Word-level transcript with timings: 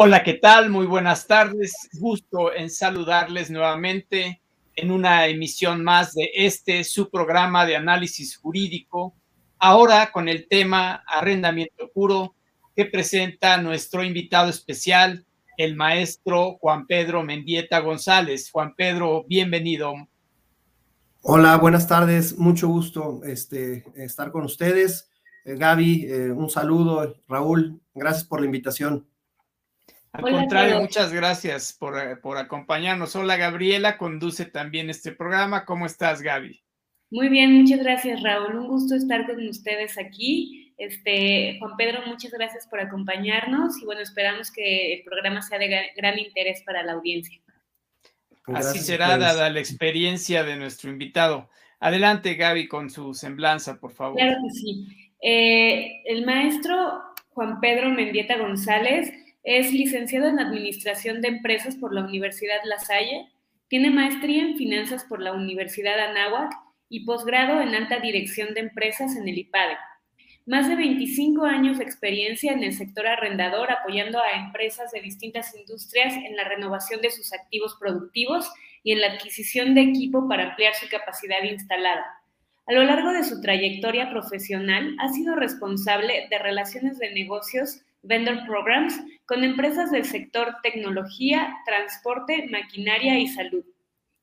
Hola, 0.00 0.22
¿qué 0.22 0.34
tal? 0.34 0.70
Muy 0.70 0.86
buenas 0.86 1.26
tardes. 1.26 1.72
Gusto 1.94 2.54
en 2.54 2.70
saludarles 2.70 3.50
nuevamente 3.50 4.40
en 4.76 4.92
una 4.92 5.26
emisión 5.26 5.82
más 5.82 6.14
de 6.14 6.30
este, 6.34 6.84
su 6.84 7.10
programa 7.10 7.66
de 7.66 7.74
análisis 7.74 8.36
jurídico, 8.36 9.16
ahora 9.58 10.12
con 10.12 10.28
el 10.28 10.46
tema 10.46 11.02
arrendamiento 11.04 11.90
puro 11.92 12.36
que 12.76 12.84
presenta 12.84 13.60
nuestro 13.60 14.04
invitado 14.04 14.50
especial, 14.50 15.26
el 15.56 15.74
maestro 15.74 16.58
Juan 16.60 16.86
Pedro 16.86 17.24
Mendieta 17.24 17.80
González. 17.80 18.52
Juan 18.52 18.76
Pedro, 18.76 19.24
bienvenido. 19.28 19.94
Hola, 21.22 21.56
buenas 21.56 21.88
tardes. 21.88 22.38
Mucho 22.38 22.68
gusto 22.68 23.20
este, 23.24 23.84
estar 23.96 24.30
con 24.30 24.44
ustedes. 24.44 25.10
Eh, 25.44 25.56
Gaby, 25.56 26.06
eh, 26.08 26.30
un 26.30 26.48
saludo. 26.48 27.16
Raúl, 27.26 27.80
gracias 27.96 28.22
por 28.22 28.38
la 28.38 28.46
invitación. 28.46 29.07
Al 30.12 30.22
contrario, 30.22 30.80
muchas 30.80 31.12
gracias 31.12 31.72
por, 31.72 31.98
eh, 31.98 32.16
por, 32.16 32.38
acompañarnos. 32.38 33.14
Hola 33.14 33.36
Gabriela, 33.36 33.98
conduce 33.98 34.46
también 34.46 34.90
este 34.90 35.12
programa. 35.12 35.64
¿Cómo 35.64 35.86
estás, 35.86 36.22
Gaby? 36.22 36.62
Muy 37.10 37.28
bien, 37.28 37.62
muchas 37.62 37.80
gracias, 37.80 38.22
Raúl. 38.22 38.56
Un 38.56 38.68
gusto 38.68 38.94
estar 38.94 39.26
con 39.26 39.46
ustedes 39.46 39.98
aquí. 39.98 40.74
Este, 40.78 41.56
Juan 41.58 41.76
Pedro, 41.76 42.00
muchas 42.06 42.30
gracias 42.32 42.66
por 42.68 42.80
acompañarnos 42.80 43.80
y 43.82 43.84
bueno, 43.84 44.00
esperamos 44.00 44.50
que 44.50 44.94
el 44.94 45.02
programa 45.02 45.42
sea 45.42 45.58
de 45.58 45.90
gran 45.96 46.18
interés 46.18 46.62
para 46.62 46.82
la 46.84 46.92
audiencia. 46.92 47.40
Así 48.54 48.78
será, 48.78 49.18
dada 49.18 49.50
la 49.50 49.58
experiencia 49.58 50.44
de 50.44 50.56
nuestro 50.56 50.90
invitado. 50.90 51.50
Adelante, 51.80 52.34
Gaby, 52.34 52.68
con 52.68 52.90
su 52.90 53.12
semblanza, 53.14 53.78
por 53.78 53.92
favor. 53.92 54.16
Claro 54.16 54.38
que 54.42 54.50
sí. 54.54 54.86
Eh, 55.20 56.02
el 56.06 56.24
maestro 56.24 57.02
Juan 57.30 57.60
Pedro 57.60 57.90
Mendieta 57.90 58.38
González 58.38 59.12
es 59.56 59.72
licenciado 59.72 60.28
en 60.28 60.40
Administración 60.40 61.22
de 61.22 61.28
Empresas 61.28 61.74
por 61.76 61.94
la 61.94 62.04
Universidad 62.04 62.58
La 62.64 62.78
Salle, 62.78 63.30
tiene 63.68 63.88
maestría 63.90 64.42
en 64.42 64.58
Finanzas 64.58 65.04
por 65.04 65.22
la 65.22 65.32
Universidad 65.32 65.98
Anáhuac 65.98 66.52
y 66.90 67.06
posgrado 67.06 67.62
en 67.62 67.74
Alta 67.74 67.98
Dirección 67.98 68.52
de 68.52 68.60
Empresas 68.60 69.16
en 69.16 69.26
el 69.26 69.38
IPADE. 69.38 69.78
Más 70.44 70.68
de 70.68 70.76
25 70.76 71.46
años 71.46 71.78
de 71.78 71.84
experiencia 71.84 72.52
en 72.52 72.62
el 72.62 72.74
sector 72.74 73.06
arrendador 73.06 73.72
apoyando 73.72 74.18
a 74.20 74.32
empresas 74.32 74.90
de 74.90 75.00
distintas 75.00 75.56
industrias 75.58 76.12
en 76.12 76.36
la 76.36 76.44
renovación 76.44 77.00
de 77.00 77.10
sus 77.10 77.32
activos 77.32 77.74
productivos 77.80 78.52
y 78.82 78.92
en 78.92 79.00
la 79.00 79.14
adquisición 79.14 79.74
de 79.74 79.80
equipo 79.80 80.28
para 80.28 80.50
ampliar 80.50 80.74
su 80.74 80.90
capacidad 80.90 81.42
instalada. 81.42 82.04
A 82.66 82.74
lo 82.74 82.84
largo 82.84 83.14
de 83.14 83.24
su 83.24 83.40
trayectoria 83.40 84.10
profesional 84.10 84.94
ha 84.98 85.08
sido 85.08 85.36
responsable 85.36 86.26
de 86.28 86.38
relaciones 86.38 86.98
de 86.98 87.14
negocios 87.14 87.80
vendor 88.02 88.44
programs 88.46 89.00
con 89.26 89.44
empresas 89.44 89.90
del 89.90 90.04
sector 90.04 90.56
tecnología, 90.62 91.54
transporte, 91.66 92.46
maquinaria 92.50 93.18
y 93.18 93.28
salud. 93.28 93.64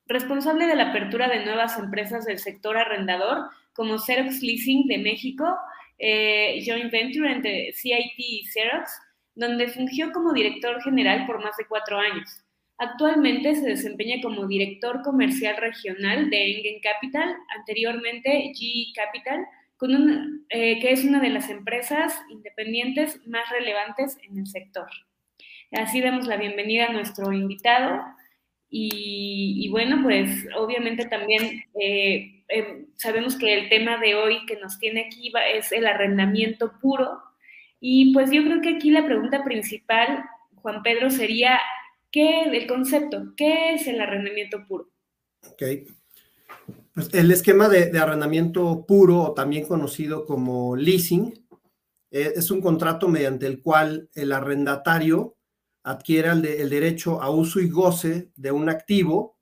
Responsable 0.07 0.67
de 0.67 0.75
la 0.75 0.89
apertura 0.89 1.27
de 1.27 1.45
nuevas 1.45 1.77
empresas 1.77 2.25
del 2.25 2.39
sector 2.39 2.77
arrendador 2.77 3.49
como 3.73 3.97
Xerox 3.97 4.41
Leasing 4.41 4.87
de 4.87 4.97
México, 4.99 5.57
eh, 5.97 6.63
joint 6.65 6.91
venture 6.91 7.31
entre 7.31 7.73
CIT 7.73 8.13
y 8.17 8.45
Xerox, 8.45 8.91
donde 9.35 9.67
fungió 9.67 10.11
como 10.11 10.33
director 10.33 10.81
general 10.83 11.25
por 11.25 11.43
más 11.43 11.57
de 11.57 11.65
cuatro 11.67 11.97
años. 11.97 12.41
Actualmente 12.77 13.55
se 13.55 13.67
desempeña 13.67 14.21
como 14.21 14.47
director 14.47 15.01
comercial 15.01 15.55
regional 15.57 16.29
de 16.29 16.57
Engen 16.57 16.81
Capital, 16.81 17.35
anteriormente 17.57 18.51
GE 18.53 18.91
Capital, 18.93 19.45
eh, 20.49 20.79
que 20.79 20.91
es 20.91 21.03
una 21.03 21.19
de 21.19 21.29
las 21.29 21.49
empresas 21.49 22.13
independientes 22.29 23.19
más 23.27 23.49
relevantes 23.49 24.17
en 24.23 24.39
el 24.39 24.47
sector. 24.47 24.87
Así 25.71 26.01
damos 26.01 26.27
la 26.27 26.37
bienvenida 26.37 26.85
a 26.85 26.93
nuestro 26.93 27.33
invitado 27.33 28.01
y, 28.69 29.69
bueno, 29.69 30.01
pues 30.03 30.47
obviamente 30.57 31.05
también 31.05 31.63
eh, 31.79 32.43
em, 32.47 32.87
sabemos 32.95 33.37
que 33.37 33.53
el 33.53 33.69
tema 33.69 33.97
de 33.97 34.15
hoy 34.15 34.45
que 34.47 34.57
nos 34.57 34.79
tiene 34.79 35.05
aquí 35.07 35.31
es 35.53 35.71
el 35.71 35.85
arrendamiento 35.87 36.73
puro 36.81 37.21
y 37.79 38.13
pues 38.13 38.31
yo 38.31 38.43
creo 38.43 38.61
que 38.61 38.75
aquí 38.75 38.91
la 38.91 39.05
pregunta 39.05 39.43
principal, 39.43 40.25
Juan 40.55 40.81
Pedro, 40.83 41.09
sería, 41.09 41.59
¿qué 42.11 42.41
el 42.43 42.67
concepto? 42.67 43.33
¿Qué 43.37 43.73
es 43.73 43.87
el 43.87 44.01
arrendamiento 44.01 44.65
puro? 44.67 44.89
Ok. 45.47 45.61
Pues, 46.95 47.13
el 47.13 47.29
esquema 47.29 47.67
de, 47.67 47.99
arrendamiento 47.99 48.85
puro, 48.87 49.21
o 49.21 49.33
también 49.33 49.67
conocido 49.67 50.25
como 50.25 50.77
leasing, 50.77 51.45
eh, 52.09 52.33
es 52.37 52.49
un 52.51 52.61
contrato 52.61 53.09
mediante 53.09 53.47
el 53.47 53.61
cual 53.61 54.09
el 54.13 54.31
arrendatario 54.31 55.35
adquiere 55.83 56.29
el, 56.29 56.69
derecho 56.69 57.21
a 57.21 57.29
uso 57.29 57.59
y 57.59 57.67
goce 57.69 58.31
de 58.37 58.51
un 58.53 58.69
activo 58.69 59.37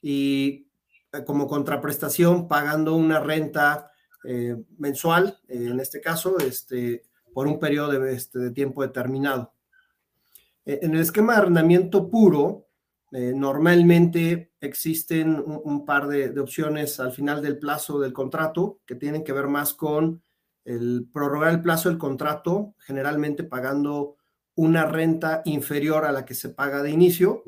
y 0.00 0.66
eh, 1.12 1.24
como 1.26 1.46
contraprestación 1.46 2.48
pagando 2.48 2.96
una 2.96 3.20
renta 3.20 3.90
eh, 4.24 4.56
mensual, 4.78 5.38
en 5.48 5.78
este 5.80 6.00
caso, 6.00 6.38
este, 6.38 7.04
por 7.34 7.46
un 7.46 7.60
periodo 7.60 8.00
de, 8.00 8.14
este, 8.14 8.38
de 8.38 8.50
tiempo 8.50 8.80
determinado. 8.80 9.52
En 10.64 10.94
el 10.94 11.00
esquema 11.02 11.34
de 11.34 11.40
arrendamiento 11.40 12.08
puro, 12.08 12.63
eh, 13.16 13.32
normalmente 13.32 14.50
existen 14.60 15.40
un, 15.46 15.84
par 15.84 16.08
de, 16.08 16.36
opciones 16.40 16.98
al 16.98 17.12
final 17.12 17.40
del 17.42 17.60
plazo 17.60 18.00
del 18.00 18.12
contrato 18.12 18.80
que 18.84 18.96
tienen 18.96 19.22
que 19.22 19.32
ver 19.32 19.46
más 19.46 19.72
con 19.72 20.24
el 20.64 21.08
prorrogar 21.12 21.52
el 21.52 21.62
plazo 21.62 21.88
del 21.88 21.98
contrato, 21.98 22.74
generalmente 22.80 23.44
pagando 23.44 24.16
una 24.56 24.86
renta 24.86 25.42
inferior 25.44 26.04
a 26.04 26.10
la 26.10 26.24
que 26.24 26.34
se 26.34 26.48
paga 26.48 26.82
de 26.82 26.90
inicio. 26.90 27.44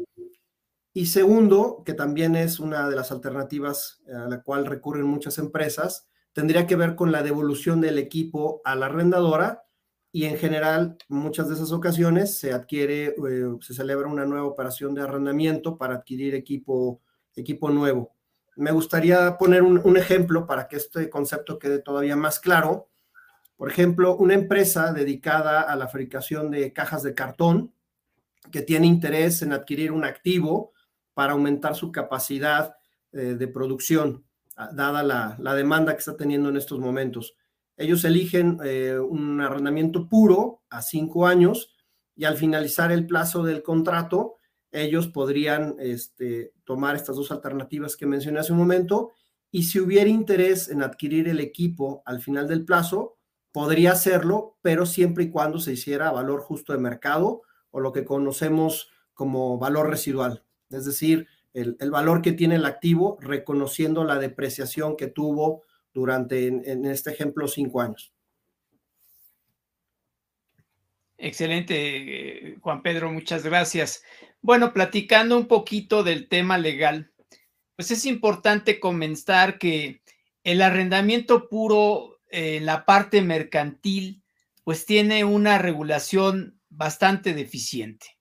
Y 0.94 1.06
segundo, 1.06 1.82
que 1.84 1.94
también 1.94 2.36
es 2.36 2.60
una 2.60 2.88
de 2.88 2.94
las 2.94 3.10
alternativas 3.10 4.04
a 4.06 4.28
la 4.28 4.42
cual 4.44 4.66
recurren 4.66 5.06
muchas 5.06 5.36
empresas, 5.38 6.06
tendría 6.32 6.68
que 6.68 6.76
ver 6.76 6.94
con 6.94 7.10
la 7.10 7.24
devolución 7.24 7.80
del 7.80 7.98
equipo 7.98 8.60
a 8.64 8.76
la 8.76 8.86
arrendadora 8.86 9.65
y 10.16 10.24
en 10.24 10.38
general, 10.38 10.96
muchas 11.08 11.46
de 11.46 11.56
esas 11.56 11.72
ocasiones 11.72 12.38
se 12.38 12.50
adquiere, 12.50 13.08
eh, 13.08 13.44
se 13.60 13.74
celebra 13.74 14.08
una 14.08 14.24
nueva 14.24 14.46
operación 14.46 14.94
de 14.94 15.02
arrendamiento 15.02 15.76
para 15.76 15.96
adquirir 15.96 16.34
equipo, 16.34 17.02
equipo 17.34 17.68
nuevo. 17.68 18.14
Me 18.56 18.72
gustaría 18.72 19.36
poner 19.36 19.60
un, 19.62 19.96
ejemplo 19.98 20.46
para 20.46 20.68
que 20.68 20.76
este 20.76 21.10
concepto 21.10 21.58
quede 21.58 21.80
todavía 21.80 22.16
más 22.16 22.40
claro. 22.40 22.88
Por 23.58 23.70
ejemplo, 23.70 24.16
una 24.16 24.32
empresa 24.32 24.90
dedicada 24.94 25.60
a 25.60 25.76
la 25.76 25.86
fabricación 25.86 26.50
de 26.50 26.72
cajas 26.72 27.02
de 27.02 27.14
cartón 27.14 27.74
que 28.50 28.62
tiene 28.62 28.86
interés 28.86 29.42
en 29.42 29.52
adquirir 29.52 29.92
un 29.92 30.06
activo 30.06 30.72
para 31.12 31.34
aumentar 31.34 31.74
su 31.74 31.92
capacidad 31.92 32.74
eh, 33.12 33.36
de 33.38 33.48
producción, 33.48 34.24
dada 34.72 35.02
la, 35.02 35.36
la 35.38 35.54
demanda 35.54 35.92
que 35.92 35.98
está 35.98 36.16
teniendo 36.16 36.48
en 36.48 36.56
estos 36.56 36.78
momentos 36.78 37.36
ellos 37.76 38.04
eligen 38.04 38.58
eh, 38.64 38.98
un 38.98 39.40
arrendamiento 39.40 40.08
puro 40.08 40.62
a 40.70 40.82
cinco 40.82 41.26
años 41.26 41.74
y 42.14 42.24
al 42.24 42.36
finalizar 42.36 42.90
el 42.90 43.06
plazo 43.06 43.42
del 43.42 43.62
contrato, 43.62 44.36
ellos 44.72 45.08
podrían 45.08 45.76
este, 45.78 46.52
tomar 46.64 46.96
estas 46.96 47.16
dos 47.16 47.30
alternativas 47.30 47.96
que 47.96 48.06
mencioné 48.06 48.40
hace 48.40 48.52
un 48.52 48.58
momento 48.58 49.12
y 49.50 49.64
si 49.64 49.78
hubiera 49.78 50.08
interés 50.08 50.68
en 50.68 50.82
adquirir 50.82 51.28
el 51.28 51.40
equipo 51.40 52.02
al 52.04 52.20
final 52.20 52.48
del 52.48 52.64
plazo, 52.64 53.16
podría 53.52 53.92
hacerlo, 53.92 54.58
pero 54.60 54.86
siempre 54.86 55.24
y 55.24 55.30
cuando 55.30 55.58
se 55.58 55.72
hiciera 55.72 56.08
a 56.08 56.12
valor 56.12 56.40
justo 56.40 56.72
de 56.72 56.78
mercado 56.78 57.42
o 57.70 57.80
lo 57.80 57.92
que 57.92 58.04
conocemos 58.04 58.90
como 59.14 59.58
valor 59.58 59.88
residual, 59.88 60.44
es 60.70 60.84
decir, 60.84 61.26
el, 61.54 61.76
el 61.80 61.90
valor 61.90 62.20
que 62.20 62.32
tiene 62.32 62.56
el 62.56 62.66
activo 62.66 63.16
reconociendo 63.20 64.04
la 64.04 64.18
depreciación 64.18 64.94
que 64.96 65.06
tuvo 65.06 65.62
durante, 65.96 66.46
en, 66.46 66.84
este 66.84 67.10
ejemplo, 67.10 67.48
cinco 67.48 67.80
años. 67.80 68.12
Excelente, 71.16 72.50
eh, 72.50 72.58
Juan 72.60 72.82
Pedro, 72.82 73.10
muchas 73.10 73.42
gracias. 73.42 74.02
Bueno, 74.42 74.74
platicando 74.74 75.38
un 75.38 75.48
poquito 75.48 76.04
del 76.04 76.28
tema 76.28 76.58
legal, 76.58 77.10
pues 77.76 77.90
es 77.90 78.04
importante 78.04 78.78
comenzar 78.78 79.58
que 79.58 80.02
el 80.44 80.60
arrendamiento 80.60 81.48
puro 81.48 82.20
en 82.28 82.66
la 82.66 82.84
parte 82.84 83.22
mercantil, 83.22 84.22
pues 84.64 84.84
tiene 84.84 85.24
una 85.24 85.56
regulación 85.56 86.60
bastante 86.68 87.32
deficiente. 87.32 88.18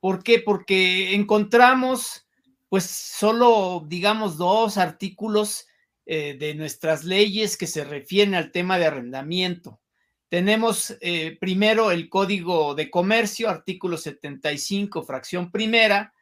¿Por 0.00 0.24
qué? 0.24 0.40
Porque 0.40 1.14
encontramos, 1.14 2.26
pues, 2.68 2.84
solo, 2.84 3.84
digamos, 3.86 4.36
dos 4.36 4.78
artículos 4.78 5.68
eh, 6.06 6.36
de 6.38 6.54
nuestras 6.54 7.04
leyes 7.04 7.56
que 7.56 7.66
se 7.66 7.84
refieren 7.84 8.34
al 8.34 8.52
tema 8.52 8.78
de 8.78 8.86
arrendamiento. 8.86 9.80
Tenemos 10.28 10.96
eh, 11.00 11.36
primero 11.40 11.90
el 11.90 12.08
Código 12.08 12.74
de 12.74 12.90
Comercio, 12.90 13.48
artículo 13.48 13.96
75, 13.96 15.02
fracción 15.04 15.50
primera, 15.50 16.12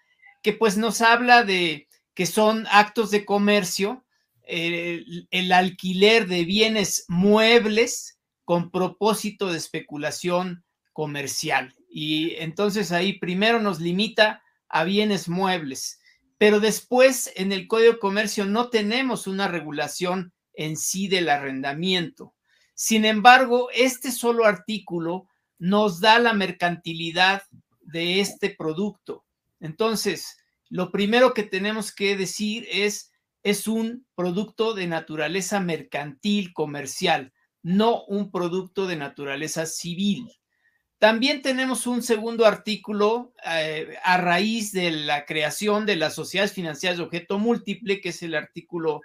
que 0.43 0.52
pues 0.52 0.76
nos 0.76 1.00
habla 1.00 1.44
de 1.44 1.88
que 2.14 2.26
son 2.26 2.67
actos 2.70 3.11
de 3.11 3.25
comercio, 3.25 4.05
eh, 4.44 5.02
el 5.31 5.52
alquiler 5.52 6.26
de 6.26 6.44
bienes 6.44 7.06
muebles 7.08 8.19
con 8.44 8.70
propósito 8.70 9.50
de 9.50 9.58
especulación 9.58 10.64
comercial. 10.93 11.75
Y 11.88 12.34
entonces 12.37 12.93
ahí 12.93 13.14
primero 13.14 13.61
nos 13.61 13.81
limita 13.81 14.43
a 14.69 14.84
bienes 14.84 15.29
muebles, 15.29 16.00
pero 16.43 16.59
después 16.59 17.31
en 17.37 17.53
el 17.53 17.69
Código 17.69 17.93
de 17.93 17.99
Comercio 18.00 18.47
no 18.47 18.69
tenemos 18.69 19.29
una 19.29 19.47
regulación 19.47 20.33
en 20.55 20.77
sí 20.77 21.06
del 21.06 21.29
arrendamiento. 21.29 22.35
Sin 22.75 23.05
embargo, 23.05 23.69
este 23.73 24.11
solo 24.11 24.44
artículo 24.44 25.29
nos 25.61 26.00
da 26.00 26.19
la 26.19 26.33
mercantilidad 26.33 27.44
de 27.81 28.19
este 28.19 28.50
producto. 28.50 29.25
Entonces, 29.61 30.37
lo 30.69 30.91
primero 30.91 31.33
que 31.33 31.44
tenemos 31.44 31.94
que 31.94 32.17
decir 32.17 32.67
es, 32.73 33.12
es 33.44 33.69
un 33.69 34.05
producto 34.17 34.75
de 34.75 34.89
naturaleza 34.89 35.61
mercantil, 35.61 36.53
comercial, 36.53 37.33
no 37.62 38.03
un 38.06 38.33
producto 38.33 38.89
de 38.89 38.97
naturaleza 38.97 39.65
civil. 39.65 40.29
También 41.02 41.43
tenemos 41.43 41.88
un 41.88 42.00
segundo 42.00 42.46
artículo 42.46 43.34
eh, 43.44 43.96
a 44.04 44.19
raíz 44.19 44.70
de 44.70 44.93
la 44.93 45.26
creación 45.26 45.84
de 45.84 45.96
las 45.96 46.14
sociedades 46.14 46.52
financieras 46.52 46.96
de 46.96 47.02
objeto 47.02 47.40
múltiple, 47.40 48.00
que 48.00 48.10
es 48.10 48.22
el 48.22 48.37
artículo 48.37 49.00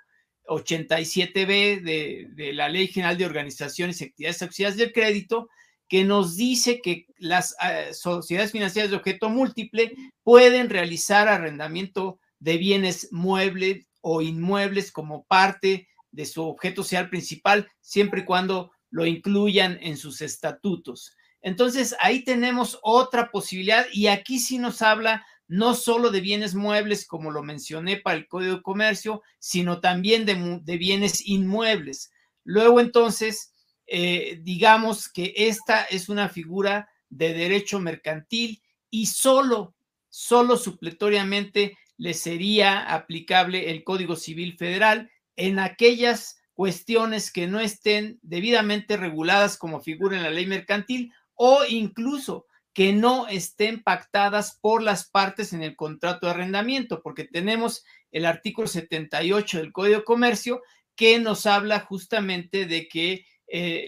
87b 0.46 1.82
de, 1.82 2.28
de 2.36 2.54
la 2.54 2.70
Ley 2.70 2.86
General 2.90 3.18
de 3.18 3.26
Organizaciones 3.26 4.00
y 4.00 4.04
Actividades 4.04 4.44
Auxiliares 4.44 4.78
del 4.78 4.94
Crédito, 4.94 5.50
que 5.88 6.04
nos 6.04 6.38
dice 6.38 6.82
que 6.84 7.08
las 7.18 7.56
eh, 7.68 7.92
sociedades 7.96 8.52
financieras 8.52 8.92
de 8.92 8.98
objeto 8.98 9.30
múltiple 9.30 9.96
pueden 10.22 10.70
realizar 10.70 11.28
arrendamiento 11.28 12.20
de 12.38 12.58
bienes 12.58 13.12
muebles 13.12 13.88
o 14.02 14.22
inmuebles 14.22 14.92
como 14.92 15.26
parte 15.26 15.88
de 16.12 16.26
su 16.28 16.44
objeto 16.44 16.84
social 16.84 17.10
principal, 17.10 17.68
siempre 17.82 18.22
y 18.22 18.26
cuando 18.26 18.70
lo 18.92 19.08
incluyan 19.08 19.80
en 19.82 19.98
sus 19.98 20.22
estatutos. 20.22 21.17
Entonces, 21.42 21.96
ahí 22.00 22.24
tenemos 22.24 22.80
otra 22.82 23.32
posibilidad 23.32 23.86
y 23.92 24.08
aquí 24.08 24.40
sí 24.40 24.58
nos 24.58 24.82
habla 24.82 25.26
no 25.48 25.76
solo 25.76 26.12
de 26.12 26.22
bienes 26.22 26.56
muebles, 26.56 27.06
como 27.06 27.32
lo 27.32 27.42
mencioné 27.42 27.98
para 27.98 28.18
el 28.18 28.28
Código 28.28 28.58
de 28.58 28.62
Comercio, 28.62 29.22
sino 29.40 29.80
también 29.80 30.26
de, 30.26 30.78
bienes 30.78 31.26
inmuebles. 31.26 32.12
Luego, 32.44 32.80
entonces, 32.80 33.54
eh, 33.86 34.40
digamos 34.42 35.10
que 35.10 35.34
esta 35.36 35.84
es 35.84 36.10
una 36.10 36.28
figura 36.28 36.90
de 37.10 37.34
derecho 37.34 37.80
mercantil 37.80 38.62
y 38.90 39.06
solo, 39.06 39.74
solo 40.10 40.58
supletoriamente 40.58 41.78
le 41.98 42.14
sería 42.14 42.94
aplicable 42.94 43.72
el 43.72 43.84
Código 43.84 44.16
Civil 44.16 44.58
Federal 44.58 45.10
en 45.36 45.60
aquellas 45.60 46.38
cuestiones 46.54 47.32
que 47.32 47.48
no 47.48 47.60
estén 47.60 48.20
debidamente 48.22 48.98
reguladas 48.98 49.58
como 49.58 49.80
figura 49.80 50.18
en 50.18 50.24
la 50.24 50.30
ley 50.30 50.46
mercantil 50.46 51.14
o 51.38 51.64
incluso 51.68 52.46
que 52.74 52.94
no 52.94 53.28
estén 53.28 53.82
pactadas 53.82 54.60
por 54.62 54.84
las 54.84 55.10
partes 55.10 55.54
en 55.54 55.64
el 55.64 55.76
contrato 55.76 56.28
de 56.28 56.34
arrendamiento, 56.34 57.02
porque 57.02 57.24
tenemos 57.24 57.84
el 58.12 58.26
artículo 58.26 58.68
78 58.68 59.58
del 59.58 59.72
Código 59.72 60.00
de 60.00 60.04
Comercio 60.04 60.62
que 60.96 61.18
nos 61.20 61.46
habla 61.46 61.80
justamente 61.80 62.66
de 62.66 62.88
que 62.88 63.26
eh, 63.48 63.88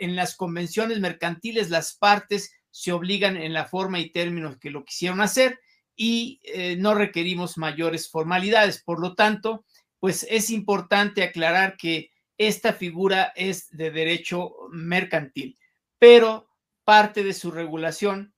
en 0.00 0.16
las 0.16 0.36
convenciones 0.36 1.00
mercantiles 1.00 1.70
las 1.70 1.94
partes 1.96 2.52
se 2.70 2.92
obligan 2.92 3.36
en 3.36 3.52
la 3.52 3.64
forma 3.64 3.98
y 3.98 4.10
términos 4.10 4.58
que 4.58 4.70
lo 4.70 4.84
quisieron 4.84 5.20
hacer 5.20 5.58
y 5.96 6.40
eh, 6.44 6.76
no 6.76 6.94
requerimos 6.94 7.58
mayores 7.58 8.10
formalidades. 8.10 8.82
Por 8.82 9.00
lo 9.00 9.14
tanto, 9.14 9.64
pues 9.98 10.26
es 10.30 10.50
importante 10.50 11.22
aclarar 11.22 11.76
que 11.76 12.10
esta 12.38 12.74
figura 12.74 13.32
es 13.34 13.70
de 13.70 13.90
derecho 13.90 14.54
mercantil, 14.70 15.58
pero 15.98 16.48
parte 16.86 17.24
de 17.24 17.34
su 17.34 17.50
regulación 17.50 18.32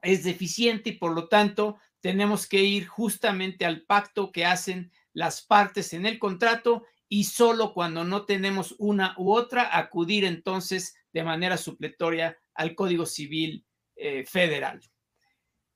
es 0.00 0.24
deficiente 0.24 0.90
y 0.90 0.92
por 0.92 1.12
lo 1.12 1.28
tanto 1.28 1.78
tenemos 2.00 2.46
que 2.46 2.62
ir 2.62 2.86
justamente 2.86 3.66
al 3.66 3.82
pacto 3.82 4.32
que 4.32 4.46
hacen 4.46 4.90
las 5.12 5.42
partes 5.42 5.92
en 5.92 6.06
el 6.06 6.18
contrato 6.18 6.84
y 7.08 7.24
solo 7.24 7.74
cuando 7.74 8.02
no 8.02 8.24
tenemos 8.24 8.74
una 8.78 9.14
u 9.18 9.32
otra 9.32 9.76
acudir 9.76 10.24
entonces 10.24 10.96
de 11.12 11.24
manera 11.24 11.58
supletoria 11.58 12.38
al 12.54 12.74
Código 12.74 13.04
Civil 13.04 13.66
eh, 13.96 14.24
Federal. 14.24 14.80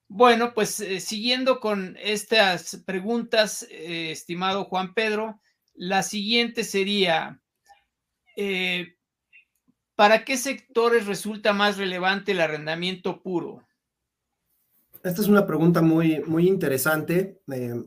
Bueno, 0.08 0.54
pues 0.54 0.81
eh, 0.81 1.00
siguiendo 1.00 1.61
con 1.61 1.94
estas 2.00 2.82
preguntas, 2.87 3.66
eh, 3.70 4.11
estimado 4.12 4.64
Juan 4.64 4.94
Pedro, 4.94 5.43
la 5.75 6.02
siguiente 6.02 6.64
sería, 6.64 7.40
¿para 9.99 10.25
qué 10.25 10.37
sectores 10.37 11.09
resulta 11.09 11.53
más 11.53 11.77
relevante 11.77 12.31
el 12.31 12.41
arrendamiento 12.41 13.21
puro? 13.21 13.67
Esta 15.03 15.21
es 15.21 15.27
una 15.27 15.45
pregunta 15.45 15.83
muy, 15.83 16.21
muy 16.21 16.47
interesante. 16.47 17.43
Me 17.47 17.83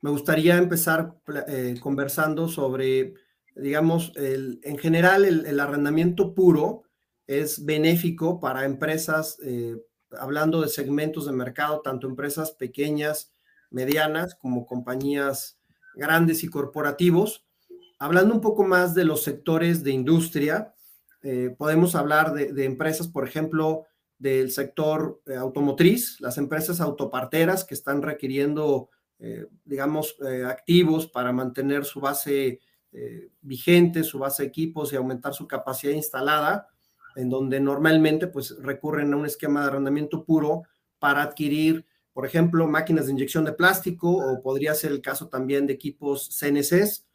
gustaría 0.00 0.58
empezar 0.58 1.16
eh, 1.48 1.74
conversando 1.80 2.46
sobre, 2.46 3.14
digamos, 3.56 4.12
en 4.14 4.78
general 4.78 5.24
el, 5.24 5.58
arrendamiento 5.58 6.34
puro 6.34 6.84
es 7.26 7.64
benéfico 7.64 8.38
para 8.38 8.64
empresas, 8.64 9.36
eh, 9.42 9.74
hablando 10.20 10.60
de 10.60 10.68
segmentos 10.68 11.26
de 11.26 11.32
mercado, 11.32 11.80
tanto 11.80 12.06
empresas 12.06 12.52
pequeñas, 12.52 13.32
medianas, 13.70 14.36
como 14.36 14.66
compañías 14.66 15.58
grandes 15.96 16.44
y 16.44 16.48
corporativos. 16.48 17.44
Hablando 17.98 18.34
un 18.34 18.40
poco 18.40 18.62
más 18.62 18.94
de 18.94 19.04
los 19.04 19.24
sectores 19.24 19.82
de 19.82 19.90
industria, 19.90 20.75
eh, 21.22 21.54
podemos 21.56 21.94
hablar 21.94 22.32
de, 22.32 22.64
empresas, 22.64 23.08
por 23.08 23.26
ejemplo, 23.26 23.84
del 24.18 24.50
sector 24.50 25.20
automotriz, 25.38 26.20
las 26.20 26.38
empresas 26.38 26.80
autoparteras 26.80 27.64
que 27.64 27.74
están 27.74 28.02
requiriendo 28.02 28.88
eh, 29.18 29.46
digamos, 29.64 30.14
eh, 30.28 30.44
activos 30.44 31.06
para 31.06 31.32
mantener 31.32 31.86
su 31.86 32.00
base 32.00 32.60
eh, 32.92 33.30
vigente, 33.40 34.04
su 34.04 34.18
base 34.18 34.42
de 34.42 34.48
equipos 34.48 34.92
y 34.92 34.96
aumentar 34.96 35.32
su 35.32 35.48
capacidad 35.48 35.92
instalada, 35.92 36.68
en 37.14 37.30
donde 37.30 37.58
normalmente 37.58 38.26
pues 38.26 38.54
recurren 38.60 39.14
a 39.14 39.16
un 39.16 39.24
esquema 39.24 39.62
de 39.62 39.68
arrendamiento 39.68 40.24
puro 40.24 40.64
para 40.98 41.22
adquirir, 41.22 41.86
por 42.12 42.26
ejemplo, 42.26 42.66
máquinas 42.66 43.06
de 43.06 43.12
inyección 43.12 43.44
de 43.46 43.52
plástico 43.52 44.10
o 44.10 44.42
podría 44.42 44.74
ser 44.74 44.92
el 44.92 45.00
caso 45.00 45.28
también 45.28 45.66
de 45.66 45.72
equipos 45.72 46.28
CNCs. 46.38 47.05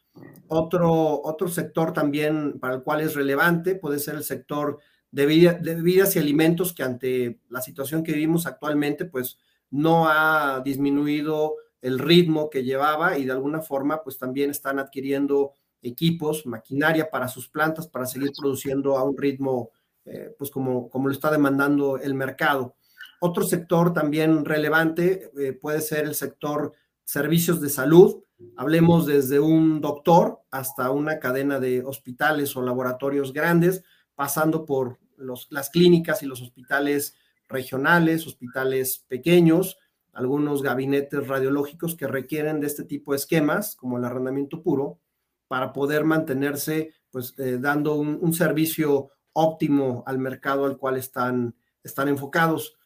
Otro, 0.48 1.22
otro 1.22 1.48
sector 1.48 1.92
también 1.92 2.58
para 2.60 2.74
el 2.74 2.82
cual 2.82 3.00
es 3.00 3.14
relevante 3.14 3.74
puede 3.74 3.98
ser 3.98 4.16
el 4.16 4.24
sector 4.24 4.78
de, 5.10 5.26
de 5.26 5.74
bebidas 5.74 6.14
y 6.14 6.18
alimentos 6.18 6.74
que 6.74 6.82
ante 6.82 7.40
la 7.48 7.62
situación 7.62 8.02
que 8.02 8.12
vivimos 8.12 8.46
actualmente 8.46 9.06
pues 9.06 9.38
no 9.70 10.08
ha 10.08 10.60
disminuido 10.64 11.54
el 11.80 11.98
ritmo 11.98 12.50
que 12.50 12.62
llevaba 12.62 13.18
y 13.18 13.24
de 13.24 13.32
alguna 13.32 13.62
forma 13.62 14.02
pues 14.02 14.18
también 14.18 14.50
están 14.50 14.78
adquiriendo 14.78 15.52
equipos, 15.82 16.46
maquinaria 16.46 17.10
para 17.10 17.28
sus 17.28 17.48
plantas 17.48 17.88
para 17.88 18.06
seguir 18.06 18.30
produciendo 18.38 18.96
a 18.96 19.04
un 19.04 19.16
ritmo 19.16 19.70
eh, 20.04 20.34
pues 20.38 20.50
como, 20.50 20.88
como 20.88 21.08
lo 21.08 21.14
está 21.14 21.30
demandando 21.30 21.98
el 21.98 22.14
mercado. 22.14 22.76
Otro 23.20 23.44
sector 23.44 23.92
también 23.92 24.44
relevante 24.44 25.30
eh, 25.38 25.52
puede 25.52 25.80
ser 25.80 26.04
el 26.04 26.14
sector 26.14 26.72
servicios 27.04 27.60
de 27.60 27.68
salud. 27.68 28.22
Hablemos 28.56 29.06
desde 29.06 29.40
un 29.40 29.80
doctor 29.80 30.40
hasta 30.50 30.90
una 30.90 31.18
cadena 31.18 31.60
de 31.60 31.84
hospitales 31.84 32.56
o 32.56 32.62
laboratorios 32.62 33.32
grandes, 33.32 33.84
pasando 34.14 34.64
por 34.64 34.98
las 35.50 35.70
clínicas 35.70 36.22
y 36.22 36.26
los 36.26 36.42
hospitales 36.42 37.14
regionales, 37.48 38.26
hospitales 38.26 39.04
pequeños, 39.08 39.78
algunos 40.12 40.62
gabinetes 40.62 41.26
radiológicos 41.26 41.94
que 41.94 42.06
requieren 42.06 42.60
de 42.60 42.66
este 42.66 42.84
tipo 42.84 43.12
de 43.12 43.18
esquemas, 43.18 43.76
como 43.76 43.98
el 43.98 44.04
arrendamiento 44.04 44.62
puro, 44.62 45.00
para 45.48 45.72
poder 45.72 46.04
mantenerse, 46.04 46.94
pues, 47.10 47.34
eh, 47.38 47.58
dando 47.60 47.94
un, 47.94 48.32
servicio 48.32 49.10
óptimo 49.32 50.02
al 50.06 50.18
mercado 50.18 50.64
al 50.64 50.76
cual 50.76 50.96
están, 50.96 51.54
están 51.82 52.08
enfocados. 52.08 52.76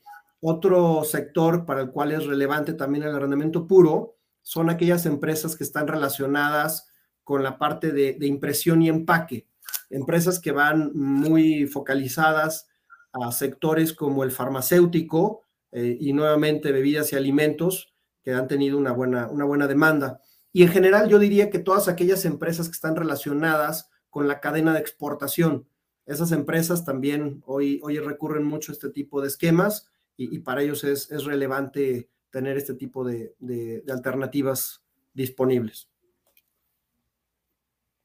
Otro 0.48 1.02
sector 1.02 1.66
para 1.66 1.80
el 1.80 1.90
cual 1.90 2.12
es 2.12 2.24
relevante 2.24 2.72
también 2.72 3.02
el 3.02 3.16
arrendamiento 3.16 3.66
puro 3.66 4.14
son 4.42 4.70
aquellas 4.70 5.04
empresas 5.04 5.56
que 5.56 5.64
están 5.64 5.88
relacionadas 5.88 6.88
con 7.24 7.42
la 7.42 7.58
parte 7.58 7.90
de, 7.90 8.16
impresión 8.24 8.80
y 8.80 8.88
empaque. 8.88 9.48
Empresas 9.90 10.38
que 10.38 10.52
van 10.52 10.92
muy 10.94 11.66
focalizadas 11.66 12.68
a 13.12 13.32
sectores 13.32 13.92
como 13.92 14.22
el 14.22 14.30
farmacéutico, 14.30 15.42
eh, 15.72 15.96
y 15.98 16.12
nuevamente 16.12 16.70
bebidas 16.70 17.12
y 17.12 17.16
alimentos 17.16 17.92
que 18.22 18.32
han 18.32 18.46
tenido 18.46 18.78
una 18.78 18.92
buena, 18.92 19.26
una 19.26 19.44
buena 19.44 19.66
demanda. 19.66 20.20
Y 20.52 20.62
en 20.62 20.68
general 20.68 21.08
yo 21.08 21.18
diría 21.18 21.50
que 21.50 21.58
todas 21.58 21.88
aquellas 21.88 22.24
empresas 22.24 22.68
que 22.68 22.74
están 22.74 22.94
relacionadas 22.94 23.90
con 24.10 24.28
la 24.28 24.38
cadena 24.38 24.72
de 24.74 24.78
exportación, 24.78 25.66
esas 26.06 26.30
empresas 26.30 26.84
también 26.84 27.42
hoy, 27.46 27.80
hoy 27.82 27.98
recurren 27.98 28.44
mucho 28.44 28.70
a 28.70 28.74
este 28.74 28.90
tipo 28.90 29.20
de 29.20 29.26
esquemas 29.26 29.90
y, 30.16 30.38
para 30.40 30.62
ellos 30.62 30.82
es, 30.85 31.11
es, 31.11 31.25
relevante 31.25 32.08
tener 32.30 32.56
este 32.56 32.75
tipo 32.75 33.04
de, 33.04 33.35
de, 33.38 33.82
alternativas 33.88 34.82
disponibles. 35.12 35.88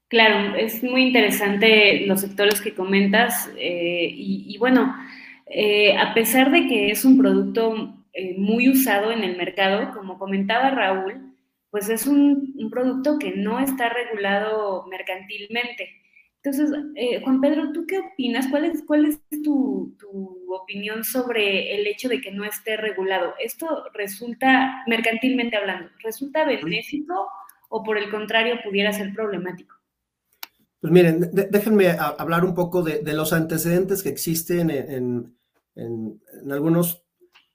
Claro, 0.08 0.54
es 0.56 0.82
muy 0.82 1.04
interesante 1.04 2.06
los 2.06 2.20
sectores 2.20 2.60
que 2.60 2.74
comentas 2.74 3.50
eh, 3.56 4.10
y, 4.12 4.58
bueno, 4.58 4.94
eh, 5.46 5.96
a 5.96 6.12
pesar 6.12 6.50
de 6.50 6.66
que 6.68 6.90
es 6.90 7.06
un 7.06 7.16
producto 7.16 8.04
eh, 8.12 8.34
muy 8.36 8.68
usado 8.68 9.10
en 9.10 9.24
el 9.24 9.38
mercado, 9.38 9.90
como 9.94 10.18
comentaba 10.18 10.68
Raúl, 10.68 11.34
pues 11.70 11.88
es 11.88 12.06
un, 12.06 12.52
producto 12.70 13.18
que 13.18 13.32
no 13.36 13.58
está 13.58 13.88
regulado 13.88 14.86
mercantilmente. 14.86 16.01
Entonces, 16.44 16.76
eh, 16.96 17.20
Juan 17.22 17.40
Pedro, 17.40 17.72
¿tú 17.72 17.86
qué 17.86 18.00
opinas? 18.00 18.48
¿Cuál 18.50 18.64
es, 18.64 18.82
cuál 18.84 19.06
es 19.06 19.20
tu, 19.44 19.94
tu, 19.98 20.42
opinión 20.52 21.02
sobre 21.02 21.74
el 21.74 21.86
hecho 21.86 22.08
de 22.08 22.20
que 22.20 22.32
no 22.32 22.44
esté 22.44 22.76
regulado? 22.76 23.34
¿Esto 23.42 23.84
resulta, 23.94 24.82
mercantilmente 24.86 25.56
hablando, 25.56 25.88
resulta 26.02 26.44
benéfico 26.44 27.28
o 27.68 27.82
por 27.82 27.96
el 27.96 28.10
contrario 28.10 28.56
pudiera 28.62 28.92
ser 28.92 29.14
problemático? 29.14 29.76
Pues 30.80 30.92
miren, 30.92 31.30
déjenme 31.32 31.90
hablar 31.90 32.44
un 32.44 32.54
poco 32.54 32.82
de, 32.82 33.00
los 33.12 33.32
antecedentes 33.32 34.02
que 34.02 34.08
existen 34.08 34.68
en, 34.68 35.38
en, 35.76 36.20
algunos 36.50 37.06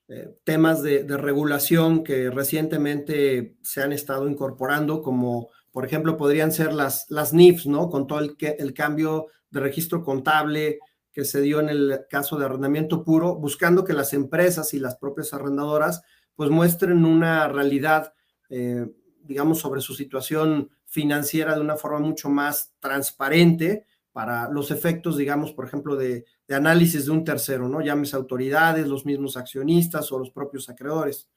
eh, 0.08 0.38
temas 0.46 0.82
de, 0.82 1.06
regulación 1.18 2.06
que 2.06 2.30
recientemente 2.30 3.58
se 3.62 3.84
han 3.84 3.92
estado 3.92 4.30
incorporando, 4.30 5.02
como 5.02 5.50
por 5.78 5.86
ejemplo 5.86 6.18
podrían 6.18 6.52
ser 6.52 6.74
las, 6.74 7.06
las 7.12 7.34
NIFs, 7.34 7.68
¿no? 7.68 7.88
Con 7.92 8.08
todo 8.08 8.18
el, 8.18 8.36
el 8.40 8.74
cambio 8.74 9.28
de 9.52 9.60
registro 9.60 10.02
contable 10.02 10.80
que 11.12 11.24
se 11.24 11.40
dio 11.40 11.60
en 11.60 11.70
el 11.70 12.00
caso 12.10 12.36
de 12.36 12.46
arrendamiento 12.46 13.04
puro, 13.04 13.36
buscando 13.36 13.86
que 13.86 13.94
las 13.94 14.12
empresas 14.14 14.74
y 14.74 14.80
las 14.80 14.96
propias 14.98 15.36
arrendadoras 15.36 16.02
pues 16.34 16.50
muestren 16.50 17.06
una 17.06 17.48
realidad, 17.48 18.12
eh, 18.50 18.88
digamos, 19.22 19.60
sobre 19.60 19.82
su 19.82 19.94
situación 19.94 20.72
financiera 20.88 21.54
de 21.54 21.62
una 21.62 21.76
forma 21.76 22.00
mucho 22.00 22.28
más 22.28 22.74
transparente 22.80 23.86
para 24.12 24.50
los 24.50 24.72
efectos, 24.72 25.16
digamos, 25.16 25.52
por 25.52 25.66
ejemplo, 25.66 25.96
de, 25.96 26.26
análisis 26.50 27.06
de 27.06 27.12
un 27.12 27.24
tercero, 27.24 27.70
¿no? 27.70 27.82
Llámese 27.82 28.16
autoridades, 28.16 28.88
los 28.88 29.06
mismos 29.06 29.38
accionistas 29.38 30.12
o 30.12 30.18
los 30.18 30.32
propios 30.32 30.70
acreedores. 30.70 31.30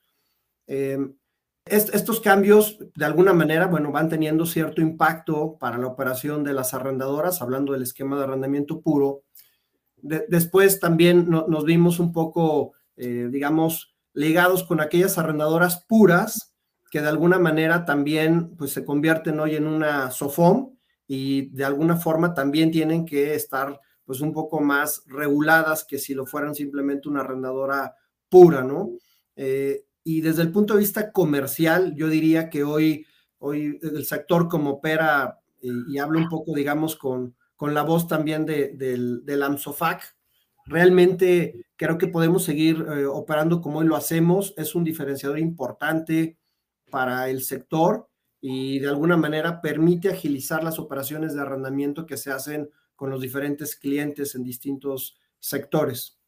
Estos 1.66 2.20
cambios, 2.20 2.78
de 2.96 3.04
alguna 3.04 3.32
manera, 3.32 3.66
bueno, 3.66 3.92
van 3.92 4.08
teniendo 4.08 4.46
cierto 4.46 4.80
impacto 4.80 5.56
para 5.58 5.78
la 5.78 5.86
operación 5.86 6.42
de 6.42 6.52
las 6.52 6.74
arrendadoras, 6.74 7.42
hablando 7.42 7.72
del 7.72 7.82
esquema 7.82 8.16
de 8.16 8.24
arrendamiento 8.24 8.80
puro. 8.80 9.22
después 10.02 10.80
también 10.80 11.28
nos 11.28 11.64
vimos 11.64 12.00
un 12.00 12.12
poco, 12.12 12.72
eh, 12.96 13.28
digamos, 13.30 13.94
ligados 14.14 14.64
con 14.64 14.80
aquellas 14.80 15.18
arrendadoras 15.18 15.84
puras 15.86 16.50
que 16.90 17.00
de 17.00 17.08
alguna 17.08 17.38
manera 17.38 17.84
también 17.84 18.56
pues 18.56 18.72
se 18.72 18.84
convierten 18.84 19.38
hoy 19.38 19.54
en 19.54 19.66
una 19.66 20.10
SOFOM 20.10 20.74
y 21.06 21.50
de 21.50 21.64
alguna 21.64 21.96
forma 21.96 22.34
también 22.34 22.70
tienen 22.70 23.06
que 23.06 23.34
estar 23.34 23.80
pues 24.04 24.20
un 24.20 24.32
poco 24.32 24.60
más 24.60 25.04
reguladas 25.06 25.84
que 25.84 25.98
si 25.98 26.14
lo 26.14 26.26
fueran 26.26 26.54
simplemente 26.54 27.08
una 27.08 27.20
arrendadora 27.20 27.94
pura, 28.28 28.64
¿no? 28.64 28.90
Eh, 29.36 29.84
y 30.10 30.20
desde 30.22 30.42
el 30.42 30.50
punto 30.50 30.74
de 30.74 30.80
vista 30.80 31.12
comercial, 31.12 31.94
yo 31.94 32.08
diría 32.08 32.50
que 32.50 32.64
hoy, 32.64 33.06
hoy 33.38 33.78
el 33.80 34.04
sector 34.04 34.48
como 34.48 34.70
opera, 34.70 35.38
y, 35.60 35.98
hablo 35.98 36.18
un 36.18 36.28
poco, 36.28 36.54
digamos, 36.54 36.96
con, 36.96 37.36
con 37.54 37.74
la 37.74 37.82
voz 37.82 38.08
también 38.08 38.44
de, 38.44 38.72
del, 38.74 39.24
del 39.24 39.42
AMSOFAC, 39.42 40.16
realmente 40.66 41.66
creo 41.76 41.96
que 41.96 42.08
podemos 42.08 42.42
seguir 42.42 42.84
eh, 42.90 43.06
operando 43.06 43.60
como 43.60 43.78
hoy 43.78 43.86
lo 43.86 43.94
hacemos, 43.94 44.52
es 44.56 44.74
un 44.74 44.82
diferenciador 44.82 45.38
importante, 45.38 46.38
para 46.90 47.28
el 47.30 47.42
sector 47.42 48.08
y 48.40 48.80
de 48.80 48.88
alguna 48.88 49.16
manera 49.16 49.60
permite 49.60 50.08
agilizar 50.08 50.64
las 50.64 50.78
operaciones 50.78 51.34
de 51.34 51.40
arrendamiento 51.40 52.04
que 52.04 52.16
se 52.16 52.32
hacen 52.32 52.70
con 52.96 53.10
los 53.10 53.20
diferentes 53.20 53.76
clientes 53.76 54.34
en 54.34 54.42
distintos 54.42 55.16
sectores. 55.38 56.19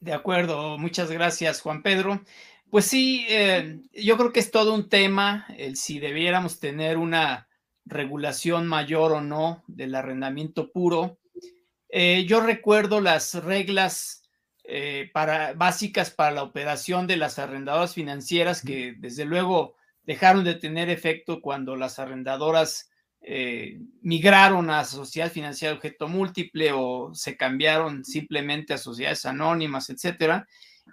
De 0.00 0.12
acuerdo, 0.12 0.78
muchas 0.78 1.10
gracias 1.10 1.60
Juan 1.60 1.82
Pedro. 1.82 2.22
Pues 2.70 2.84
sí, 2.84 3.26
eh, 3.28 3.80
yo 3.92 4.16
creo 4.16 4.32
que 4.32 4.40
es 4.40 4.50
todo 4.50 4.74
un 4.74 4.88
tema 4.88 5.46
el 5.56 5.76
si 5.76 5.98
debiéramos 5.98 6.60
tener 6.60 6.98
una 6.98 7.48
regulación 7.84 8.66
mayor 8.66 9.12
o 9.12 9.20
no 9.20 9.64
del 9.66 9.94
arrendamiento 9.94 10.70
puro. 10.70 11.18
Eh, 11.88 12.26
yo 12.26 12.40
recuerdo 12.40 13.00
las 13.00 13.34
reglas 13.34 14.22
eh, 14.64 15.10
para, 15.14 15.54
básicas 15.54 16.10
para 16.10 16.32
la 16.32 16.42
operación 16.42 17.06
de 17.06 17.16
las 17.16 17.38
arrendadoras 17.38 17.94
financieras 17.94 18.62
que 18.62 18.94
desde 18.98 19.24
luego 19.24 19.74
dejaron 20.02 20.44
de 20.44 20.54
tener 20.54 20.90
efecto 20.90 21.40
cuando 21.40 21.74
las 21.74 21.98
arrendadoras 21.98 22.87
eh, 23.20 23.78
migraron 24.02 24.70
a 24.70 24.84
sociedad 24.84 25.30
financiera 25.30 25.72
de 25.72 25.78
objeto 25.78 26.08
múltiple 26.08 26.72
o 26.72 27.14
se 27.14 27.36
cambiaron 27.36 28.04
simplemente 28.04 28.74
a 28.74 28.78
sociedades 28.78 29.26
anónimas, 29.26 29.90
etcétera. 29.90 30.46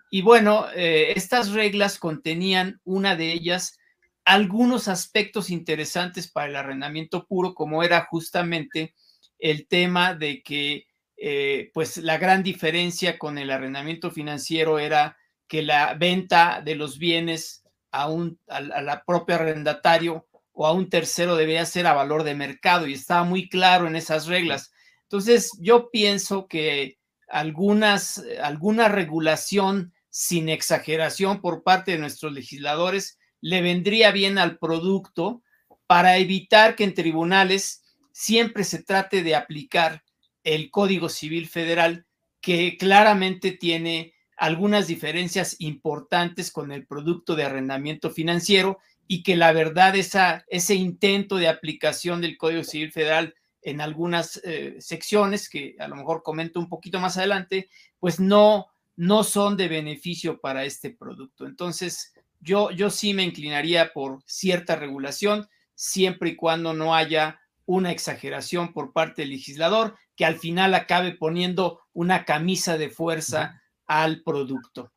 Y 0.10 0.22
bueno, 0.22 0.68
eh, 0.76 1.14
estas 1.16 1.52
reglas 1.52 1.98
contenían 1.98 2.80
una 2.84 3.16
de 3.16 3.32
ellas 3.32 3.78
algunos 4.26 4.88
aspectos 4.88 5.52
interesantes 5.52 6.30
para 6.30 6.48
el 6.48 6.56
arrendamiento 6.56 7.26
puro, 7.28 7.54
como 7.54 7.84
era 7.84 8.06
justamente 8.10 8.96
el 9.38 9.68
tema 9.68 10.16
de 10.16 10.42
que 10.42 10.88
eh, 11.18 11.70
pues 11.74 11.98
la 11.98 12.18
gran 12.18 12.44
diferencia 12.44 13.18
con 13.18 13.38
el 13.38 13.52
arrendamiento 13.52 14.12
financiero 14.12 14.80
era 14.80 15.16
que 15.48 15.62
la 15.62 15.94
venta 15.94 16.62
de 16.64 16.76
los 16.76 16.98
bienes 16.98 17.64
a, 17.92 18.10
un, 18.10 18.40
a, 18.48 18.60
la 18.62 19.04
propia 19.06 19.36
arrendatario 19.36 20.28
o 20.56 20.66
a 20.66 20.72
un 20.72 20.90
tercero 20.90 21.36
debía 21.36 21.66
ser 21.66 21.86
a 21.86 21.94
valor 21.94 22.24
de 22.24 22.34
mercado 22.34 22.88
y 22.88 22.94
estaba 22.94 23.26
muy 23.26 23.50
claro 23.50 23.88
en 23.88 23.96
esas 23.96 24.26
reglas. 24.26 24.72
Entonces, 25.04 25.52
yo 25.60 25.92
pienso 25.92 26.48
que 26.48 26.98
algunas, 27.28 28.24
alguna 28.42 28.88
regulación 28.88 29.94
sin 30.10 30.48
exageración 30.48 31.42
por 31.42 31.62
parte 31.64 31.92
de 31.92 32.00
nuestros 32.00 32.32
legisladores 32.32 33.20
le 33.42 33.62
vendría 33.62 34.12
bien 34.12 34.38
al 34.38 34.58
producto 34.58 35.44
para 35.88 36.18
evitar 36.18 36.76
que 36.76 36.86
en 36.86 36.94
tribunales 36.94 37.84
siempre 38.14 38.64
se 38.64 38.82
trate 38.82 39.24
de 39.24 39.36
aplicar 39.36 40.04
el 40.44 40.72
Código 40.72 41.10
Civil 41.10 41.50
Federal, 41.50 42.06
que 42.40 42.78
claramente 42.78 43.52
tiene 43.52 44.14
algunas 44.38 44.88
diferencias 44.88 45.58
importantes 45.60 46.50
con 46.50 46.72
el 46.72 46.88
producto 46.88 47.36
de 47.36 47.44
arrendamiento 47.44 48.10
financiero 48.10 48.80
y 49.08 49.24
que 49.24 49.36
la 49.36 49.52
verdad 49.52 49.96
esa, 49.96 50.46
ese 50.48 50.76
intento 50.76 51.36
de 51.38 51.48
aplicación 51.48 52.22
del 52.22 52.38
Código 52.38 52.64
Civil 52.64 52.92
Federal 52.92 53.36
en 53.62 53.82
algunas 53.82 54.40
eh, 54.44 54.76
secciones, 54.80 55.50
que 55.50 55.76
a 55.80 55.88
lo 55.88 55.96
mejor 55.96 56.24
comento 56.24 56.60
un 56.60 56.70
poquito 56.70 57.00
más 57.00 57.18
adelante, 57.18 57.70
pues 58.00 58.20
no, 58.20 58.68
no 58.96 59.24
son 59.24 59.58
de 59.58 59.68
beneficio 59.68 60.40
para 60.40 60.66
este 60.66 60.92
producto. 60.92 61.46
Entonces, 61.46 62.14
yo, 62.40 62.70
yo 62.72 62.90
sí 62.90 63.14
me 63.14 63.24
inclinaría 63.24 63.92
por 63.92 64.22
cierta 64.26 64.76
regulación, 64.76 65.50
siempre 65.74 66.30
y 66.30 66.36
cuando 66.36 66.74
no 66.74 66.94
haya 66.94 67.40
una 67.66 67.92
exageración 67.92 68.72
por 68.72 68.94
parte 68.94 69.24
del 69.24 69.32
legislador 69.32 69.96
que 70.16 70.26
al 70.26 70.38
final 70.38 70.74
acabe 70.76 71.14
poniendo 71.14 71.82
una 71.94 72.24
camisa 72.24 72.78
de 72.78 72.90
fuerza 72.90 73.62
al 73.88 74.22
producto. 74.22 74.92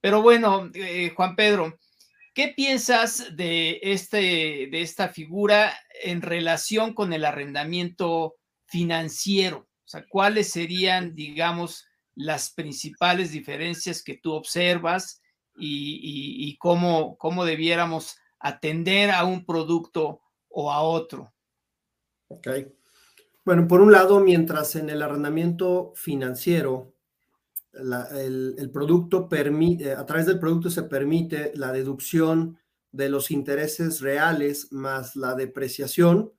Pero 0.00 0.22
bueno, 0.22 0.70
eh, 0.74 1.12
Juan 1.14 1.36
Pedro, 1.36 1.78
¿qué 2.34 2.52
piensas 2.54 3.36
de, 3.36 3.80
este, 3.82 4.68
de 4.70 4.82
esta 4.82 5.08
figura 5.08 5.72
en 6.02 6.20
relación 6.20 6.92
con 6.92 7.12
el 7.12 7.24
arrendamiento 7.24 8.36
financiero? 8.66 9.58
O 9.58 9.88
sea, 9.88 10.04
¿cuáles 10.08 10.50
serían, 10.50 11.14
digamos, 11.14 11.86
las 12.14 12.52
principales 12.52 13.32
diferencias 13.32 14.02
que 14.02 14.18
tú 14.18 14.32
observas 14.32 15.22
y, 15.56 16.56
cómo, 16.58 17.16
cómo 17.16 17.44
debiéramos 17.44 18.16
atender 18.40 19.10
a 19.10 19.24
un 19.24 19.44
producto 19.46 20.20
o 20.48 20.72
a 20.72 20.82
otro? 20.82 21.32
Ok. 22.28 22.48
Bueno, 23.44 23.68
por 23.68 23.80
un 23.80 23.92
lado, 23.92 24.20
mientras 24.20 24.74
en 24.74 24.88
el 24.90 25.02
arrendamiento 25.02 25.92
financiero, 25.94 26.93
el, 27.76 28.70
producto 28.72 29.28
permite, 29.28 29.92
a 29.92 30.06
través 30.06 30.26
del 30.26 30.38
producto 30.38 30.70
se 30.70 30.84
permite 30.84 31.52
la 31.54 31.72
deducción 31.72 32.58
de 32.92 33.08
los 33.08 33.30
intereses 33.30 34.00
reales 34.00 34.72
más 34.72 35.16
la 35.16 35.34
depreciación, 35.34 36.32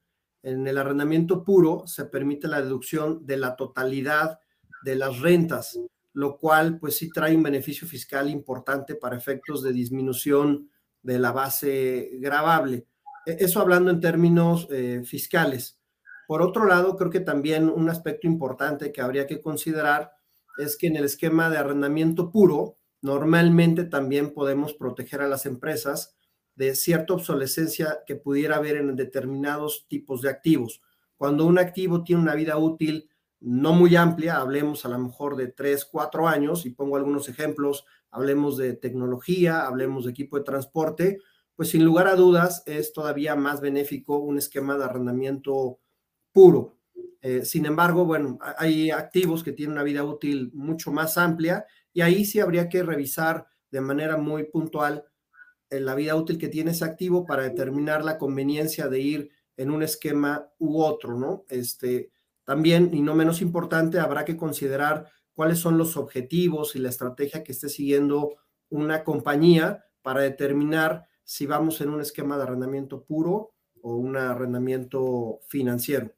en 0.44 0.68
el 0.68 0.78
arrendamiento 0.78 1.44
puro 1.44 1.88
se 1.88 2.06
permite 2.06 2.48
la 2.48 2.62
deducción 2.62 3.26
de 3.26 3.38
la 3.38 3.56
totalidad 3.56 4.40
de 4.84 4.96
las 4.96 5.20
rentas, 5.20 5.80
lo 6.14 6.38
cual 6.38 6.80
pues 6.80 6.98
sí 6.98 7.10
trae 7.10 7.36
un 7.36 7.44
beneficio 7.44 7.88
fiscal 7.88 8.30
importante 8.30 8.96
para 8.96 9.18
efectos 9.18 9.64
de 9.64 9.74
disminución 9.74 10.70
de 11.02 11.20
la 11.20 11.32
base 11.32 12.12
gravable. 12.20 12.86
E, 13.26 13.38
eso 13.40 13.60
hablando 13.60 13.90
en 13.90 14.00
términos 14.00 14.68
eh, 14.70 15.02
fiscales. 15.04 15.80
Por 16.28 16.42
otro 16.42 16.66
lado, 16.66 16.96
creo 16.96 17.10
que 17.10 17.20
también 17.20 17.70
un 17.70 17.90
aspecto 17.90 18.28
importante 18.28 18.92
que 18.92 19.02
habría 19.02 19.28
que 19.28 19.42
considerar 19.42 20.15
es 20.58 20.78
que 20.78 20.88
en 20.88 20.96
el 20.96 21.06
esquema 21.06 21.50
de 21.50 21.58
arrendamiento 21.58 22.32
puro, 22.32 22.78
normalmente 23.02 23.84
también 23.84 24.34
podemos 24.34 24.74
proteger 24.74 25.22
a 25.22 25.28
las 25.28 25.46
empresas 25.46 26.16
de 26.56 26.74
cierta 26.76 27.14
obsolescencia 27.14 28.00
que 28.06 28.16
pudiera 28.16 28.56
haber 28.56 28.78
en 28.78 28.96
determinados 28.96 29.86
tipos 29.88 30.22
de 30.22 30.30
activos. 30.30 30.82
Cuando 31.18 31.46
un 31.46 31.60
activo 31.60 32.04
tiene 32.04 32.22
una 32.22 32.36
vida 32.36 32.58
útil 32.58 33.10
no 33.40 33.74
muy 33.74 33.96
amplia, 33.96 34.38
hablemos 34.38 34.86
a 34.86 34.90
lo 34.90 34.98
mejor 34.98 35.36
de 35.36 35.48
tres, 35.48 35.86
cuatro 35.86 36.28
años, 36.28 36.66
y 36.66 36.72
pongo 36.72 36.96
algunos 36.96 37.30
ejemplos, 37.30 37.86
hablemos 38.10 38.58
de 38.58 38.74
tecnología, 38.74 39.68
hablemos 39.68 40.06
de 40.06 40.12
equipo 40.12 40.38
de 40.38 40.44
transporte, 40.44 41.20
pues 41.56 41.70
sin 41.70 41.86
lugar 41.86 42.08
a 42.08 42.16
dudas 42.16 42.64
es 42.66 42.92
todavía 42.92 43.36
más 43.36 43.62
benéfico 43.62 44.18
un 44.18 44.38
esquema 44.38 44.78
de 44.78 44.86
arrendamiento 44.86 45.80
puro. 46.32 46.75
Eh, 47.22 47.44
sin 47.46 47.66
embargo, 47.66 48.06
bueno, 48.06 48.38
hay 48.58 48.92
activos 48.92 49.44
que 49.44 49.52
tienen 49.52 49.74
una 49.74 49.84
vida 49.84 50.04
útil 50.04 50.52
mucho 50.54 50.92
más 50.92 51.18
amplia 51.18 51.66
y 51.94 52.02
ahí 52.02 52.26
sí 52.26 52.40
habría 52.40 52.70
que 52.70 52.84
revisar 52.84 53.48
de 53.72 53.82
manera 53.82 54.18
muy 54.18 54.44
puntual 54.44 55.06
eh, 55.70 55.80
la 55.80 55.96
vida 55.96 56.16
útil 56.16 56.38
que 56.38 56.50
tiene 56.50 56.72
ese 56.72 56.86
activo 56.86 57.26
para 57.26 57.44
determinar 57.44 58.04
la 58.06 58.18
conveniencia 58.18 58.88
de 58.88 59.00
ir 59.00 59.32
en 59.58 59.72
un 59.72 59.84
esquema 59.84 60.50
u 60.60 60.82
otro, 60.82 61.18
¿no? 61.18 61.46
Este, 61.50 62.12
también, 62.44 62.92
y 62.94 63.02
no 63.02 63.16
menos 63.16 63.42
importante, 63.42 64.00
habrá 64.00 64.26
que 64.26 64.38
considerar 64.38 65.10
cuáles 65.34 65.60
son 65.60 65.78
los 65.78 65.98
objetivos 65.98 66.76
y 66.76 66.80
la 66.80 66.90
estrategia 66.90 67.44
que 67.44 67.52
esté 67.54 67.70
siguiendo 67.70 68.36
una 68.70 69.04
compañía 69.04 69.86
para 70.02 70.22
determinar 70.22 71.08
si 71.24 71.46
vamos 71.48 71.82
en 71.82 71.90
un 71.90 72.02
esquema 72.02 72.38
de 72.38 72.44
arrendamiento 72.44 73.04
puro 73.06 73.54
o 73.82 73.96
un 73.96 74.18
arrendamiento 74.18 75.40
financiero. 75.48 76.15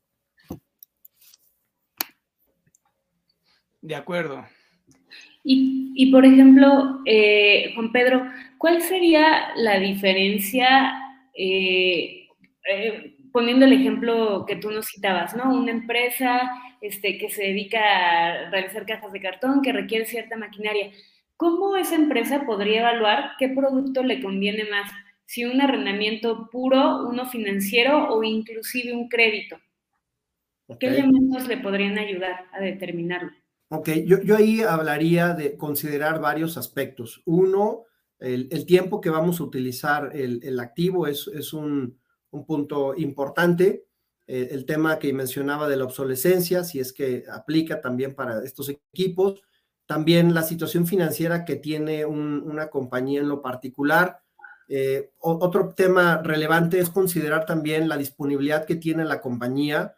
De 3.88 3.96
acuerdo. 3.96 4.46
Y, 5.46 6.12
por 6.12 6.26
ejemplo, 6.26 7.00
eh, 7.06 7.72
Juan 7.74 7.94
Pedro, 7.94 8.22
¿cuál 8.58 8.82
sería 8.82 9.56
la 9.56 9.80
diferencia, 9.80 10.92
eh, 11.34 12.28
eh, 12.70 13.16
poniendo 13.32 13.66
el 13.66 13.72
ejemplo 13.72 14.44
que 14.46 14.58
tú 14.58 14.72
nos 14.72 14.88
citabas, 14.88 15.38
¿no? 15.38 15.56
Una 15.56 15.72
empresa 15.72 16.52
este, 16.82 17.18
que 17.18 17.30
se 17.30 17.44
dedica 17.44 17.80
a 17.80 18.50
realizar 18.50 18.86
cajas 18.86 19.14
de 19.14 19.22
cartón, 19.22 19.62
que 19.62 19.72
requiere 19.72 20.04
cierta 20.04 20.36
maquinaria. 20.36 20.92
¿Cómo 21.38 21.78
esa 21.78 21.96
empresa 21.96 22.46
podría 22.46 22.82
evaluar 22.82 23.32
qué 23.40 23.48
producto 23.48 24.04
le 24.04 24.22
conviene 24.22 24.66
más? 24.66 24.92
Si 25.24 25.46
un 25.46 25.62
arrendamiento 25.62 26.50
puro, 26.52 27.08
uno 27.08 27.26
financiero 27.26 28.14
o 28.14 28.22
inclusive 28.22 28.92
un 28.92 29.08
crédito. 29.08 29.58
¿Qué 30.78 30.88
elementos 30.88 31.48
le 31.48 31.56
podrían 31.56 31.98
ayudar 31.98 32.48
a 32.52 32.60
determinarlo? 32.60 33.32
Ok, 33.70 33.90
yo, 34.06 34.36
ahí 34.38 34.62
hablaría 34.62 35.34
de 35.34 35.58
considerar 35.58 36.22
varios 36.22 36.58
aspectos. 36.58 37.22
Uno, 37.26 37.84
el, 38.18 38.66
tiempo 38.66 39.02
que 39.02 39.10
vamos 39.10 39.40
a 39.40 39.44
utilizar 39.44 40.16
el, 40.16 40.60
activo 40.60 41.06
es, 41.06 41.28
un, 41.54 42.00
punto 42.46 42.96
importante. 42.96 43.86
Eh, 44.26 44.50
el 44.52 44.66
tema 44.66 45.00
que 45.00 45.12
mencionaba 45.12 45.68
de 45.68 45.76
la 45.76 45.86
obsolescencia, 45.86 46.64
si 46.64 46.80
es 46.80 46.94
que 46.94 47.24
aplica 47.30 47.82
también 47.82 48.16
para 48.16 48.44
estos 48.44 48.70
equipos. 48.70 49.42
También 49.86 50.34
la 50.34 50.44
situación 50.44 50.88
financiera 50.88 51.44
que 51.44 51.56
tiene 51.58 52.06
una 52.06 52.70
compañía 52.70 53.20
en 53.20 53.30
lo 53.30 53.42
particular. 53.42 54.22
Eh, 54.70 55.12
otro 55.20 55.74
tema 55.76 56.22
relevante 56.22 56.80
es 56.80 56.90
considerar 56.90 57.46
también 57.46 57.90
la 57.90 57.98
disponibilidad 57.98 58.66
que 58.66 58.76
tiene 58.76 59.04
la 59.06 59.22
compañía 59.22 59.96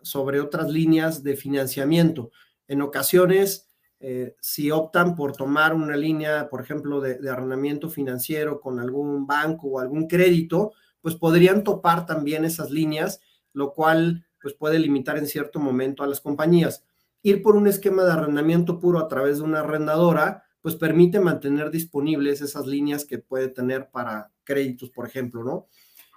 sobre 0.00 0.40
otras 0.40 0.70
líneas 0.70 1.22
de 1.22 1.36
financiamiento. 1.36 2.30
En 2.72 2.80
ocasiones, 2.80 3.68
eh, 4.00 4.34
si 4.40 4.70
optan 4.70 5.14
por 5.14 5.36
tomar 5.36 5.74
una 5.74 5.94
línea, 5.94 6.48
por 6.48 6.62
ejemplo, 6.62 7.02
de, 7.02 7.18
arrendamiento 7.28 7.90
financiero 7.90 8.62
con 8.62 8.80
algún 8.80 9.26
banco 9.26 9.68
o 9.68 9.78
algún 9.78 10.08
crédito, 10.08 10.72
pues 11.02 11.14
podrían 11.14 11.64
topar 11.64 12.06
también 12.06 12.46
esas 12.46 12.70
líneas, 12.70 13.20
lo 13.52 13.74
cual 13.74 14.24
pues 14.40 14.54
puede 14.54 14.78
limitar 14.78 15.18
en 15.18 15.26
cierto 15.26 15.60
momento 15.60 16.02
a 16.02 16.06
las 16.06 16.22
compañías. 16.22 16.86
Ir 17.22 17.42
por 17.42 17.56
un 17.56 17.66
esquema 17.66 18.04
de 18.04 18.12
arrendamiento 18.12 18.80
puro 18.80 19.00
a 19.00 19.06
través 19.06 19.36
de 19.36 19.44
una 19.44 19.60
arrendadora, 19.60 20.44
pues 20.62 20.74
permite 20.74 21.20
mantener 21.20 21.70
disponibles 21.70 22.40
esas 22.40 22.66
líneas 22.66 23.04
que 23.04 23.18
puede 23.18 23.48
tener 23.48 23.90
para 23.90 24.30
créditos, 24.44 24.88
por 24.88 25.06
ejemplo, 25.06 25.44
¿no? 25.44 25.66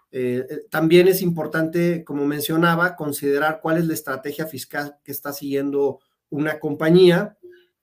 Eh, 0.09 0.47
eh, 0.49 0.61
también 0.69 1.09
es 1.09 1.21
importante, 1.21 2.05
como 2.05 2.25
mencionaba, 2.25 2.95
considerar 2.95 3.59
cuál 3.61 3.77
es 3.77 3.87
la 3.87 3.93
estrategia 3.93 4.47
fiscal 4.47 4.95
que 5.03 5.11
está 5.11 5.33
siguiendo 5.33 5.99
una 6.29 6.59
compañía 6.59 7.38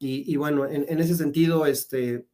y, 0.04 0.36
bueno, 0.36 0.66
en, 0.66 1.00
ese 1.00 1.14
sentido, 1.14 1.64
este, 1.64 2.26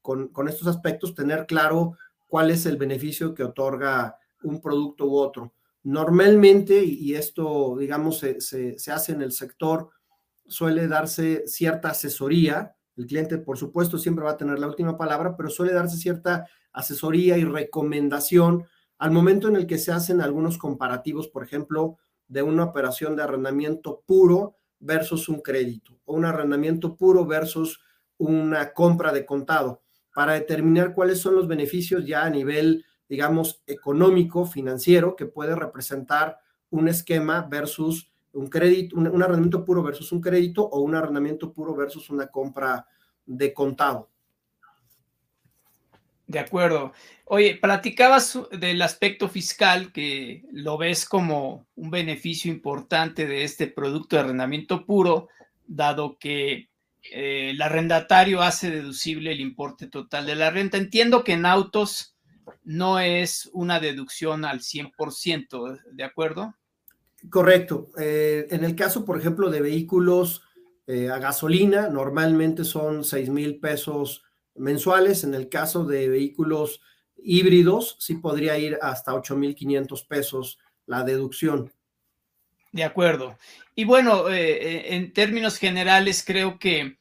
con, 0.00 0.30
estos 0.48 0.66
aspectos, 0.66 1.14
tener 1.14 1.44
claro 1.44 1.98
cuál 2.26 2.50
es 2.50 2.64
el 2.64 2.78
beneficio 2.78 3.34
que 3.34 3.44
otorga 3.44 4.16
un 4.42 4.58
producto 4.62 5.04
u 5.04 5.16
otro. 5.16 5.52
Normalmente, 5.82 6.82
y 6.82 7.14
esto, 7.14 7.76
digamos, 7.78 8.20
se, 8.20 8.76
hace 8.90 9.12
en 9.12 9.20
el 9.20 9.32
sector, 9.32 9.90
suele 10.46 10.88
darse 10.88 11.46
cierta 11.46 11.90
asesoría. 11.90 12.74
El 12.96 13.06
cliente, 13.06 13.36
por 13.36 13.58
supuesto, 13.58 13.98
siempre 13.98 14.24
va 14.24 14.30
a 14.30 14.38
tener 14.38 14.58
la 14.58 14.68
última 14.68 14.96
palabra, 14.96 15.36
pero 15.36 15.50
suele 15.50 15.74
darse 15.74 15.98
cierta 15.98 16.46
asesoría 16.72 17.36
y 17.36 17.44
recomendación 17.44 18.64
al 18.96 19.10
momento 19.10 19.48
en 19.48 19.56
el 19.56 19.66
que 19.66 19.76
se 19.76 19.92
hacen 19.92 20.22
algunos 20.22 20.56
comparativos, 20.56 21.28
por 21.28 21.42
ejemplo, 21.42 21.98
de 22.28 22.42
una 22.42 22.64
operación 22.64 23.14
de 23.14 23.24
arrendamiento 23.24 24.02
puro 24.06 24.56
versus 24.80 25.28
un 25.28 25.40
crédito 25.40 25.98
o 26.04 26.14
un 26.14 26.24
arrendamiento 26.24 26.96
puro 26.96 27.24
versus 27.26 27.80
una 28.18 28.72
compra 28.72 29.12
de 29.12 29.24
contado 29.24 29.82
para 30.14 30.34
determinar 30.34 30.94
cuáles 30.94 31.20
son 31.20 31.34
los 31.34 31.46
beneficios 31.46 32.04
ya 32.04 32.24
a 32.24 32.30
nivel, 32.30 32.84
digamos, 33.08 33.62
económico, 33.66 34.44
financiero, 34.44 35.14
que 35.14 35.26
puede 35.26 35.54
representar 35.54 36.38
un 36.70 36.88
esquema 36.88 37.46
versus 37.48 38.10
un 38.32 38.48
crédito, 38.48 38.96
un, 38.96 39.22
arrendamiento 39.22 39.64
puro 39.64 39.82
versus 39.82 40.12
un 40.12 40.20
crédito 40.20 40.62
o 40.64 40.80
un 40.80 40.94
arrendamiento 40.94 41.52
puro 41.52 41.74
versus 41.74 42.10
una 42.10 42.26
compra 42.26 42.86
de 43.26 43.52
contado. 43.52 44.10
De 46.30 46.38
acuerdo. 46.38 46.92
Oye, 47.24 47.58
platicabas 47.60 48.38
del 48.52 48.82
aspecto 48.82 49.28
fiscal 49.28 49.90
que 49.92 50.44
lo 50.52 50.78
ves 50.78 51.04
como 51.04 51.66
un 51.74 51.90
beneficio 51.90 52.52
importante 52.52 53.26
de 53.26 53.42
este 53.42 53.66
producto 53.66 54.14
de 54.14 54.22
arrendamiento 54.22 54.86
puro, 54.86 55.28
dado 55.66 56.18
que 56.20 56.68
eh, 57.02 57.50
el 57.50 57.60
arrendatario 57.60 58.42
hace 58.42 58.70
deducible 58.70 59.32
el 59.32 59.40
importe 59.40 59.88
total 59.88 60.24
de 60.24 60.36
la 60.36 60.50
renta. 60.50 60.76
Entiendo 60.76 61.24
que 61.24 61.32
en 61.32 61.46
autos 61.46 62.16
no 62.62 63.00
es 63.00 63.50
una 63.52 63.80
deducción 63.80 64.44
al 64.44 64.60
100%, 64.60 65.80
¿de 65.90 66.04
acuerdo? 66.04 66.54
Correcto. 67.28 67.88
Eh, 67.98 68.46
en 68.50 68.62
el 68.62 68.76
caso, 68.76 69.04
por 69.04 69.18
ejemplo, 69.18 69.50
de 69.50 69.62
vehículos 69.62 70.42
eh, 70.86 71.08
a 71.10 71.18
gasolina, 71.18 71.88
normalmente 71.88 72.62
son 72.62 73.02
6 73.02 73.30
mil 73.30 73.58
pesos 73.58 74.22
mensuales. 74.60 75.24
En 75.24 75.34
el 75.34 75.48
caso 75.48 75.84
de 75.84 76.08
vehículos 76.08 76.80
híbridos, 77.16 77.96
sí 77.98 78.14
podría 78.14 78.58
ir 78.58 78.78
hasta 78.80 79.12
8.500 79.12 80.06
pesos 80.06 80.58
la 80.86 81.02
deducción. 81.02 81.72
De 82.72 82.84
acuerdo. 82.84 83.36
Y 83.74 83.84
bueno, 83.84 84.28
eh, 84.28 84.52
eh, 84.52 84.94
en 84.94 85.12
términos 85.12 85.58
generales, 85.58 86.22
creo 86.24 86.58
que 86.58 86.98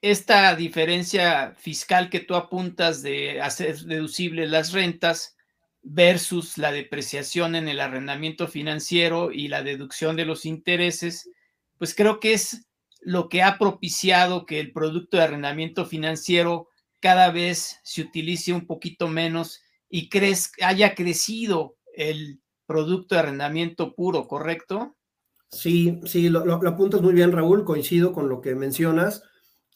esta 0.00 0.54
diferencia 0.56 1.54
fiscal 1.58 2.08
que 2.08 2.20
tú 2.20 2.34
apuntas 2.34 3.02
de 3.02 3.40
hacer 3.40 3.78
deducibles 3.80 4.48
las 4.48 4.72
rentas 4.72 5.36
versus 5.82 6.56
la 6.56 6.72
depreciación 6.72 7.54
en 7.54 7.68
el 7.68 7.80
arrendamiento 7.80 8.48
financiero 8.48 9.30
y 9.30 9.48
la 9.48 9.62
deducción 9.62 10.16
de 10.16 10.24
los 10.24 10.46
intereses, 10.46 11.30
pues 11.76 11.94
creo 11.94 12.18
que 12.18 12.32
es 12.32 12.66
lo 13.00 13.28
que 13.28 13.42
ha 13.42 13.58
propiciado 13.58 14.46
que 14.46 14.60
el 14.60 14.72
producto 14.72 15.16
de 15.16 15.24
arrendamiento 15.24 15.84
financiero 15.86 16.69
cada 17.00 17.30
vez 17.30 17.80
se 17.82 18.02
utilice 18.02 18.52
un 18.52 18.66
poquito 18.66 19.08
menos 19.08 19.60
y 19.88 20.08
crees, 20.08 20.52
haya 20.62 20.94
crecido 20.94 21.76
el 21.94 22.40
producto 22.66 23.14
de 23.14 23.20
arrendamiento 23.22 23.94
puro, 23.94 24.28
¿correcto? 24.28 24.96
Sí, 25.50 26.00
sí, 26.04 26.28
lo, 26.28 26.46
lo, 26.46 26.54
apuntas 26.68 27.02
muy 27.02 27.12
bien, 27.12 27.32
Raúl, 27.32 27.64
coincido 27.64 28.12
con 28.12 28.28
lo 28.28 28.40
que 28.40 28.54
mencionas. 28.54 29.24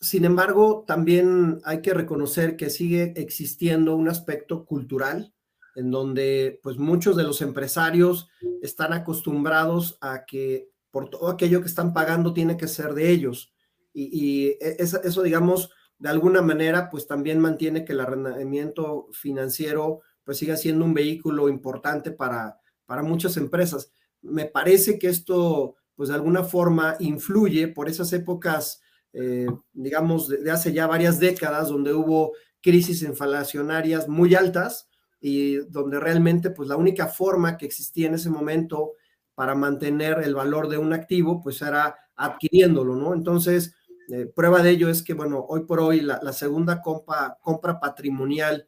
Sin 0.01 0.25
embargo, 0.25 0.85
también 0.87 1.61
hay 1.65 1.83
que 1.83 1.95
reconocer 1.95 2.57
que 2.57 2.71
sigue 2.71 3.15
existiendo 3.17 3.97
un 3.97 4.09
aspecto 4.09 4.65
cultural 4.65 5.35
en 5.75 5.91
donde 5.91 6.61
pues 6.63 6.77
muchos 6.79 7.17
de 7.17 7.25
los 7.25 7.43
empresarios 7.43 8.29
están 8.63 8.93
acostumbrados 8.93 9.99
a 10.01 10.25
que 10.25 10.71
por 10.91 11.11
todo 11.11 11.29
aquello 11.29 11.61
que 11.61 11.67
están 11.67 11.93
pagando 11.93 12.33
tiene 12.33 12.57
que 12.57 12.69
ser 12.69 12.95
de 12.95 13.11
ellos. 13.11 13.53
Y, 13.93 14.11
y 14.13 14.47
e, 14.61 14.77
eso, 14.79 15.23
digamos, 15.23 15.71
de 15.99 16.09
alguna 16.09 16.43
manera, 16.43 16.91
pues 16.91 17.07
también 17.07 17.39
mantiene 17.41 17.85
que 17.85 17.93
el 17.93 18.01
arrendamiento 18.01 19.09
financiero 19.13 20.01
pues 20.25 20.39
siga 20.39 20.57
siendo 20.57 20.85
un 20.85 20.95
vehículo 20.95 21.49
importante 21.49 22.11
para, 22.11 22.59
para 22.87 23.03
muchas 23.03 23.37
empresas. 23.37 23.93
Me 24.23 24.47
parece 24.47 24.99
que 24.99 25.09
esto, 25.09 25.77
pues 25.95 26.09
de 26.09 26.15
alguna 26.15 26.45
forma, 26.45 26.97
influye 26.99 27.69
por 27.69 27.89
esas 27.89 28.13
épocas, 28.13 28.81
eh, 29.13 29.47
digamos, 29.73 30.29
de, 30.29 30.51
hace 30.51 30.73
ya 30.73 30.87
varias 30.87 31.21
décadas, 31.21 31.69
donde 31.69 31.93
hubo 31.93 32.33
crisis 32.61 33.03
inflacionarias 33.03 34.09
muy 34.09 34.35
altas 34.35 34.89
y 35.21 35.57
donde 35.69 36.01
realmente, 36.01 36.51
pues 36.51 36.69
la 36.69 36.77
única 36.77 37.07
forma 37.07 37.57
que 37.59 37.67
existía 37.67 38.09
en 38.09 38.15
ese 38.15 38.31
momento 38.31 38.93
para 39.35 39.55
mantener 39.55 40.21
el 40.25 40.35
valor 40.35 40.69
de 40.69 40.79
un 40.79 40.93
activo, 40.93 41.43
pues 41.43 41.61
era 41.61 41.97
adquiriéndolo, 42.17 42.97
¿no? 42.97 43.13
Entonces, 43.13 43.75
eh, 44.09 44.27
prueba 44.27 44.63
de 44.63 44.71
ello 44.71 44.89
es 44.89 45.03
que, 45.03 45.15
bueno, 45.15 45.45
hoy 45.49 45.65
por 45.65 45.81
hoy 45.81 46.01
la, 46.01 46.33
segunda 46.33 46.83
compra, 46.83 47.81
patrimonial 47.81 48.67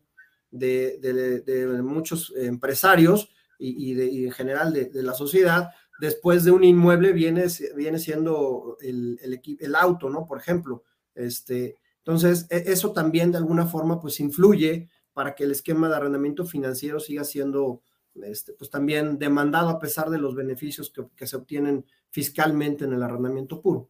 de, 0.50 1.80
muchos 1.82 2.32
empresarios 2.36 3.30
y, 3.58 4.24
en 4.24 4.32
general 4.32 4.72
de, 4.72 5.02
la 5.02 5.14
sociedad, 5.14 5.70
después 6.00 6.44
de 6.44 6.50
un 6.50 6.64
inmueble 6.64 7.12
viene, 7.12 7.46
viene 7.74 7.98
siendo 7.98 8.76
el, 8.80 9.18
el, 9.22 9.74
auto, 9.74 10.10
¿no? 10.10 10.26
Por 10.26 10.38
ejemplo. 10.38 10.84
Este, 11.14 11.76
entonces, 11.98 12.46
e, 12.50 12.64
eso 12.72 12.92
también 12.92 13.32
de 13.32 13.38
alguna 13.38 13.66
forma 13.66 14.00
pues 14.00 14.20
influye 14.20 14.88
para 15.12 15.34
que 15.34 15.44
el 15.44 15.50
esquema 15.50 15.88
de 15.88 15.96
arrendamiento 15.96 16.44
financiero 16.44 17.00
siga 17.00 17.24
siendo 17.24 17.82
este, 18.22 18.52
pues 18.52 18.70
también 18.70 19.18
demandado 19.18 19.68
a 19.68 19.78
pesar 19.78 20.10
de 20.10 20.18
los 20.18 20.34
beneficios 20.34 20.92
que, 21.16 21.26
se 21.26 21.36
obtienen 21.36 21.84
fiscalmente 22.10 22.84
en 22.84 22.92
el 22.92 23.02
arrendamiento 23.02 23.60
puro. 23.60 23.88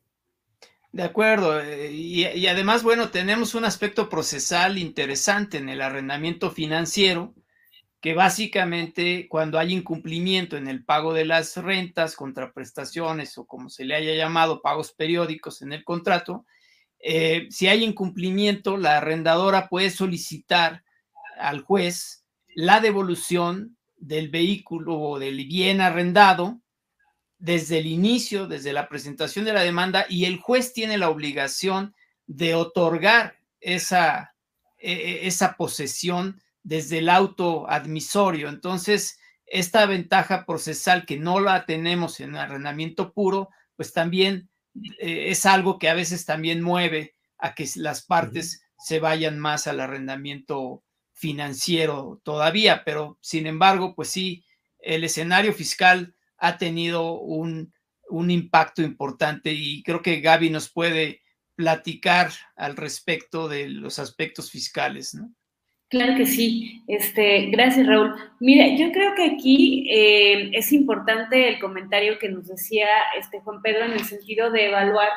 De 0.96 1.02
acuerdo. 1.02 1.60
Eh, 1.60 1.92
y, 1.92 2.46
además, 2.46 2.82
bueno, 2.82 3.10
tenemos 3.10 3.54
un 3.54 3.66
aspecto 3.66 4.08
procesal 4.08 4.78
interesante 4.78 5.58
en 5.58 5.68
el 5.68 5.82
arrendamiento 5.82 6.50
financiero, 6.50 7.34
que 8.00 8.14
básicamente 8.14 9.28
cuando 9.28 9.58
hay 9.58 9.74
incumplimiento 9.74 10.56
en 10.56 10.68
el 10.68 10.86
pago 10.86 11.12
de 11.12 11.26
las 11.26 11.54
rentas, 11.58 12.16
contraprestaciones 12.16 13.36
o 13.36 13.44
como 13.44 13.68
se 13.68 13.84
le 13.84 13.94
haya 13.94 14.14
llamado, 14.14 14.62
pagos 14.62 14.92
periódicos 14.92 15.60
en 15.60 15.74
el 15.74 15.84
contrato, 15.84 16.46
eh, 16.98 17.46
si 17.50 17.68
hay 17.68 17.84
incumplimiento, 17.84 18.78
la 18.78 18.96
arrendadora 18.96 19.68
puede 19.68 19.90
solicitar 19.90 20.82
al 21.38 21.60
juez 21.60 22.24
la 22.54 22.80
devolución 22.80 23.76
del 23.98 24.30
vehículo 24.30 24.98
o 24.98 25.18
del 25.18 25.44
bien 25.44 25.82
arrendado 25.82 26.62
desde 27.38 27.78
el 27.78 27.86
inicio, 27.86 28.46
desde 28.46 28.72
la 28.72 28.88
presentación 28.88 29.44
de 29.44 29.52
la 29.52 29.62
demanda, 29.62 30.06
y 30.08 30.24
el 30.24 30.38
juez 30.38 30.72
tiene 30.72 30.98
la 30.98 31.10
obligación 31.10 31.94
de 32.26 32.54
otorgar 32.54 33.38
esa, 33.60 34.34
e, 34.78 34.92
e, 34.92 35.26
esa 35.26 35.56
posesión 35.56 36.40
desde 36.62 36.98
el 36.98 37.08
auto 37.08 37.68
admisorio. 37.70 38.48
Entonces, 38.48 39.18
esta 39.46 39.86
ventaja 39.86 40.44
procesal 40.44 41.06
que 41.06 41.18
no 41.18 41.40
la 41.40 41.66
tenemos 41.66 42.18
en 42.20 42.36
arrendamiento 42.36 43.12
puro, 43.12 43.50
pues 43.76 43.92
también 43.92 44.50
eh, 44.98 45.28
es 45.28 45.46
algo 45.46 45.78
que 45.78 45.88
a 45.88 45.94
veces 45.94 46.24
también 46.24 46.62
mueve 46.62 47.14
a 47.38 47.54
que 47.54 47.68
las 47.76 48.02
partes 48.02 48.62
se 48.78 48.98
vayan 48.98 49.38
más 49.38 49.66
al 49.66 49.80
arrendamiento 49.80 50.82
financiero 51.12 52.20
todavía, 52.24 52.82
pero 52.84 53.18
sin 53.20 53.46
embargo, 53.46 53.94
pues 53.94 54.08
sí, 54.08 54.44
el 54.80 55.04
escenario 55.04 55.52
fiscal 55.52 56.15
ha 56.38 56.58
tenido 56.58 57.20
un, 57.20 57.72
un 58.08 58.30
impacto 58.30 58.82
importante 58.82 59.52
y 59.52 59.82
creo 59.82 60.02
que 60.02 60.20
Gaby 60.20 60.50
nos 60.50 60.70
puede 60.70 61.22
platicar 61.54 62.30
al 62.54 62.76
respecto 62.76 63.48
de 63.48 63.68
los 63.68 63.98
aspectos 63.98 64.50
fiscales, 64.50 65.14
¿no? 65.14 65.32
Claro 65.88 66.16
que 66.16 66.26
sí. 66.26 66.82
Este, 66.88 67.46
gracias, 67.46 67.86
Raúl. 67.86 68.14
Mira, 68.40 68.76
yo 68.76 68.90
creo 68.90 69.14
que 69.14 69.24
aquí 69.24 69.88
eh, 69.88 70.50
es 70.52 70.72
importante 70.72 71.48
el 71.48 71.60
comentario 71.60 72.18
que 72.18 72.28
nos 72.28 72.48
decía 72.48 72.88
este 73.18 73.40
Juan 73.40 73.62
Pedro 73.62 73.84
en 73.84 73.92
el 73.92 74.04
sentido 74.04 74.50
de 74.50 74.66
evaluar 74.66 75.08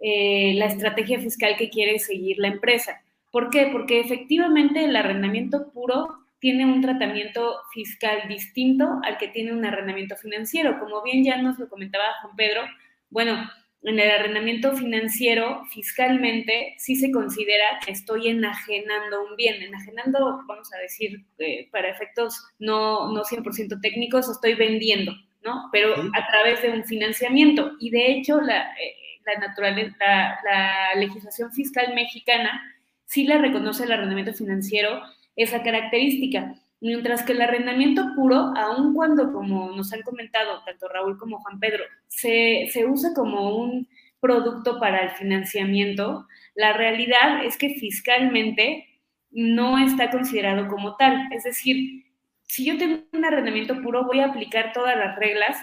eh, 0.00 0.54
la 0.54 0.66
estrategia 0.66 1.20
fiscal 1.20 1.56
que 1.56 1.68
quiere 1.68 1.98
seguir 1.98 2.38
la 2.38 2.48
empresa. 2.48 3.02
¿Por 3.30 3.50
qué? 3.50 3.68
Porque 3.70 4.00
efectivamente 4.00 4.84
el 4.84 4.96
arrendamiento 4.96 5.70
puro 5.72 6.08
tiene 6.44 6.66
un 6.66 6.82
tratamiento 6.82 7.56
fiscal 7.72 8.28
distinto 8.28 9.00
al 9.02 9.16
que 9.16 9.28
tiene 9.28 9.54
un 9.54 9.64
arrendamiento 9.64 10.14
financiero. 10.14 10.78
Como 10.78 11.02
bien 11.02 11.24
ya 11.24 11.40
nos 11.40 11.58
lo 11.58 11.70
comentaba 11.70 12.04
Juan 12.20 12.36
Pedro, 12.36 12.64
bueno, 13.08 13.50
en 13.80 13.98
el 13.98 14.10
arrendamiento 14.10 14.76
financiero, 14.76 15.62
fiscalmente, 15.72 16.74
sí 16.76 16.96
se 16.96 17.10
considera 17.10 17.64
que 17.82 17.92
estoy 17.92 18.28
enajenando 18.28 19.24
un 19.24 19.36
bien. 19.36 19.62
Enajenando, 19.62 20.42
vamos 20.46 20.70
a 20.74 20.78
decir, 20.80 21.24
eh, 21.38 21.66
para 21.72 21.88
efectos 21.88 22.46
no, 22.58 23.10
no 23.10 23.24
100% 23.24 23.80
técnicos, 23.80 24.28
estoy 24.28 24.52
vendiendo, 24.52 25.14
¿no? 25.42 25.70
Pero 25.72 25.94
a 25.94 26.26
través 26.26 26.60
de 26.60 26.72
un 26.72 26.84
financiamiento. 26.84 27.72
Y 27.80 27.88
de 27.88 28.12
hecho, 28.12 28.38
la, 28.42 28.70
eh, 28.72 28.96
la, 29.24 30.38
la 30.44 31.00
legislación 31.00 31.50
fiscal 31.52 31.94
mexicana 31.94 32.60
sí 33.06 33.26
le 33.26 33.38
reconoce 33.38 33.84
el 33.84 33.92
arrendamiento 33.92 34.34
financiero 34.34 35.00
esa 35.36 35.62
característica. 35.62 36.54
Mientras 36.80 37.22
que 37.22 37.32
el 37.32 37.42
arrendamiento 37.42 38.14
puro, 38.14 38.52
aun 38.56 38.94
cuando, 38.94 39.32
como 39.32 39.70
nos 39.70 39.92
han 39.92 40.02
comentado 40.02 40.62
tanto 40.64 40.88
Raúl 40.88 41.18
como 41.18 41.40
Juan 41.40 41.58
Pedro, 41.58 41.84
se, 42.08 42.68
se 42.72 42.84
usa 42.84 43.14
como 43.14 43.56
un 43.56 43.88
producto 44.20 44.78
para 44.78 45.02
el 45.02 45.10
financiamiento, 45.10 46.26
la 46.54 46.72
realidad 46.72 47.44
es 47.44 47.56
que 47.56 47.70
fiscalmente 47.70 48.86
no 49.30 49.78
está 49.78 50.10
considerado 50.10 50.68
como 50.68 50.96
tal. 50.96 51.28
Es 51.32 51.44
decir, 51.44 52.04
si 52.44 52.64
yo 52.64 52.78
tengo 52.78 53.02
un 53.12 53.24
arrendamiento 53.24 53.80
puro, 53.82 54.04
voy 54.04 54.20
a 54.20 54.26
aplicar 54.26 54.72
todas 54.72 54.96
las 54.96 55.16
reglas 55.16 55.56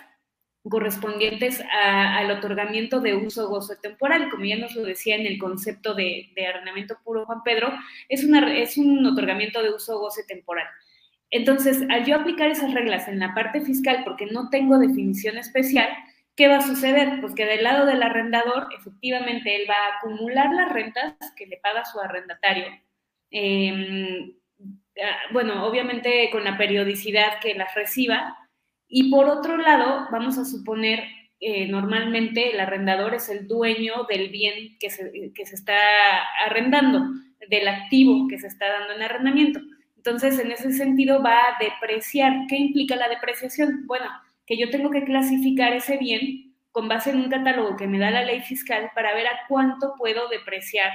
correspondientes 0.70 1.64
al 1.72 2.30
otorgamiento 2.32 3.00
de 3.00 3.16
uso 3.16 3.50
gozo 3.50 3.76
temporal. 3.82 4.30
Como 4.30 4.46
ya 4.46 4.58
nos 4.58 4.76
lo 4.76 4.84
decía 4.84 5.16
en 5.16 5.26
el 5.26 5.40
concepto 5.40 5.94
de, 5.94 6.32
arrendamiento 6.48 6.98
puro 7.04 7.26
Juan 7.26 7.44
Pedro, 7.44 7.72
es, 8.10 8.24
una, 8.24 8.54
es 8.56 8.78
un 8.78 9.06
otorgamiento 9.06 9.62
de 9.64 9.74
uso 9.74 10.00
goce 10.00 10.24
temporal. 10.28 10.68
Entonces, 11.32 11.82
al 11.90 12.06
yo 12.06 12.16
aplicar 12.16 12.50
esas 12.50 12.74
reglas 12.74 13.08
en 13.08 13.20
la 13.20 13.34
parte 13.34 13.62
fiscal, 13.62 14.04
porque 14.04 14.26
no 14.26 14.50
tengo 14.50 14.78
definición 14.78 15.38
especial, 15.38 15.90
¿qué 16.36 16.50
va 16.50 16.58
a 16.58 16.68
suceder? 16.68 17.22
Pues 17.22 17.34
que 17.34 17.46
del 17.46 17.64
lado 17.64 17.86
del 17.86 18.04
arrendador, 18.04 18.68
efectivamente, 18.78 19.56
él 19.56 19.70
va 19.70 19.76
a 19.76 19.98
acumular 19.98 20.52
las 20.54 20.72
rentas 20.72 21.16
que 21.38 21.48
le 21.48 21.58
paga 21.58 21.86
su 21.86 22.00
arrendatario. 22.00 22.66
Em, 23.32 24.34
ah, 25.02 25.18
bueno, 25.32 25.66
obviamente 25.66 26.30
con 26.32 26.44
la 26.44 26.58
periodicidad 26.58 27.40
que 27.40 27.56
las 27.56 27.74
reciba, 27.76 28.38
y 28.92 29.10
por 29.10 29.30
otro 29.30 29.58
lado, 29.58 30.08
vamos 30.12 30.38
a 30.38 30.44
suponer, 30.44 31.06
eh, 31.40 31.66
normalmente 31.68 32.52
el 32.52 32.60
arrendador 32.60 33.16
es 33.16 33.30
el 33.30 33.48
dueño 33.48 34.06
del 34.10 34.30
bien 34.30 34.78
que 34.80 34.90
se, 34.90 35.32
que 35.34 35.46
se 35.46 35.56
está 35.56 35.78
arrendando, 36.46 37.06
del 37.50 37.70
activo 37.70 38.28
que 38.28 38.38
se 38.38 38.48
está 38.48 38.68
dando 38.68 38.94
en 38.94 39.02
arrendamiento. 39.02 39.62
Entonces, 39.96 40.38
en 40.40 40.52
ese 40.52 40.74
sentido 40.74 41.24
va 41.24 41.38
a 41.38 41.58
depreciar. 41.60 42.34
¿Qué 42.50 42.58
implica 42.58 42.98
la 42.98 43.08
depreciación? 43.08 43.88
Bueno, 43.88 44.06
que 44.46 44.58
yo 44.58 44.70
tengo 44.70 44.90
que 44.90 45.06
clasificar 45.06 45.72
ese 45.74 45.98
bien 45.98 46.54
con 46.72 46.90
base 46.90 47.12
en 47.12 47.18
un 47.18 47.30
catálogo 47.30 47.78
que 47.78 47.88
me 47.88 47.98
da 47.98 48.12
la 48.12 48.26
ley 48.26 48.42
fiscal 48.42 48.92
para 48.94 49.14
ver 49.14 49.28
a 49.28 49.40
cuánto 49.48 49.94
puedo 49.98 50.28
depreciar 50.28 50.92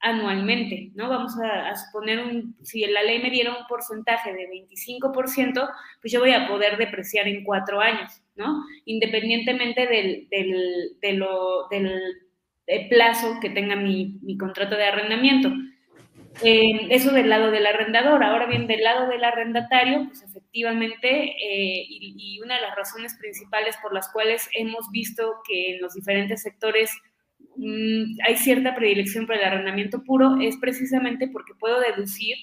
anualmente, 0.00 0.90
¿no? 0.94 1.08
Vamos 1.08 1.34
a, 1.42 1.74
suponer, 1.76 2.20
un, 2.20 2.56
si 2.62 2.84
la 2.86 3.02
ley 3.02 3.20
me 3.20 3.30
diera 3.30 3.56
un 3.56 3.66
porcentaje 3.66 4.32
de 4.32 4.48
25%, 4.48 5.70
pues 6.00 6.12
yo 6.12 6.20
voy 6.20 6.32
a 6.32 6.46
poder 6.46 6.76
depreciar 6.76 7.26
en 7.26 7.44
cuatro 7.44 7.80
años, 7.80 8.22
¿no? 8.36 8.64
Independientemente 8.84 9.86
del, 9.86 10.28
del, 11.00 11.24
plazo 12.90 13.38
que 13.40 13.50
tenga 13.50 13.76
mi, 13.76 14.20
contrato 14.38 14.76
de 14.76 14.84
arrendamiento. 14.84 15.50
Eh, 16.42 16.86
eso 16.90 17.10
del 17.12 17.28
lado 17.28 17.50
del 17.50 17.66
arrendador. 17.66 18.22
Ahora 18.22 18.46
bien, 18.46 18.68
del 18.68 18.84
lado 18.84 19.08
del 19.08 19.24
arrendatario, 19.24 20.04
pues 20.06 20.22
efectivamente, 20.22 21.08
eh, 21.08 21.86
y 21.88 22.38
una 22.44 22.56
de 22.56 22.60
las 22.60 22.76
razones 22.76 23.16
principales 23.18 23.76
por 23.82 23.92
las 23.92 24.12
cuales 24.12 24.48
hemos 24.54 24.90
visto 24.92 25.40
que 25.48 25.74
en 25.74 25.80
los 25.80 25.94
diferentes 25.94 26.42
sectores 26.42 26.92
Mm, 27.58 28.18
hay 28.24 28.36
cierta 28.36 28.76
predilección 28.76 29.26
por 29.26 29.34
el 29.34 29.42
arrendamiento 29.42 30.04
puro 30.04 30.36
es 30.40 30.56
precisamente 30.58 31.26
porque 31.26 31.54
puedo 31.58 31.80
deducir 31.80 32.36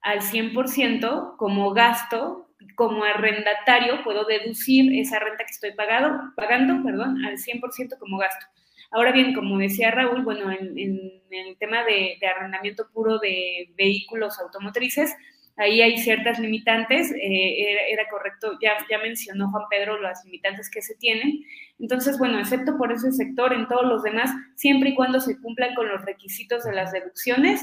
al 0.00 0.20
100% 0.20 1.36
como 1.36 1.72
gasto, 1.72 2.48
como 2.76 3.02
arrendatario, 3.02 4.04
puedo 4.04 4.24
deducir 4.26 4.96
esa 4.96 5.18
renta 5.18 5.44
que 5.44 5.50
estoy 5.50 5.72
pagado, 5.72 6.20
pagando 6.36 6.84
perdón, 6.84 7.24
al 7.24 7.36
100% 7.36 7.98
como 7.98 8.18
gasto. 8.18 8.46
Ahora 8.92 9.10
bien, 9.10 9.34
como 9.34 9.58
decía 9.58 9.90
Raúl, 9.90 10.22
bueno, 10.22 10.52
en, 10.52 10.78
el 10.78 11.58
tema 11.58 11.82
de, 11.84 12.16
de, 12.20 12.26
arrendamiento 12.28 12.88
puro 12.92 13.18
de 13.18 13.72
vehículos 13.76 14.38
automotrices, 14.38 15.16
ahí 15.60 15.82
hay 15.82 15.98
ciertas 15.98 16.38
limitantes, 16.38 17.12
eh, 17.12 17.92
era, 17.92 18.08
correcto, 18.08 18.58
ya, 18.62 18.72
ya 18.90 18.98
mencionó 18.98 19.50
Juan 19.50 19.64
Pedro 19.68 20.00
las 20.00 20.24
limitantes 20.24 20.70
que 20.70 20.80
se 20.80 20.94
tienen. 20.94 21.40
Entonces, 21.78 22.18
bueno, 22.18 22.38
excepto 22.38 22.76
por 22.78 22.92
ese 22.92 23.12
sector, 23.12 23.52
en 23.52 23.68
todos 23.68 23.84
los 23.84 24.02
demás, 24.02 24.30
siempre 24.56 24.90
y 24.90 24.94
cuando 24.94 25.20
se 25.20 25.38
cumplan 25.40 25.74
con 25.74 25.88
los 25.88 26.04
requisitos 26.04 26.64
de 26.64 26.72
las 26.72 26.92
deducciones, 26.92 27.62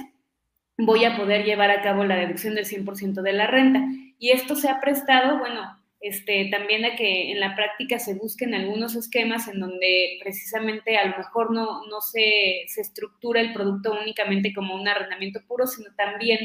voy 0.77 1.05
a 1.05 1.17
poder 1.17 1.43
llevar 1.43 1.71
a 1.71 1.81
cabo 1.81 2.03
la 2.03 2.17
deducción 2.17 2.53
del 2.53 2.65
100% 2.65 3.21
de 3.21 3.33
la 3.33 3.47
renta. 3.47 3.83
Y 4.19 4.29
esto 4.29 4.55
se 4.55 4.69
ha 4.69 4.79
prestado, 4.79 5.39
bueno, 5.39 5.77
este, 5.99 6.49
también 6.51 6.85
a 6.85 6.95
que 6.95 7.31
en 7.31 7.39
la 7.39 7.55
práctica 7.55 7.97
se 7.97 8.13
busquen 8.13 8.53
algunos 8.53 8.95
esquemas 8.95 9.47
en 9.47 9.59
donde 9.59 10.19
precisamente 10.21 10.97
a 10.97 11.07
lo 11.07 11.17
mejor 11.17 11.51
no, 11.51 11.87
no 11.87 12.01
se, 12.01 12.65
se 12.67 12.81
estructura 12.81 13.41
el 13.41 13.53
producto 13.53 13.97
únicamente 13.99 14.53
como 14.53 14.75
un 14.75 14.87
arrendamiento 14.87 15.39
puro, 15.47 15.65
sino 15.65 15.89
también 15.95 16.39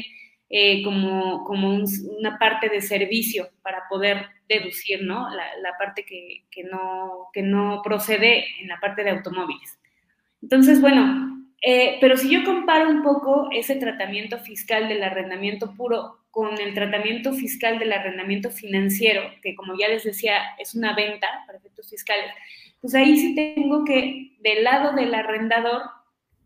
eh, 0.49 0.83
como, 0.83 1.43
como 1.43 1.83
una 2.17 2.37
parte 2.37 2.69
de 2.69 2.81
servicio 2.81 3.49
para 3.61 3.83
poder 3.89 4.27
deducir 4.47 5.03
¿no? 5.03 5.27
la, 5.29 5.77
parte 5.79 6.05
que, 6.05 6.63
no, 6.63 7.29
que 7.33 7.41
no 7.41 7.81
procede 7.83 8.45
en 8.61 8.67
la 8.67 8.79
parte 8.79 9.03
de 9.03 9.11
automóviles. 9.11 9.79
Entonces, 10.41 10.81
bueno, 10.81 11.45
eh, 11.61 11.97
pero 12.01 12.17
si 12.17 12.29
yo 12.29 12.43
comparo 12.43 12.89
un 12.89 13.03
poco 13.03 13.47
ese 13.51 13.77
tratamiento 13.77 14.37
fiscal 14.39 14.89
del 14.89 15.01
arrendamiento 15.01 15.73
puro 15.75 16.19
con 16.29 16.59
el 16.59 16.73
tratamiento 16.73 17.31
fiscal 17.31 17.79
del 17.79 17.93
arrendamiento 17.93 18.51
financiero, 18.51 19.21
que 19.41 19.55
como 19.55 19.77
ya 19.79 19.87
les 19.87 20.03
decía 20.03 20.39
es 20.59 20.75
una 20.75 20.93
venta 20.93 21.27
para 21.45 21.57
efectos 21.57 21.89
fiscales, 21.89 22.25
pues 22.81 22.93
ahí 22.95 23.17
sí 23.17 23.33
tengo 23.33 23.85
que 23.85 24.35
del 24.39 24.65
lado 24.65 24.93
del 24.93 25.13
arrendador, 25.13 25.83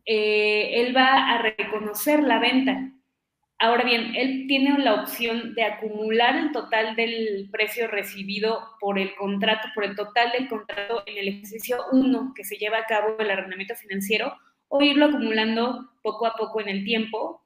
eh, 0.05 0.81
él 0.81 0.95
va 0.95 1.31
a 1.31 1.41
reconocer 1.41 2.21
la 2.21 2.37
venta, 2.37 2.91
Ahora 3.59 3.83
bien, 3.83 4.15
él 4.15 4.45
tiene 4.47 4.77
la 4.77 5.01
opción 5.01 5.55
de 5.55 5.63
acumular 5.63 6.35
el 6.35 6.51
total 6.51 6.95
del 6.95 7.49
precio 7.51 7.87
recibido 7.87 8.75
por 8.79 8.99
el 8.99 9.15
contrato, 9.15 9.67
por 9.73 9.83
el 9.83 9.95
total 9.95 10.31
del 10.31 10.47
contrato 10.47 11.01
en 11.07 11.17
el 11.17 11.27
ejercicio 11.29 11.77
1 11.91 12.33
que 12.35 12.43
se 12.43 12.57
lleva 12.57 12.77
a 12.77 12.85
cabo 12.85 13.17
el 13.17 13.31
arrendamiento 13.31 13.75
financiero, 13.75 14.35
o 14.67 14.81
irlo 14.81 15.05
acumulando 15.05 15.89
poco 16.03 16.27
a 16.27 16.33
poco 16.33 16.61
en 16.61 16.69
el 16.69 16.83
tiempo 16.83 17.41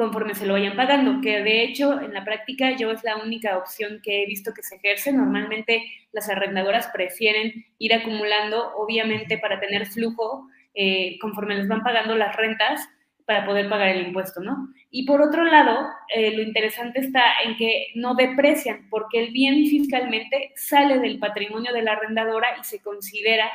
conforme 0.00 0.34
se 0.34 0.46
lo 0.46 0.54
vayan 0.54 0.76
pagando, 0.76 1.20
que 1.20 1.42
de 1.42 1.62
hecho 1.62 2.00
en 2.00 2.14
la 2.14 2.24
práctica 2.24 2.74
yo 2.76 2.90
es 2.90 3.04
la 3.04 3.18
única 3.18 3.58
opción 3.58 4.00
que 4.02 4.22
he 4.22 4.26
visto 4.26 4.54
que 4.54 4.62
se 4.62 4.76
ejerce. 4.76 5.12
Normalmente 5.12 5.84
las 6.12 6.28
arrendadoras 6.30 6.88
prefieren 6.88 7.66
ir 7.78 7.92
acumulando, 7.92 8.72
obviamente 8.76 9.36
para 9.36 9.60
tener 9.60 9.86
flujo 9.86 10.48
eh, 10.74 11.18
conforme 11.20 11.56
les 11.56 11.68
van 11.68 11.82
pagando 11.82 12.16
las 12.16 12.34
rentas, 12.34 12.88
para 13.30 13.46
poder 13.46 13.68
pagar 13.68 13.90
el 13.90 14.08
impuesto, 14.08 14.40
¿no? 14.40 14.70
Y 14.90 15.06
por 15.06 15.22
otro 15.22 15.44
lado, 15.44 15.88
eh, 16.12 16.32
lo 16.32 16.42
interesante 16.42 16.98
está 16.98 17.22
en 17.44 17.56
que 17.56 17.92
no 17.94 18.16
deprecian, 18.16 18.88
porque 18.90 19.20
el 19.20 19.30
bien 19.30 19.66
fiscalmente 19.66 20.50
sale 20.56 20.98
del 20.98 21.20
patrimonio 21.20 21.72
de 21.72 21.82
la 21.82 21.92
arrendadora 21.92 22.48
y 22.60 22.64
se 22.64 22.82
considera 22.82 23.48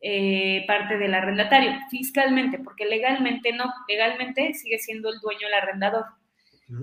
eh, 0.00 0.62
parte 0.68 0.96
del 0.96 1.12
arrendatario, 1.12 1.72
fiscalmente, 1.90 2.60
porque 2.60 2.86
legalmente 2.86 3.52
no, 3.52 3.64
legalmente 3.88 4.54
sigue 4.54 4.78
siendo 4.78 5.08
el 5.08 5.18
dueño 5.18 5.48
el 5.48 5.54
arrendador. 5.54 6.04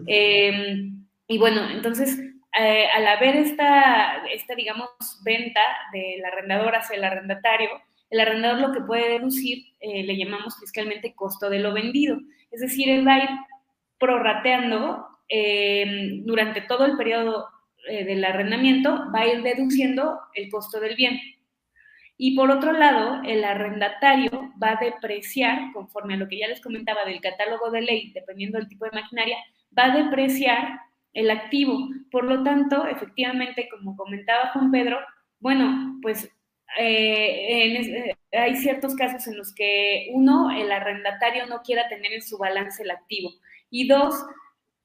Em, 0.06 1.06
y 1.30 1.38
bueno, 1.38 1.70
entonces, 1.70 2.20
eh, 2.60 2.88
al 2.94 3.08
haber 3.08 3.38
esta, 3.38 4.22
esta, 4.34 4.54
digamos, 4.54 4.90
venta 5.24 5.62
del 5.94 6.26
arrendador 6.26 6.76
hacia 6.76 6.98
el 6.98 7.06
arrendatario, 7.06 7.70
el 8.14 8.20
arrendador 8.20 8.60
lo 8.62 8.72
que 8.72 8.82
puede 8.82 9.18
deducir 9.18 9.74
eh, 9.80 10.04
le 10.04 10.16
llamamos 10.16 10.60
fiscalmente 10.60 11.16
costo 11.16 11.50
de 11.50 11.58
lo 11.58 11.74
vendido. 11.74 12.20
Es 12.52 12.62
decir, 12.62 12.88
él 12.88 13.08
va 13.08 13.16
a 13.16 13.24
ir 13.24 13.30
prorrateando 13.98 15.08
eh, 15.28 16.22
durante 16.24 16.62
todo 16.62 16.86
el 16.86 16.96
periodo 16.96 17.48
eh, 17.90 18.06
del 18.06 18.24
arrendamiento, 18.24 19.08
va 19.12 19.22
a 19.22 19.28
ir 19.28 19.42
deduciendo 19.42 20.20
el 20.36 20.52
costo 20.52 20.80
del 20.80 20.96
bien. 20.96 21.20
Y 22.16 22.36
por 22.36 22.52
otro 22.52 22.72
lado, 22.72 23.24
el 23.26 23.44
arrendatario 23.44 24.54
va 24.62 24.74
a 24.74 24.80
depreciar, 24.80 25.74
conforme 25.74 26.14
a 26.14 26.18
lo 26.18 26.28
que 26.28 26.38
ya 26.38 26.48
les 26.48 26.62
comentaba 26.62 27.06
del 27.06 27.20
catálogo 27.20 27.72
de 27.72 27.82
ley, 27.82 28.12
dependiendo 28.14 28.60
del 28.60 28.68
tipo 28.68 28.86
de 28.86 28.92
maquinaria, 28.92 29.38
va 29.76 29.86
a 29.86 29.98
depreciar 29.98 30.82
el 31.14 31.32
activo. 31.32 31.90
Por 32.12 32.26
lo 32.26 32.44
tanto, 32.44 32.86
efectivamente, 32.86 33.68
como 33.72 33.98
comentaba 33.98 34.52
Juan 34.54 34.70
Pedro, 34.70 35.00
bueno, 35.40 35.98
pues 36.04 36.30
eh, 36.80 38.16
hay 38.32 38.56
ciertos 38.56 38.96
casos 38.96 39.28
en 39.28 39.38
los 39.38 39.54
que 39.54 40.10
uno, 40.14 40.52
el 40.52 40.72
arrendatario 40.72 41.46
no 41.48 41.62
quiera 41.62 41.88
tener 41.88 42.14
en 42.14 42.22
su 42.22 42.38
balance 42.38 42.84
el 42.84 42.92
activo 42.92 43.32
y 43.70 43.88
dos, 43.88 44.16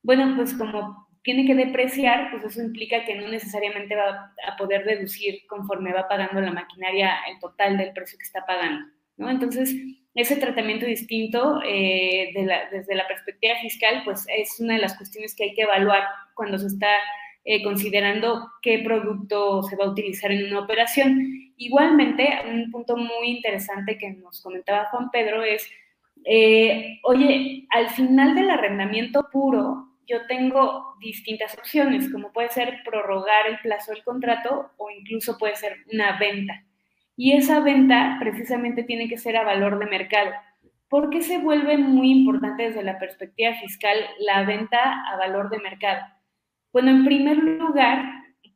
bueno, 0.03 0.35
pues 0.37 0.55
como 0.55 1.09
tiene 1.23 1.47
que 1.47 1.55
depreciar, 1.55 2.31
pues 2.31 2.45
eso 2.45 2.63
implica 2.63 3.05
que 3.05 3.15
no 3.15 3.29
necesariamente 3.29 3.95
va 3.95 4.33
a 4.47 4.57
poder 4.57 4.85
deducir 4.85 5.47
conforme 5.47 5.93
va 5.93 6.09
pagando 6.09 6.41
la 6.41 6.53
maquinaria 6.53 7.17
el 7.31 7.39
total 7.39 7.77
del 7.77 7.93
precio 7.93 8.19
que 8.19 8.25
está 8.25 8.47
pagando, 8.47 8.87
¿no? 9.17 9.29
Entonces, 9.29 9.75
ese 10.15 10.37
tratamiento 10.37 10.87
distinto 10.87 11.61
eh, 11.65 12.31
desde 12.73 12.95
la 12.95 13.07
perspectiva 13.07 13.55
fiscal, 13.61 14.03
pues 14.05 14.27
es 14.35 14.59
una 14.59 14.75
de 14.75 14.81
las 14.81 14.97
cuestiones 14.97 15.35
que 15.35 15.45
hay 15.45 15.55
que 15.55 15.63
evaluar 15.63 16.05
cuando 16.35 16.59
se 16.59 16.67
está 16.69 16.91
eh, 17.45 17.63
considerando 17.63 18.51
qué 18.63 18.81
producto 18.81 19.63
se 19.63 19.77
va 19.77 19.85
a 19.85 19.91
utilizar 19.91 20.33
en 20.33 20.47
una 20.47 20.61
operación. 20.61 21.48
Igualmente, 21.61 22.41
un 22.49 22.71
punto 22.71 22.97
muy 22.97 23.29
interesante 23.29 23.99
que 23.99 24.11
nos 24.11 24.41
comentaba 24.41 24.87
Juan 24.87 25.11
Pedro 25.11 25.43
es, 25.43 25.69
eh, 26.25 27.01
oye, 27.03 27.67
al 27.71 27.91
final 27.91 28.37
del 28.37 28.49
arrendamiento 28.49 29.29
puro, 29.33 29.89
yo 30.07 30.25
tengo 30.29 30.95
distintas 31.01 31.59
opciones, 31.59 32.11
como 32.13 32.33
puede 32.33 32.49
ser 32.51 32.79
prorrogar 32.85 33.49
el 33.49 33.59
plazo 33.59 33.93
del 33.93 34.05
contrato 34.05 34.71
o 34.77 34.89
incluso 34.89 35.37
puede 35.37 35.57
ser 35.57 35.79
una 35.93 36.17
venta. 36.17 36.65
Y 37.17 37.33
esa 37.33 37.59
venta 37.59 38.17
precisamente 38.21 38.85
tiene 38.85 39.09
que 39.09 39.19
ser 39.19 39.37
a 39.37 39.43
valor 39.43 39.81
de 39.81 39.87
mercado. 39.87 40.31
¿Por 40.89 41.11
qué 41.11 41.23
se 41.23 41.39
vuelve 41.39 41.77
muy 41.77 42.13
importante 42.13 42.63
desde 42.63 42.85
la 42.85 43.01
perspectiva 43.01 43.53
fiscal 43.55 43.99
la 44.21 44.45
venta 44.45 45.05
a 45.13 45.17
valor 45.17 45.51
de 45.51 45.59
mercado? 45.59 46.07
Bueno, 46.73 46.91
en 46.91 47.05
primer 47.05 47.37
lugar, 47.37 48.05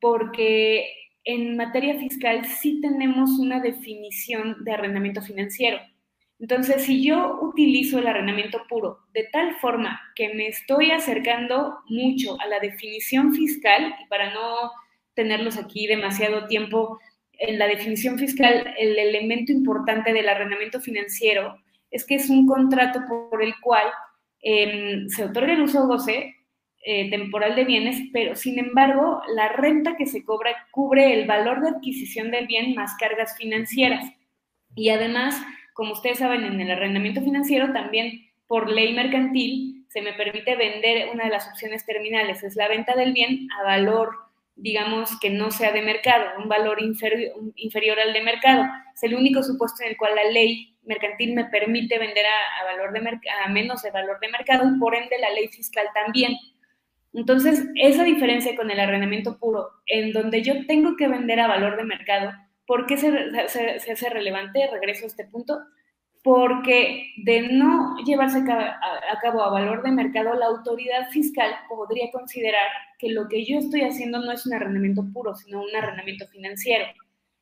porque 0.01 1.02
en 1.25 1.57
materia 1.57 1.99
fiscal 1.99 2.45
sí 2.45 2.81
tenemos 2.81 3.39
una 3.39 3.61
definición 3.61 4.65
de 4.65 4.73
arrendamiento 4.73 5.23
financiero. 5.23 5.79
Entonces, 6.39 6.83
si 6.83 7.05
yo 7.05 7.39
utilizo 7.41 8.01
el 8.01 8.09
arrendamiento 8.09 8.63
puro 8.69 8.99
de 9.15 9.29
tal 9.33 9.55
forma 9.57 10.01
que 10.17 10.35
me 10.35 10.49
estoy 10.49 10.91
acercando 10.91 11.79
mucho 11.87 12.41
a 12.41 12.49
la 12.49 12.59
definición 12.59 13.33
fiscal, 13.33 13.95
y 14.03 14.09
para 14.09 14.35
no 14.35 14.73
tenerlos 15.15 15.57
aquí 15.57 15.87
demasiado 15.87 16.49
tiempo, 16.49 16.99
en 17.35 17.59
la 17.59 17.69
definición 17.69 18.19
fiscal, 18.19 18.75
el 18.77 18.99
elemento 18.99 19.53
importante 19.53 20.13
del 20.13 20.29
arrendamiento 20.29 20.81
financiero 20.81 21.57
es 21.93 22.05
que 22.05 22.17
es 22.17 22.29
un 22.29 22.47
contrato 22.47 23.03
por 23.09 23.43
el 23.43 23.55
cual 23.61 23.87
em, 24.41 25.09
se 25.09 25.25
otorga 25.25 25.53
el 25.53 25.63
uso 25.63 25.87
goce 25.87 26.35
eh, 26.85 27.11
temporal 27.11 27.55
de 27.55 27.64
bienes, 27.64 28.01
pero 28.12 28.35
sin 28.35 28.59
embargo, 28.59 29.23
la 29.35 29.49
renta 29.49 29.97
que 29.97 30.07
se 30.07 30.25
cobra 30.25 30.66
cubre 30.73 31.14
el 31.14 31.27
valor 31.27 31.61
de 31.61 31.68
adquisición 31.68 32.31
del 32.31 32.47
bien 32.47 32.75
más 32.75 32.97
cargas 32.99 33.37
financieras. 33.37 34.05
Y 34.75 34.88
además, 34.88 35.40
como 35.75 35.92
ustedes 35.92 36.18
saben, 36.18 36.45
en 36.45 36.61
el 36.61 36.71
arrendamiento 36.71 37.21
financiero 37.21 37.73
también 37.73 38.29
por 38.47 38.68
ley 38.68 38.95
mercantil 38.95 39.87
se 39.88 40.03
me 40.03 40.14
permite 40.14 40.57
vender 40.57 41.11
una 41.11 41.25
de 41.25 41.31
las 41.31 41.47
opciones 41.49 41.85
terminales, 41.85 42.42
es 42.42 42.57
la 42.57 42.66
venta 42.66 42.95
del 42.95 43.12
bien 43.12 43.47
a 43.61 43.62
valor, 43.62 44.11
digamos, 44.57 45.21
que 45.21 45.31
no 45.31 45.51
sea 45.51 45.71
de 45.71 45.83
mercado, 45.83 46.25
un 46.38 46.49
valor 46.49 46.83
inferior, 46.83 47.33
inferior 47.57 48.01
al 48.01 48.12
de 48.12 48.23
mercado. 48.23 48.64
Es 48.95 49.03
el 49.03 49.14
único 49.14 49.42
supuesto 49.42 49.85
en 49.85 49.90
el 49.90 49.97
cual 49.97 50.14
la 50.14 50.25
ley 50.31 50.77
mercantil 50.85 51.35
me 51.35 51.45
permite 51.45 51.99
vender 51.99 52.25
a, 52.27 52.64
valor 52.64 52.92
de 52.92 53.21
a 53.45 53.49
menos 53.49 53.83
de 53.83 53.90
valor 53.90 54.18
de 54.21 54.29
mercado 54.29 54.68
y 54.68 54.79
por 54.79 54.95
ende 54.95 55.18
la 55.18 55.31
ley 55.31 55.49
fiscal 55.49 55.87
también. 55.95 56.33
Entonces, 57.14 57.66
esa 57.75 58.05
diferencia 58.05 58.57
con 58.57 58.70
el 58.70 58.81
arrendamiento 58.81 59.38
puro, 59.38 59.68
en 59.87 60.12
donde 60.12 60.42
yo 60.42 60.66
tengo 60.66 60.96
que 60.96 61.09
vender 61.09 61.40
a 61.40 61.48
valor 61.48 61.77
de 61.77 61.85
mercado, 61.85 62.33
¿por 62.66 62.87
qué 62.87 62.96
se, 62.96 63.09
hace 63.09 64.11
relevante? 64.11 64.68
Regreso 64.70 65.05
a 65.05 65.09
este 65.09 65.27
punto. 65.27 65.59
Porque 66.25 67.12
de 67.16 67.48
no 67.48 67.96
llevarse 68.07 68.38
a 68.38 69.18
cabo 69.20 69.42
a 69.42 69.51
valor 69.51 69.83
de 69.83 69.90
mercado, 69.90 70.35
la 70.35 70.46
autoridad 70.46 71.11
fiscal 71.11 71.51
podría 71.68 72.12
considerar 72.12 72.68
que 72.96 73.11
lo 73.11 73.27
que 73.27 73.44
yo 73.44 73.59
estoy 73.59 73.83
haciendo 73.83 74.20
no 74.20 74.31
es 74.31 74.46
un 74.46 74.55
arrendamiento 74.55 75.05
puro, 75.12 75.35
sino 75.35 75.61
un 75.61 75.75
arrendamiento 75.75 76.29
financiero. 76.29 76.85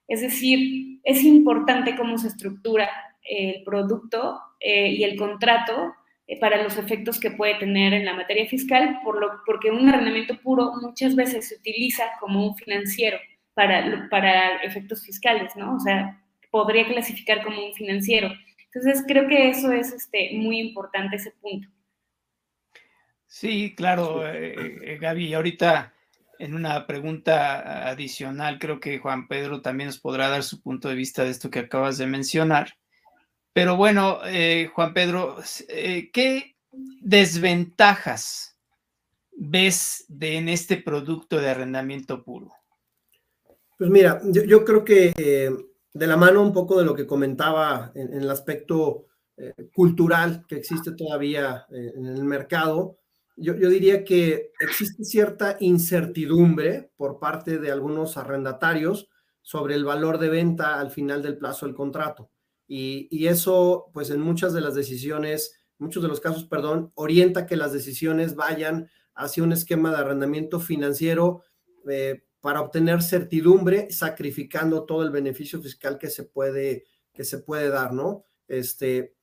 Es 0.09 0.23
decir, 0.23 0.99
es 1.05 1.23
importante 1.23 1.95
cómo 1.95 2.17
se 2.17 2.29
estructura 2.29 2.89
el 3.23 3.63
producto 3.65 4.41
eh, 4.59 4.89
y 4.93 5.05
el 5.05 5.17
contrato 5.17 5.95
para 6.39 6.63
los 6.63 6.77
efectos 6.77 7.19
que 7.19 7.31
puede 7.31 7.57
tener 7.57 7.93
en 7.93 8.05
la 8.05 8.15
materia 8.15 8.47
fiscal, 8.47 9.01
por 9.03 9.19
lo, 9.19 9.43
porque 9.45 9.71
un 9.71 9.89
arrendamiento 9.89 10.39
puro 10.41 10.73
muchas 10.81 11.17
veces 11.17 11.49
se 11.49 11.57
utiliza 11.57 12.05
como 12.21 12.47
un 12.47 12.57
financiero 12.57 13.19
para, 13.55 14.09
para 14.11 14.57
efectos 14.63 15.05
fiscales, 15.05 15.57
¿no? 15.57 15.75
O 15.75 15.81
sea, 15.81 16.23
podría 16.51 16.87
clasificar 16.87 17.43
como 17.43 17.67
un 17.67 17.75
financiero. 17.75 18.31
Entonces, 18.73 19.05
creo 19.07 19.27
que 19.29 19.49
eso 19.49 19.73
es 19.73 19.93
este, 19.93 20.31
muy 20.35 20.61
importante, 20.61 21.17
ese 21.17 21.33
punto. 21.33 21.69
Sí, 23.27 23.75
claro, 23.77 24.27
eh, 24.27 24.55
eh, 24.83 24.99
Gaby, 25.01 25.35
ahorita 25.35 25.93
en 26.39 26.55
una 26.55 26.87
pregunta 26.87 27.89
adicional, 27.89 28.59
creo 28.59 28.81
que 28.81 28.99
Juan 28.99 29.29
Pedro 29.29 29.61
también 29.61 29.89
nos 29.89 30.01
podrá 30.01 30.29
dar 30.29 30.43
su 30.43 30.63
punto 30.63 30.89
de 30.89 30.95
vista 30.95 31.23
de 31.23 31.31
esto 31.31 31.51
que 31.51 31.61
acabas 31.61 31.99
de 31.99 32.07
mencionar. 32.07 32.77
Pero 33.53 33.77
bueno, 33.77 34.19
eh, 34.27 34.71
Juan 34.75 34.95
Pedro, 34.95 35.39
eh, 35.69 36.11
¿qué 36.13 36.57
desventajas 37.01 38.57
ves 39.33 40.05
de, 40.09 40.37
en 40.37 40.49
este 40.49 40.77
producto 40.77 41.39
de 41.39 41.51
arrendamiento 41.51 42.23
puro? 42.23 42.53
Pues 43.79 43.91
mira, 43.91 44.21
yo, 44.25 44.65
creo 44.65 44.85
que 44.85 45.13
eh, 45.17 45.51
de 45.93 46.07
la 46.07 46.17
mano 46.17 46.43
un 46.43 46.53
poco 46.53 46.79
de 46.79 46.85
lo 46.85 46.95
que 46.95 47.07
comentaba 47.07 47.91
en, 47.95 48.13
el 48.15 48.31
aspecto 48.31 49.07
cultural 49.73 50.45
que 50.47 50.57
existe 50.57 50.93
todavía 50.93 51.65
en 51.71 52.05
el 52.05 52.25
mercado, 52.25 52.99
yo, 53.41 53.55
diría 53.55 54.05
que 54.05 54.53
existe 54.61 55.03
cierta 55.03 55.57
incertidumbre 55.61 56.91
por 56.99 57.19
parte 57.19 57.59
de 57.59 57.73
algunos 57.73 58.19
arrendatarios 58.19 59.09
sobre 59.41 59.77
el 59.77 59.85
valor 59.87 60.19
de 60.19 60.29
venta 60.29 60.79
al 60.79 60.91
final 60.91 61.23
del 61.23 61.39
plazo 61.39 61.65
del 61.65 61.75
contrato. 61.75 62.31
Y, 62.73 63.27
eso, 63.27 63.91
pues 63.93 64.11
en 64.11 64.21
muchas 64.21 64.53
de 64.53 64.61
las 64.61 64.77
decisiones, 64.77 65.59
muchos 65.79 66.05
de 66.05 66.09
los 66.09 66.21
casos, 66.21 66.45
perdón, 66.45 66.93
orienta 66.95 67.45
que 67.45 67.57
las 67.57 67.73
decisiones 67.73 68.37
vayan 68.37 68.89
hacia 69.13 69.43
un 69.43 69.51
esquema 69.51 69.91
de 69.91 69.97
arrendamiento 69.97 70.61
financiero 70.61 71.43
eh, 71.91 72.23
para 72.41 72.61
obtener 72.61 73.03
certidumbre, 73.03 73.91
sacrificando 73.91 74.85
todo 74.85 75.03
el 75.03 75.11
beneficio 75.11 75.61
fiscal 75.61 75.99
que 75.99 76.11
se 76.11 76.23
puede, 76.23 76.85
que 77.13 77.25
se 77.25 77.39
puede 77.39 77.71
dar, 77.71 77.93
¿no? 77.93 78.23
Este, 78.47 79.17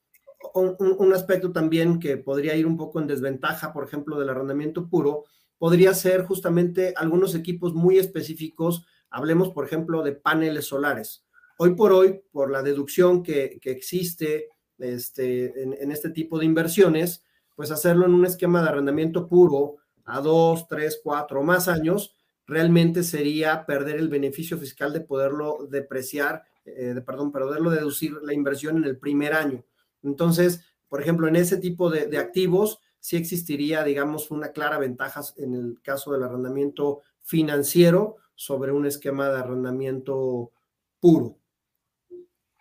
un, 0.54 0.76
un, 0.80 1.14
aspecto 1.14 1.54
también 1.54 2.00
que 2.00 2.18
podría 2.18 2.54
ir 2.54 2.68
un 2.68 2.76
poco 2.76 3.00
en 3.00 3.08
desventaja, 3.08 3.72
por 3.72 3.86
ejemplo, 3.86 4.20
del 4.20 4.28
arrendamiento 4.28 4.90
puro, 4.90 5.24
podría 5.58 5.94
ser 5.94 6.26
justamente 6.26 6.94
algunos 6.98 7.34
equipos 7.34 7.74
muy 7.74 7.98
específicos. 7.98 8.86
Hablemos, 9.10 9.52
por 9.52 9.66
ejemplo, 9.66 10.04
de 10.04 10.12
paneles 10.12 10.66
solares. 10.66 11.27
Hoy 11.60 11.74
por 11.74 11.92
hoy, 11.92 12.22
por 12.32 12.52
la 12.52 12.62
deducción 12.62 13.24
que, 13.24 13.60
existe 13.64 14.50
este, 14.78 15.64
en, 15.64 15.92
este 15.92 16.12
tipo 16.12 16.38
de 16.38 16.46
inversiones, 16.46 17.24
pues 17.56 17.72
hacerlo 17.72 18.06
en 18.06 18.14
un 18.14 18.28
esquema 18.28 18.62
de 18.62 18.70
arrendamiento 18.70 19.28
puro 19.28 19.78
a 20.06 20.22
dos, 20.22 20.68
tres, 20.68 21.02
cuatro 21.04 21.42
más 21.42 21.68
años, 21.68 22.16
realmente 22.46 23.02
sería 23.02 23.66
perder 23.66 23.96
el 23.96 24.08
beneficio 24.08 24.60
fiscal 24.60 24.94
de 24.94 25.02
poderlo 25.02 25.68
depreciar, 25.68 26.44
eh, 26.64 26.94
de, 26.94 27.02
perdón, 27.02 27.32
poderlo 27.32 27.72
deducir 27.72 28.14
la 28.22 28.34
inversión 28.34 28.78
en 28.78 28.84
el 28.84 29.00
primer 29.00 29.34
año. 29.34 29.66
Entonces, 30.04 30.64
por 30.88 31.02
ejemplo, 31.02 31.28
en 31.28 31.38
ese 31.38 31.58
tipo 31.58 31.90
de, 31.90 32.06
de 32.06 32.20
activos 32.20 32.82
sí 33.00 33.18
existiría, 33.18 33.84
digamos, 33.84 34.30
una 34.30 34.52
clara 34.52 34.78
ventaja 34.78 35.22
en 35.38 35.56
el 35.56 35.82
caso 35.82 36.14
del 36.14 36.22
arrendamiento 36.22 37.02
financiero 37.24 38.18
sobre 38.36 38.72
un 38.72 38.86
esquema 38.86 39.28
de 39.30 39.40
arrendamiento 39.40 40.52
puro. 41.00 41.40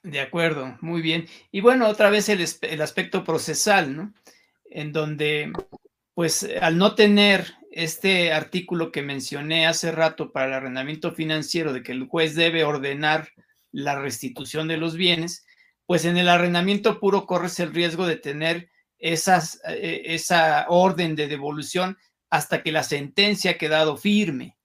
De 0.06 0.20
acuerdo, 0.20 0.78
muy 0.82 1.02
bien. 1.02 1.26
Y 1.50 1.60
bueno, 1.60 1.88
otra 1.88 2.10
vez 2.10 2.28
el, 2.28 2.46
el 2.62 2.80
aspecto 2.80 3.24
procesal, 3.24 3.96
¿no? 3.96 4.14
En 4.70 4.92
donde, 4.92 5.52
pues, 6.14 6.48
al 6.62 6.78
no 6.78 6.94
tener 6.94 7.54
este 7.72 8.32
artículo 8.32 8.92
que 8.92 9.02
mencioné 9.02 9.66
hace 9.66 9.90
rato 9.90 10.30
para 10.30 10.46
el 10.46 10.52
arrendamiento 10.52 11.12
financiero 11.12 11.72
de 11.72 11.82
que 11.82 11.90
el 11.90 12.06
juez 12.06 12.36
debe 12.36 12.62
ordenar 12.62 13.30
la 13.72 13.98
restitución 13.98 14.68
de 14.68 14.76
los 14.76 14.94
bienes, 14.94 15.44
pues 15.86 16.04
en 16.04 16.16
el 16.16 16.28
arrendamiento 16.28 17.00
puro 17.00 17.26
corres 17.26 17.58
el 17.58 17.74
riesgo 17.74 18.06
de 18.06 18.14
tener 18.14 18.70
esas, 18.98 19.60
eh, 19.66 20.02
esa 20.04 20.66
orden 20.68 21.16
de 21.16 21.26
devolución 21.26 21.98
hasta 22.30 22.62
que 22.62 22.70
la 22.70 22.84
sentencia 22.84 23.50
ha 23.50 23.58
quedado 23.58 23.96
firme, 23.96 24.56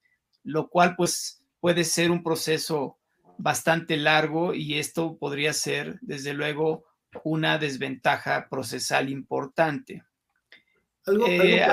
lo 0.44 0.70
cual 0.70 0.96
pues 0.96 1.44
puede 1.60 1.84
ser 1.84 2.12
un 2.12 2.22
proceso 2.22 3.01
bastante 3.42 3.98
largo 3.98 4.54
y 4.54 4.78
esto 4.78 5.18
podría 5.18 5.54
ser 5.54 5.98
desde 6.02 6.34
luego 6.34 6.86
una 7.24 7.58
desventaja 7.58 8.48
procesal 8.50 9.10
importante. 9.10 10.04
Algo, 11.06 11.26
eh, 11.28 11.66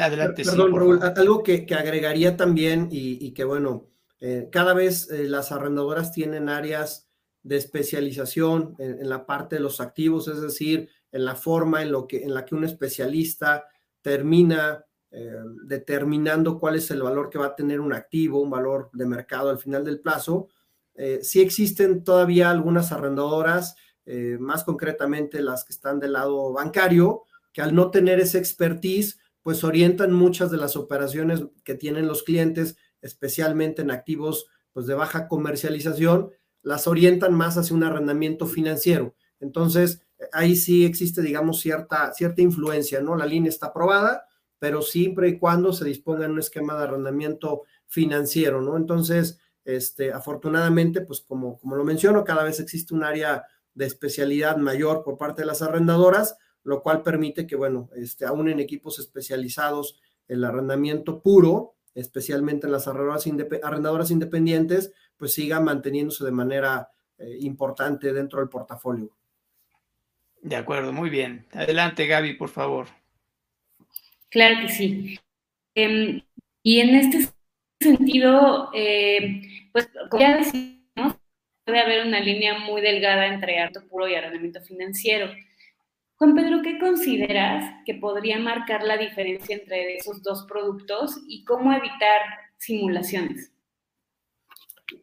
Adelante. 0.00 0.44
Perdón, 0.44 0.76
Raúl, 0.76 1.00
algo 1.02 1.42
que, 1.42 1.66
agregaría 1.74 2.36
también 2.36 2.88
y, 2.90 3.32
que 3.32 3.44
bueno, 3.44 3.88
eh, 4.20 4.48
cada 4.52 4.74
vez 4.74 5.10
eh, 5.10 5.24
las 5.24 5.52
arrendadoras 5.52 6.12
tienen 6.12 6.48
áreas 6.48 7.08
de 7.42 7.56
especialización 7.56 8.74
en, 8.78 9.08
la 9.08 9.24
parte 9.24 9.56
de 9.56 9.62
los 9.62 9.80
activos, 9.80 10.28
es 10.28 10.40
decir, 10.40 10.90
en 11.12 11.24
la 11.24 11.34
forma 11.34 11.82
en, 11.82 11.92
lo 11.92 12.06
que, 12.06 12.22
en 12.22 12.34
la 12.34 12.44
que 12.44 12.54
un 12.54 12.64
especialista 12.64 13.64
termina 14.02 14.84
determinando 15.64 16.58
cuál 16.58 16.74
es 16.74 16.90
el 16.90 17.00
valor 17.00 17.30
que 17.30 17.38
va 17.38 17.46
a 17.46 17.56
tener 17.56 17.80
un 17.80 17.94
activo, 17.94 18.42
un 18.42 18.50
valor 18.50 18.90
de 18.92 19.06
mercado 19.06 19.48
al 19.48 19.56
final 19.56 19.82
del 19.82 20.00
plazo. 20.00 20.48
Sí 21.22 21.40
existen 21.40 22.04
todavía 22.04 22.50
algunas 22.50 22.92
arrendadoras, 22.92 23.76
más 24.38 24.64
concretamente 24.64 25.40
las 25.40 25.64
que 25.64 25.72
están 25.72 25.98
del 25.98 26.12
lado 26.12 26.52
bancario, 26.52 27.24
que 27.52 27.62
al 27.62 27.74
no 27.74 27.90
tener 27.90 28.20
esa 28.20 28.38
expertise, 28.38 29.18
pues 29.42 29.64
orientan 29.64 30.12
muchas 30.12 30.50
de 30.50 30.56
las 30.56 30.76
operaciones 30.76 31.44
que 31.64 31.74
tienen 31.74 32.06
los 32.06 32.22
clientes, 32.22 32.76
especialmente 33.00 33.82
en 33.82 33.90
activos 33.90 34.46
pues 34.72 34.86
de 34.86 34.94
baja 34.94 35.28
comercialización, 35.28 36.30
las 36.62 36.86
orientan 36.86 37.32
más 37.34 37.56
hacia 37.56 37.76
un 37.76 37.84
arrendamiento 37.84 38.46
financiero. 38.46 39.14
Entonces, 39.40 40.02
ahí 40.32 40.56
sí 40.56 40.84
existe, 40.84 41.22
digamos, 41.22 41.60
cierta, 41.60 42.12
cierta 42.12 42.42
influencia, 42.42 43.00
¿no? 43.00 43.16
La 43.16 43.26
línea 43.26 43.48
está 43.48 43.66
aprobada, 43.66 44.26
pero 44.58 44.82
siempre 44.82 45.28
y 45.28 45.38
cuando 45.38 45.72
se 45.72 45.84
disponga 45.84 46.24
en 46.24 46.32
un 46.32 46.40
esquema 46.40 46.76
de 46.76 46.84
arrendamiento 46.84 47.62
financiero, 47.86 48.60
¿no? 48.62 48.76
Entonces, 48.76 49.38
este, 49.66 50.12
afortunadamente, 50.12 51.00
pues 51.00 51.20
como, 51.20 51.58
como 51.58 51.76
lo 51.76 51.84
menciono, 51.84 52.24
cada 52.24 52.44
vez 52.44 52.60
existe 52.60 52.94
un 52.94 53.02
área 53.02 53.44
de 53.74 53.84
especialidad 53.84 54.56
mayor 54.56 55.02
por 55.04 55.18
parte 55.18 55.42
de 55.42 55.46
las 55.46 55.60
arrendadoras, 55.60 56.38
lo 56.62 56.82
cual 56.82 57.02
permite 57.02 57.46
que, 57.46 57.56
bueno, 57.56 57.90
este, 57.96 58.24
aún 58.24 58.48
en 58.48 58.60
equipos 58.60 58.98
especializados, 58.98 60.00
el 60.28 60.44
arrendamiento 60.44 61.20
puro, 61.20 61.74
especialmente 61.94 62.66
en 62.66 62.72
las 62.72 62.86
arrendadoras, 62.88 64.10
independientes, 64.10 64.92
pues 65.16 65.32
siga 65.32 65.60
manteniéndose 65.60 66.24
de 66.24 66.32
manera 66.32 66.90
eh, 67.18 67.36
importante 67.40 68.12
dentro 68.12 68.40
del 68.40 68.48
portafolio. 68.48 69.16
De 70.42 70.56
acuerdo, 70.56 70.92
muy 70.92 71.10
bien. 71.10 71.46
Adelante, 71.52 72.06
Gaby, 72.06 72.34
por 72.34 72.50
favor. 72.50 72.86
Claro 74.30 74.60
que 74.60 74.68
sí. 74.68 75.18
Em, 75.74 76.22
y 76.62 76.80
en 76.80 76.94
este 76.94 77.28
sentido, 77.80 78.70
eh, 78.74 79.42
pues 79.72 79.88
como 80.10 80.20
ya 80.20 80.36
decimos, 80.36 81.14
puede 81.64 81.80
haber 81.80 82.06
una 82.06 82.20
línea 82.20 82.58
muy 82.58 82.80
delgada 82.80 83.26
entre 83.26 83.58
arrendamiento 83.58 83.88
puro 83.90 84.08
y 84.08 84.14
arrendamiento 84.14 84.60
financiero. 84.62 85.28
Juan 86.16 86.34
Pedro, 86.34 86.62
¿qué 86.62 86.78
consideras 86.78 87.74
que 87.84 87.94
podría 87.94 88.38
marcar 88.38 88.82
la 88.82 88.96
diferencia 88.96 89.56
entre 89.56 89.96
esos 89.96 90.22
dos 90.22 90.46
productos 90.48 91.20
y 91.28 91.44
cómo 91.44 91.72
evitar 91.72 92.22
simulaciones? 92.56 93.52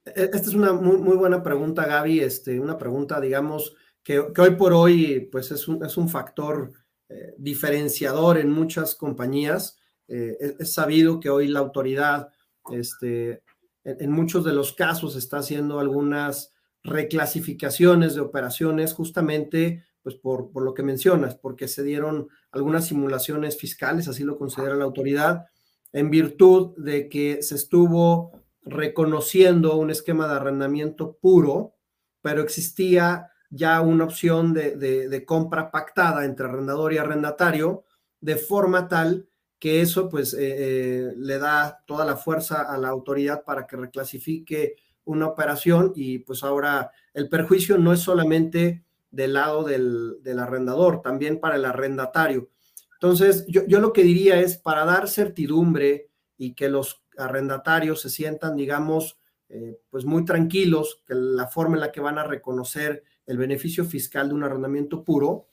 E-, 0.05 0.29
esta 0.33 0.37
es 0.37 0.53
una 0.53 0.73
muy, 0.73 1.15
buena 1.15 1.43
pregunta, 1.43 1.85
Gaby. 1.85 2.19
Este, 2.21 2.59
una 2.59 2.77
pregunta, 2.77 3.21
digamos, 3.21 3.75
que, 4.03 4.19
hoy 4.19 4.55
por 4.57 4.73
hoy 4.73 5.29
pues 5.31 5.51
es 5.51 5.67
un, 5.67 5.83
es 5.85 5.97
un 5.97 6.09
factor 6.09 6.73
eh, 7.09 7.33
diferenciador 7.37 8.37
en 8.37 8.49
muchas 8.49 8.95
compañías. 8.95 9.79
Eh, 10.07 10.55
es, 10.59 10.73
sabido 10.73 11.19
que 11.19 11.29
hoy 11.29 11.47
la 11.47 11.59
autoridad, 11.59 12.31
este, 12.71 13.43
en, 13.83 14.11
muchos 14.11 14.43
de 14.43 14.53
los 14.53 14.73
casos, 14.73 15.15
está 15.15 15.37
haciendo 15.37 15.79
algunas 15.79 16.53
reclasificaciones 16.83 18.15
de 18.15 18.21
operaciones 18.21 18.93
justamente 18.93 19.83
pues 20.01 20.15
por, 20.15 20.51
por, 20.51 20.63
lo 20.63 20.73
que 20.73 20.83
mencionas, 20.83 21.35
porque 21.35 21.69
se 21.69 21.81
dieron 21.81 22.27
algunas 22.51 22.85
simulaciones 22.87 23.57
fiscales, 23.57 24.09
así 24.09 24.23
lo 24.23 24.37
considera 24.37 24.75
la 24.75 24.83
autoridad, 24.83 25.45
en 25.93 26.09
virtud 26.09 26.73
de 26.75 27.07
que 27.07 27.41
se 27.41 27.55
estuvo 27.55 28.43
reconociendo 28.65 29.77
un 29.77 29.91
esquema 29.91 30.27
de 30.27 30.33
arrendamiento 30.33 31.17
puro, 31.21 31.75
pero 32.21 32.41
existía 32.41 33.29
ya 33.49 33.81
una 33.81 34.05
opción 34.05 34.53
de, 34.53 34.75
de, 34.75 35.25
compra 35.25 35.69
pactada 35.69 36.25
entre 36.25 36.47
arrendador 36.47 36.91
y 36.91 36.97
arrendatario, 36.97 37.85
de 38.19 38.35
forma 38.35 38.87
tal 38.87 39.29
que 39.63 39.79
eso 39.79 40.09
pues 40.09 40.33
eh, 40.33 40.39
eh, 40.41 41.13
le 41.15 41.39
da 41.39 41.81
toda 41.85 42.03
la 42.03 42.17
fuerza 42.17 42.63
a 42.63 42.77
la 42.77 42.89
autoridad 42.89 43.45
para 43.45 43.65
que 43.65 43.77
reclasifique 43.77 44.75
una 45.05 45.25
operación 45.25 45.93
y 45.95 46.19
pues 46.19 46.43
ahora 46.43 46.91
el 47.13 47.29
perjuicio 47.29 47.77
no 47.77 47.93
es 47.93 48.01
solamente 48.01 48.83
del 49.09 49.31
lado 49.31 49.63
del, 49.63 50.19
arrendador, 50.37 51.01
también 51.01 51.39
para 51.39 51.55
el 51.55 51.63
arrendatario. 51.63 52.49
Entonces, 52.95 53.45
yo, 53.47 53.79
lo 53.79 53.93
que 53.93 54.03
diría 54.03 54.37
es 54.41 54.57
para 54.57 54.83
dar 54.83 55.07
certidumbre 55.07 56.09
y 56.37 56.55
que 56.55 56.67
los 56.67 57.01
arrendatarios 57.17 58.01
se 58.01 58.09
sientan, 58.09 58.57
digamos, 58.57 59.17
eh, 59.47 59.79
pues 59.89 60.03
muy 60.03 60.25
tranquilos, 60.25 61.01
que 61.07 61.15
la 61.15 61.47
forma 61.47 61.75
en 61.75 61.81
la 61.81 61.91
que 61.93 62.01
van 62.01 62.17
a 62.17 62.25
reconocer 62.25 63.05
el 63.25 63.37
beneficio 63.37 63.85
fiscal 63.85 64.27
de 64.27 64.35
un 64.35 64.43
arrendamiento 64.43 65.05
puro, 65.05 65.47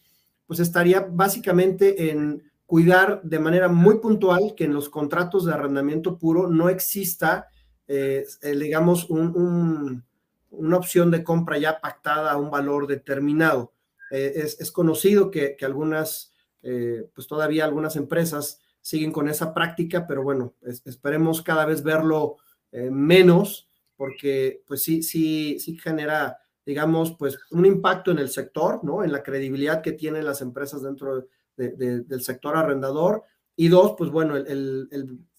pues 0.49 0.59
estaría 0.59 1.07
básicamente 1.09 2.11
en 2.11 2.50
cuidar 2.71 3.21
de 3.25 3.41
manera 3.41 3.67
muy 3.67 3.99
puntual 3.99 4.55
que 4.57 4.63
en 4.63 4.73
los 4.73 4.89
contratos 4.89 5.45
de 5.45 5.53
arrendamiento 5.53 6.19
puro 6.19 6.47
no 6.47 6.69
exista, 6.69 7.49
eh, 7.89 8.25
eh, 8.43 8.57
digamos, 8.57 9.11
un, 9.11 10.05
una 10.51 10.77
opción 10.77 11.11
de 11.11 11.25
compra 11.25 11.59
ya 11.59 11.81
pactada 11.81 12.31
a 12.31 12.37
un 12.37 12.49
valor 12.49 12.87
determinado. 12.87 13.73
Eh, 14.13 14.55
es, 14.57 14.71
conocido 14.71 15.33
que, 15.33 15.57
algunas, 15.63 16.33
eh, 16.63 17.11
pues 17.13 17.27
todavía 17.27 17.65
algunas 17.65 17.97
empresas 17.97 18.61
siguen 18.81 19.11
con 19.11 19.29
esa 19.29 19.53
práctica, 19.53 20.07
pero 20.07 20.23
bueno, 20.23 20.55
esperemos 20.85 21.43
cada 21.43 21.67
vez 21.67 21.83
verlo 21.83 22.37
eh, 22.71 22.89
menos, 22.89 23.67
porque 23.97 24.63
pues 24.65 24.85
sí, 24.85 25.03
sí, 25.03 25.59
sí 25.59 25.77
genera, 25.77 26.39
digamos, 26.65 27.17
pues 27.19 27.37
un 27.51 27.67
impacto 27.67 28.13
en 28.13 28.21
el 28.21 28.31
sector, 28.31 28.85
¿no? 28.85 29.03
En 29.03 29.11
la 29.11 29.25
credibilidad 29.25 29.83
que 29.83 29.91
tienen 29.91 30.25
las 30.25 30.41
empresas 30.41 30.83
dentro 30.83 31.27
del 31.69 32.23
sector 32.23 32.57
arrendador 32.57 33.25
Y 33.57 33.69
dos, 33.69 33.95
pues 33.97 34.11
bueno, 34.11 34.37
el, 34.37 34.89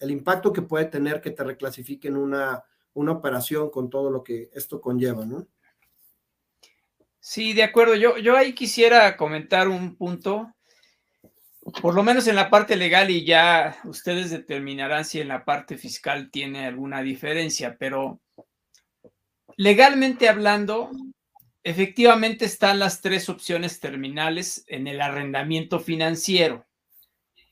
impacto 0.00 0.52
que 0.52 0.62
puede 0.62 0.86
tener 0.86 1.20
que 1.20 1.30
te 1.30 1.44
reclasifiquen 1.44 2.16
una, 2.16 2.64
una 2.94 3.12
operación 3.12 3.70
con 3.70 3.90
todo 3.90 4.10
lo 4.10 4.22
que 4.22 4.50
esto 4.52 4.80
conlleva, 4.80 5.24
¿no? 5.24 5.46
Sí, 7.24 7.52
de 7.52 7.62
acuerdo. 7.62 7.94
Yo, 7.94 8.18
yo 8.18 8.36
ahí 8.36 8.52
quisiera 8.52 9.16
comentar 9.16 9.68
un 9.68 9.96
punto, 9.96 10.52
por 11.80 11.94
lo 11.94 12.02
menos 12.02 12.26
en 12.26 12.34
la 12.34 12.50
parte 12.50 12.74
legal 12.74 13.10
y 13.10 13.24
ya 13.24 13.76
ustedes 13.84 14.30
determinarán 14.30 15.04
si 15.04 15.20
en 15.20 15.28
la 15.28 15.44
parte 15.44 15.78
fiscal 15.78 16.30
tiene 16.32 16.66
alguna 16.66 17.00
diferencia, 17.00 17.76
pero 17.78 18.20
legalmente 19.56 20.28
hablando, 20.28 20.90
efectivamente 21.64 22.44
están 22.44 22.78
las 22.78 23.00
tres 23.00 23.28
opciones 23.28 23.80
terminales 23.80 24.64
en 24.68 24.86
el 24.86 25.00
arrendamiento 25.00 25.80
financiero, 25.80 26.66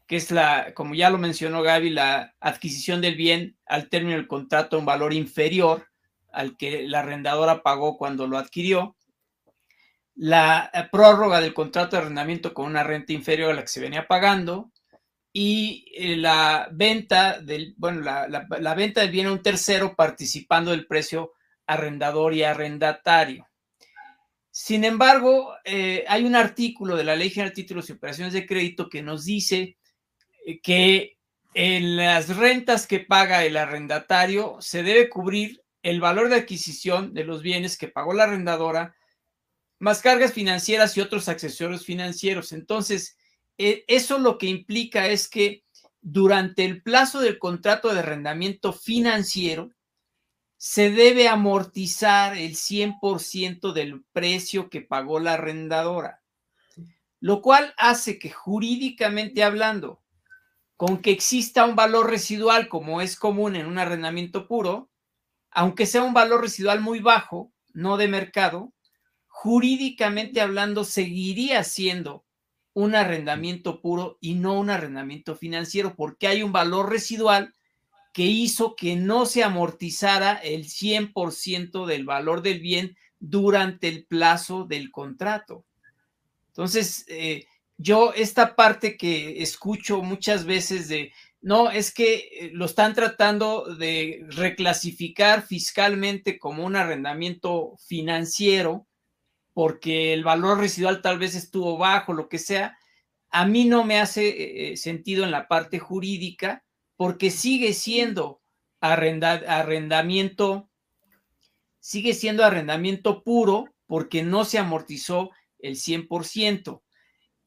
que 0.06 0.16
es 0.16 0.30
la, 0.30 0.74
como 0.74 0.94
ya 0.94 1.10
lo 1.10 1.18
mencionó 1.18 1.62
Gaby, 1.62 1.90
la 1.90 2.34
adquisición 2.40 3.00
del 3.00 3.14
bien 3.14 3.56
al 3.66 3.88
término 3.88 4.16
del 4.16 4.28
contrato 4.28 4.76
a 4.76 4.78
un 4.78 4.86
valor 4.86 5.12
inferior 5.12 5.86
al 6.32 6.56
que 6.56 6.82
la 6.86 7.00
arrendadora 7.00 7.62
pagó 7.62 7.96
cuando 7.96 8.26
lo 8.26 8.38
adquirió 8.38 8.96
la 10.20 10.70
eh, 10.74 10.86
prórroga 10.92 11.40
del 11.40 11.54
contrato 11.54 11.96
de 11.96 12.02
arrendamiento 12.02 12.52
con 12.52 12.66
una 12.66 12.82
renta 12.82 13.14
inferior 13.14 13.52
a 13.52 13.54
la 13.54 13.62
que 13.62 13.68
se 13.68 13.80
venía 13.80 14.06
pagando 14.06 14.70
y 15.32 15.86
eh, 15.96 16.16
la 16.16 16.68
venta 16.72 17.40
del, 17.40 17.74
bueno, 17.78 18.02
la, 18.02 18.74
venta 18.74 19.00
del 19.00 19.10
bien 19.10 19.28
a 19.28 19.32
un 19.32 19.42
tercero 19.42 19.94
participando 19.96 20.72
del 20.72 20.86
precio 20.86 21.32
arrendador 21.66 22.34
y 22.34 22.42
arrendatario. 22.42 23.48
Sin 24.50 24.84
embargo, 24.84 25.54
eh, 25.64 26.04
hay 26.08 26.24
un 26.24 26.34
artículo 26.34 26.96
de 26.96 27.04
la 27.04 27.16
Ley 27.16 27.30
General 27.30 27.50
de 27.50 27.62
Títulos 27.62 27.88
y 27.88 27.92
Operaciones 27.92 28.32
de 28.32 28.46
Crédito 28.46 28.88
que 28.88 29.02
nos 29.02 29.24
dice 29.24 29.76
que 30.62 31.16
en 31.54 31.96
las 31.96 32.36
rentas 32.36 32.86
que 32.86 33.00
paga 33.00 33.44
el 33.44 33.56
arrendatario 33.56 34.56
se 34.60 34.82
debe 34.82 35.08
cubrir 35.08 35.62
el 35.82 36.00
valor 36.00 36.28
de 36.28 36.36
adquisición 36.36 37.14
de 37.14 37.24
los 37.24 37.42
bienes 37.42 37.76
que 37.76 37.88
pagó 37.88 38.12
la 38.12 38.24
arrendadora 38.24 38.94
más 39.78 40.02
cargas 40.02 40.32
financieras 40.32 40.96
y 40.96 41.00
otros 41.00 41.28
accesorios 41.28 41.84
financieros. 41.84 42.52
Entonces, 42.52 43.16
e, 43.56 43.84
eso 43.88 44.18
lo 44.18 44.36
que 44.36 44.46
implica 44.46 45.06
es 45.06 45.28
que 45.28 45.64
durante 46.02 46.64
el 46.64 46.82
plazo 46.82 47.20
del 47.20 47.38
contrato 47.38 47.92
de 47.92 48.00
arrendamiento 48.00 48.72
financiero, 48.72 49.70
se 50.62 50.90
debe 50.90 51.26
amortizar 51.26 52.36
el 52.36 52.54
100% 52.54 53.72
del 53.72 54.04
precio 54.12 54.68
que 54.68 54.82
pagó 54.82 55.18
la 55.18 55.32
arrendadora, 55.32 56.20
lo 57.18 57.40
cual 57.40 57.72
hace 57.78 58.18
que 58.18 58.30
jurídicamente 58.30 59.42
hablando, 59.42 60.02
con 60.76 61.00
que 61.00 61.12
exista 61.12 61.64
un 61.64 61.76
valor 61.76 62.10
residual 62.10 62.68
como 62.68 63.00
es 63.00 63.16
común 63.16 63.56
en 63.56 63.64
un 63.64 63.78
arrendamiento 63.78 64.46
puro, 64.46 64.90
aunque 65.50 65.86
sea 65.86 66.02
un 66.02 66.12
valor 66.12 66.42
residual 66.42 66.82
muy 66.82 67.00
bajo, 67.00 67.50
no 67.72 67.96
de 67.96 68.08
mercado, 68.08 68.74
jurídicamente 69.28 70.42
hablando, 70.42 70.84
seguiría 70.84 71.64
siendo 71.64 72.26
un 72.74 72.94
arrendamiento 72.94 73.80
puro 73.80 74.18
y 74.20 74.34
no 74.34 74.60
un 74.60 74.68
arrendamiento 74.68 75.36
financiero, 75.36 75.96
porque 75.96 76.26
hay 76.26 76.42
un 76.42 76.52
valor 76.52 76.90
residual 76.90 77.54
que 78.12 78.24
hizo 78.24 78.74
que 78.74 78.96
no 78.96 79.26
se 79.26 79.44
amortizara 79.44 80.34
el 80.34 80.64
100% 80.64 81.86
del 81.86 82.04
valor 82.04 82.42
del 82.42 82.60
bien 82.60 82.96
durante 83.18 83.88
el 83.88 84.04
plazo 84.04 84.64
del 84.64 84.90
contrato. 84.90 85.64
Entonces, 86.48 87.04
eh, 87.08 87.46
yo 87.76 88.12
esta 88.14 88.56
parte 88.56 88.96
que 88.96 89.42
escucho 89.42 90.02
muchas 90.02 90.44
veces 90.44 90.88
de, 90.88 91.12
no, 91.40 91.70
es 91.70 91.92
que 91.92 92.14
eh, 92.14 92.50
lo 92.52 92.66
están 92.66 92.94
tratando 92.94 93.76
de 93.76 94.26
reclasificar 94.28 95.42
fiscalmente 95.42 96.38
como 96.38 96.64
un 96.66 96.76
arrendamiento 96.76 97.76
financiero, 97.86 98.86
porque 99.54 100.12
el 100.12 100.24
valor 100.24 100.58
residual 100.58 101.00
tal 101.00 101.18
vez 101.18 101.34
estuvo 101.34 101.78
bajo, 101.78 102.12
lo 102.12 102.28
que 102.28 102.38
sea, 102.38 102.76
a 103.30 103.46
mí 103.46 103.64
no 103.64 103.84
me 103.84 104.00
hace 104.00 104.72
eh, 104.72 104.76
sentido 104.76 105.24
en 105.24 105.30
la 105.30 105.46
parte 105.46 105.78
jurídica 105.78 106.64
porque 107.00 107.30
sigue 107.30 107.72
siendo 107.72 108.42
arrendamiento, 108.78 110.68
sigue 111.78 112.12
siendo 112.12 112.44
arrendamiento 112.44 113.22
puro 113.22 113.74
porque 113.86 114.22
no 114.22 114.44
se 114.44 114.58
amortizó 114.58 115.30
el 115.60 115.76
100%. 115.76 116.82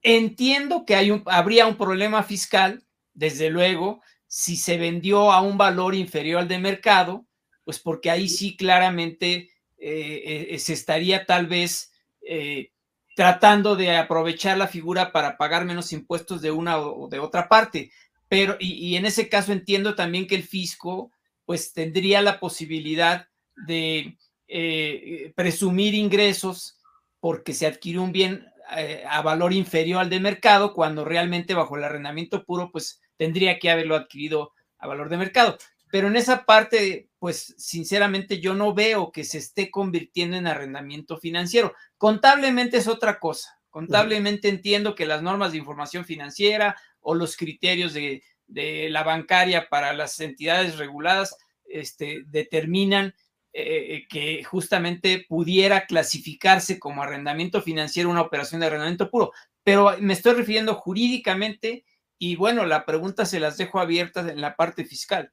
Entiendo 0.01 0.85
que 0.87 0.95
habría 1.27 1.67
un 1.67 1.77
problema 1.77 2.23
fiscal, 2.23 2.83
desde 3.13 3.51
luego, 3.51 4.01
si 4.25 4.57
se 4.57 4.79
vendió 4.79 5.31
a 5.31 5.41
un 5.41 5.55
valor 5.55 5.93
inferior 5.93 6.41
al 6.41 6.47
de 6.47 6.57
mercado, 6.57 7.27
pues 7.63 7.77
porque 7.77 8.09
ahí 8.09 8.29
sí 8.29 8.57
claramente 8.57 9.51
eh, 9.77 10.57
se 10.57 10.73
estaría 10.73 11.27
tal 11.27 11.45
vez 11.45 11.91
eh, 12.27 12.71
tratando 13.15 13.75
de 13.75 13.95
aprovechar 13.97 14.57
la 14.57 14.67
figura 14.67 15.11
para 15.11 15.37
pagar 15.37 15.63
menos 15.63 15.93
impuestos 15.93 16.41
de 16.41 16.49
una 16.49 16.79
o 16.79 17.07
de 17.07 17.19
otra 17.19 17.47
parte. 17.47 17.91
Pero, 18.33 18.57
y, 18.59 18.95
en 18.95 19.05
ese 19.05 19.29
caso 19.29 19.51
entiendo 19.51 19.93
también 19.93 20.25
que 20.25 20.33
el 20.33 20.41
fisco, 20.41 21.11
pues 21.45 21.71
tendría 21.71 22.19
la 22.19 22.39
posibilidad 22.39 23.27
de 23.67 24.17
eh, 24.47 25.31
presumir 25.35 25.93
ingresos 25.93 26.79
porque 27.19 27.53
se 27.53 27.67
adquirió 27.67 28.01
un 28.01 28.11
bien 28.11 28.47
eh, 28.75 29.03
a 29.07 29.21
valor 29.21 29.53
inferior 29.53 30.01
al 30.01 30.09
de 30.09 30.19
mercado, 30.19 30.73
cuando 30.73 31.05
realmente 31.05 31.53
bajo 31.53 31.77
el 31.77 31.83
arrendamiento 31.83 32.43
puro, 32.43 32.71
pues 32.71 33.01
tendría 33.17 33.59
que 33.59 33.69
haberlo 33.69 33.95
adquirido 33.95 34.53
a 34.79 34.87
valor 34.87 35.09
de 35.09 35.17
mercado. 35.17 35.59
Pero 35.91 36.07
en 36.07 36.15
esa 36.15 36.43
parte, 36.43 37.09
pues 37.19 37.53
sinceramente 37.59 38.39
yo 38.39 38.55
no 38.55 38.73
veo 38.73 39.11
que 39.11 39.25
se 39.25 39.37
esté 39.37 39.69
convirtiendo 39.69 40.37
en 40.37 40.47
arrendamiento 40.47 41.19
financiero. 41.19 41.75
Contablemente 41.99 42.77
es 42.77 42.87
otra 42.87 43.19
cosa. 43.19 43.59
Contablemente 43.69 44.49
entiendo 44.49 44.95
que 44.95 45.05
las 45.05 45.21
normas 45.21 45.51
de 45.51 45.59
información 45.59 46.05
financiera 46.05 46.75
o 47.03 47.15
los 47.15 47.37
criterios 47.37 47.93
de, 47.93 48.23
la 48.47 49.03
bancaria 49.03 49.67
para 49.69 49.93
las 49.93 50.19
entidades 50.19 50.77
reguladas 50.77 51.35
este, 51.65 52.23
determinan 52.27 53.15
eh, 53.53 54.05
que 54.09 54.43
justamente 54.43 55.25
pudiera 55.27 55.85
clasificarse 55.85 56.79
como 56.79 57.01
arrendamiento 57.01 57.61
financiero 57.61 58.09
una 58.09 58.21
operación 58.21 58.61
de 58.61 58.67
arrendamiento 58.67 59.09
puro. 59.09 59.31
Pero 59.63 59.95
me 59.99 60.13
estoy 60.13 60.33
refiriendo 60.33 60.75
jurídicamente 60.75 61.85
y 62.17 62.35
bueno, 62.35 62.65
la 62.65 62.85
pregunta 62.85 63.25
se 63.25 63.39
las 63.39 63.57
dejo 63.57 63.79
abiertas 63.79 64.29
en 64.29 64.41
la 64.41 64.55
parte 64.55 64.85
fiscal. 64.85 65.31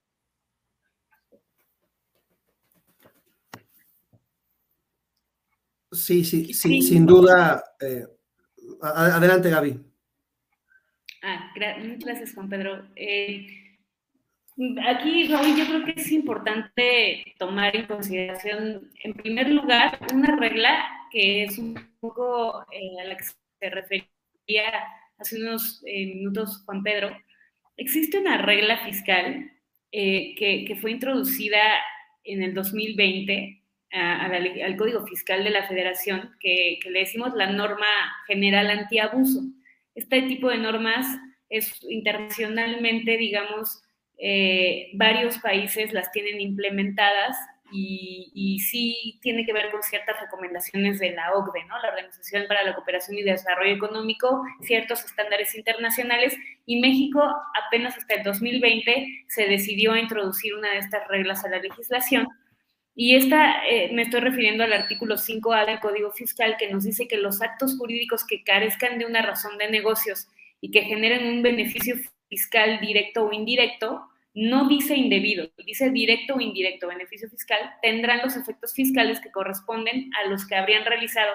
Sí, 5.93 6.25
sí, 6.25 6.55
sí, 6.55 6.83
sin 6.83 7.05
duda. 7.05 7.65
Eh, 7.81 8.07
adelante, 8.81 9.51
Gaby. 9.51 9.90
Ah, 11.23 11.53
muchas 11.79 12.05
gracias, 12.05 12.35
Juan 12.35 12.49
Pedro. 12.49 12.87
Eh, 12.97 13.47
aquí, 14.87 15.29
Raúl, 15.29 15.57
yo 15.57 15.67
creo 15.67 15.85
que 15.85 16.01
es 16.01 16.11
importante 16.13 17.35
tomar 17.39 17.77
en 17.77 17.87
consideración, 17.87 18.91
en 19.03 19.15
primer 19.15 19.51
lugar, 19.51 19.99
una 20.15 20.35
regla 20.37 20.87
que 21.11 21.45
es 21.45 21.59
un 21.59 21.75
poco 22.01 22.65
eh, 22.73 23.03
a 23.03 23.05
la 23.05 23.17
que 23.17 23.25
se 23.25 23.71
refería 23.71 24.09
hace 25.19 25.43
unos 25.43 25.83
minutos 25.85 26.63
Juan 26.65 26.83
Pedro. 26.83 27.11
Existe 27.77 28.19
una 28.19 28.39
regla 28.39 28.79
fiscal 28.79 29.51
que, 29.93 30.79
fue 30.81 30.93
introducida 30.93 31.61
en 32.25 32.43
el 32.43 32.55
2020 32.55 33.63
al 33.93 34.77
Código 34.77 35.07
Fiscal 35.07 35.45
de 35.45 35.51
la 35.51 35.67
Federación, 35.67 36.31
que, 36.41 36.79
le 36.89 37.01
decimos 37.01 37.35
la 37.35 37.51
norma 37.51 37.87
general 38.27 38.71
antiabuso. 38.71 39.43
Este 39.95 40.23
tipo 40.23 40.49
de 40.49 40.59
normas 40.59 41.07
es 41.49 41.83
internacionalmente, 41.83 43.17
digamos, 43.17 43.83
eh, 44.19 44.91
varios 44.95 45.39
países 45.39 45.93
las 45.93 46.13
tienen 46.13 46.41
implementadas 46.41 47.37
y, 47.73 48.59
sí 48.61 49.19
tiene 49.23 49.47
que 49.47 49.53
ver 49.53 49.71
con 49.71 49.83
ciertas 49.83 50.21
recomendaciones 50.21 50.99
de 50.99 51.11
la 51.13 51.33
OCDE, 51.33 51.65
¿no? 51.67 51.81
la 51.81 51.89
Organización 51.89 52.47
para 52.49 52.63
la 52.63 52.75
Cooperación 52.75 53.19
y 53.19 53.23
Desarrollo 53.23 53.75
Económico, 53.75 54.43
ciertos 54.63 55.05
estándares 55.05 55.55
internacionales, 55.55 56.37
y 56.67 56.81
México 56.81 57.23
apenas 57.67 57.97
hasta 57.97 58.15
el 58.15 58.25
2020 58.25 59.25
se 59.29 59.47
decidió 59.47 59.93
a 59.93 60.01
introducir 60.01 60.55
una 60.55 60.73
de 60.73 60.79
estas 60.79 61.07
reglas 61.09 61.45
a 61.45 61.49
la 61.49 61.59
legislación 61.59 62.29
y 63.03 63.15
esta, 63.17 63.67
eh, 63.67 63.91
me 63.95 64.03
estoy 64.03 64.21
refiriendo 64.21 64.63
al 64.63 64.75
artículo 64.75 65.17
5A 65.17 65.65
del 65.65 65.81
Código 65.81 66.13
Fiscal 66.13 66.57
que 66.59 66.71
nos 66.71 66.85
dice 66.85 67.09
que 67.09 67.17
los 67.17 67.41
actos 67.41 67.79
jurídicos 67.79 68.27
que 68.27 68.45
carezcan 68.45 68.99
de 68.99 69.07
una 69.07 69.23
razón 69.23 69.57
de 69.57 69.71
negocios 69.71 70.29
y 70.61 70.71
que 70.71 70.83
generen 70.83 71.27
un 71.27 71.43
beneficio 71.43 71.97
fiscal 72.29 72.79
directo 72.79 73.25
o 73.25 73.33
indirecto, 73.33 74.03
no 74.35 74.69
dice 74.69 74.97
indebido, 74.97 75.51
dice 75.65 75.89
directo 75.89 76.35
o 76.35 76.41
indirecto 76.43 76.89
beneficio 76.89 77.31
fiscal, 77.31 77.59
tendrán 77.81 78.21
los 78.23 78.37
efectos 78.37 78.75
fiscales 78.75 79.19
que 79.21 79.31
corresponden 79.31 80.11
a 80.23 80.29
los 80.29 80.47
que 80.47 80.57
habrían 80.57 80.85
realizado 80.85 81.33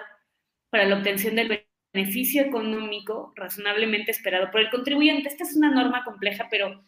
para 0.69 0.85
la 0.85 0.97
obtención 0.97 1.35
del 1.35 1.65
beneficio 1.91 2.43
económico 2.43 3.33
razonablemente 3.35 4.11
esperado 4.11 4.51
por 4.51 4.61
el 4.61 4.69
contribuyente. 4.69 5.29
Esta 5.29 5.45
es 5.45 5.55
una 5.55 5.71
norma 5.71 6.03
compleja, 6.03 6.47
pero 6.51 6.83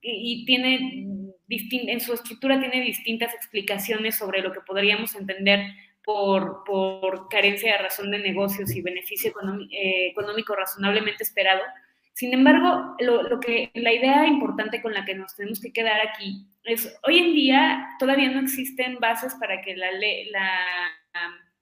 y, 0.00 0.46
tiene 0.46 1.31
en 1.70 2.00
su 2.00 2.12
estructura 2.12 2.58
tiene 2.58 2.80
distintas 2.80 3.34
explicaciones 3.34 4.16
sobre 4.16 4.40
lo 4.40 4.52
que 4.52 4.60
podríamos 4.60 5.14
entender 5.14 5.66
por, 6.04 6.64
por 6.64 7.28
carencia 7.28 7.72
de 7.72 7.82
razón 7.82 8.10
de 8.10 8.18
negocios 8.18 8.74
y 8.74 8.82
beneficio 8.82 9.32
eh, 9.70 10.08
económico 10.08 10.54
razonablemente 10.54 11.22
esperado. 11.22 11.60
Sin 12.14 12.34
embargo, 12.34 12.94
lo, 13.00 13.22
lo, 13.22 13.40
que, 13.40 13.70
la 13.74 13.92
idea 13.92 14.26
importante 14.26 14.82
con 14.82 14.92
la 14.92 15.04
que 15.04 15.14
nos 15.14 15.34
tenemos 15.34 15.60
que 15.60 15.72
quedar 15.72 16.00
aquí 16.00 16.46
es, 16.64 16.98
hoy 17.04 17.18
en 17.18 17.32
día 17.34 17.88
todavía 17.98 18.30
no 18.30 18.40
existen 18.40 18.98
bases 19.00 19.34
para 19.36 19.62
que 19.62 19.76
la 19.76 19.90
ley, 19.92 20.28
la, 20.30 20.58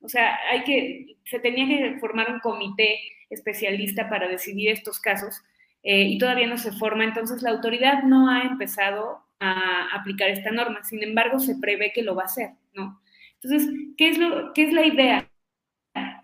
o 0.00 0.08
sea, 0.08 0.38
hay 0.50 0.64
que, 0.64 1.16
se 1.24 1.38
tenía 1.38 1.66
que 1.66 1.98
formar 1.98 2.30
un 2.30 2.40
comité 2.40 2.98
especialista 3.28 4.08
para 4.08 4.28
decidir 4.28 4.70
estos 4.70 4.98
casos 5.00 5.40
eh, 5.82 6.02
y 6.02 6.18
todavía 6.18 6.46
no 6.46 6.58
se 6.58 6.72
forma, 6.72 7.04
entonces 7.04 7.42
la 7.42 7.50
autoridad 7.50 8.02
no 8.02 8.28
ha 8.28 8.42
empezado 8.42 9.24
a 9.40 9.96
aplicar 9.96 10.30
esta 10.30 10.50
norma, 10.50 10.84
sin 10.84 11.02
embargo 11.02 11.40
se 11.40 11.56
prevé 11.56 11.92
que 11.92 12.02
lo 12.02 12.14
va 12.14 12.22
a 12.22 12.26
hacer, 12.26 12.50
¿no? 12.74 13.00
Entonces, 13.42 13.70
¿qué 13.96 14.10
es, 14.10 14.18
lo, 14.18 14.52
qué 14.52 14.64
es 14.64 14.72
la 14.72 14.86
idea 14.86 15.30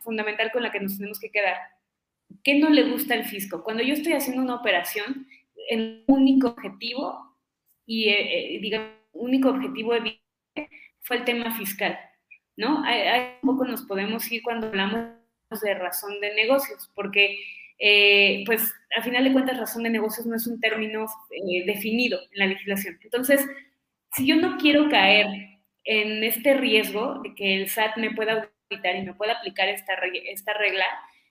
fundamental 0.00 0.52
con 0.52 0.62
la 0.62 0.70
que 0.70 0.80
nos 0.80 0.96
tenemos 0.96 1.18
que 1.18 1.30
quedar? 1.30 1.56
¿Qué 2.44 2.58
no 2.58 2.68
le 2.68 2.90
gusta 2.90 3.14
al 3.14 3.24
fisco? 3.24 3.64
Cuando 3.64 3.82
yo 3.82 3.94
estoy 3.94 4.12
haciendo 4.12 4.42
una 4.42 4.56
operación, 4.56 5.26
el 5.70 6.04
único 6.06 6.48
objetivo, 6.48 7.36
y 7.86 8.10
eh, 8.10 8.56
eh, 8.56 8.60
digamos, 8.60 8.90
único 9.12 9.48
objetivo 9.48 9.92
fue 11.00 11.16
el 11.16 11.24
tema 11.24 11.56
fiscal. 11.56 11.98
¿no? 12.56 12.82
un 13.42 13.56
poco 13.56 13.64
nos 13.66 13.82
podemos 13.82 14.30
ir 14.32 14.42
cuando 14.42 14.68
hablamos 14.68 15.10
de 15.62 15.74
razón 15.74 16.20
de 16.20 16.34
negocios, 16.34 16.90
porque 16.94 17.38
eh, 17.78 18.42
pues 18.46 18.72
a 18.96 19.02
final 19.02 19.24
de 19.24 19.32
cuentas 19.32 19.58
razón 19.58 19.82
de 19.82 19.90
negocios 19.90 20.26
no 20.26 20.36
es 20.36 20.46
un 20.46 20.60
término 20.60 21.06
eh, 21.30 21.64
definido 21.66 22.18
en 22.32 22.38
la 22.38 22.46
legislación. 22.46 22.98
Entonces, 23.02 23.46
si 24.12 24.26
yo 24.26 24.36
no 24.36 24.56
quiero 24.56 24.88
caer 24.88 25.26
en 25.84 26.24
este 26.24 26.54
riesgo 26.54 27.20
de 27.22 27.34
que 27.34 27.56
el 27.56 27.68
SAT 27.68 27.98
me 27.98 28.14
pueda 28.14 28.50
auditar 28.70 28.96
y 28.96 29.02
me 29.02 29.14
pueda 29.14 29.34
aplicar 29.34 29.68
esta, 29.68 29.94
esta 30.30 30.54
regla, 30.54 30.84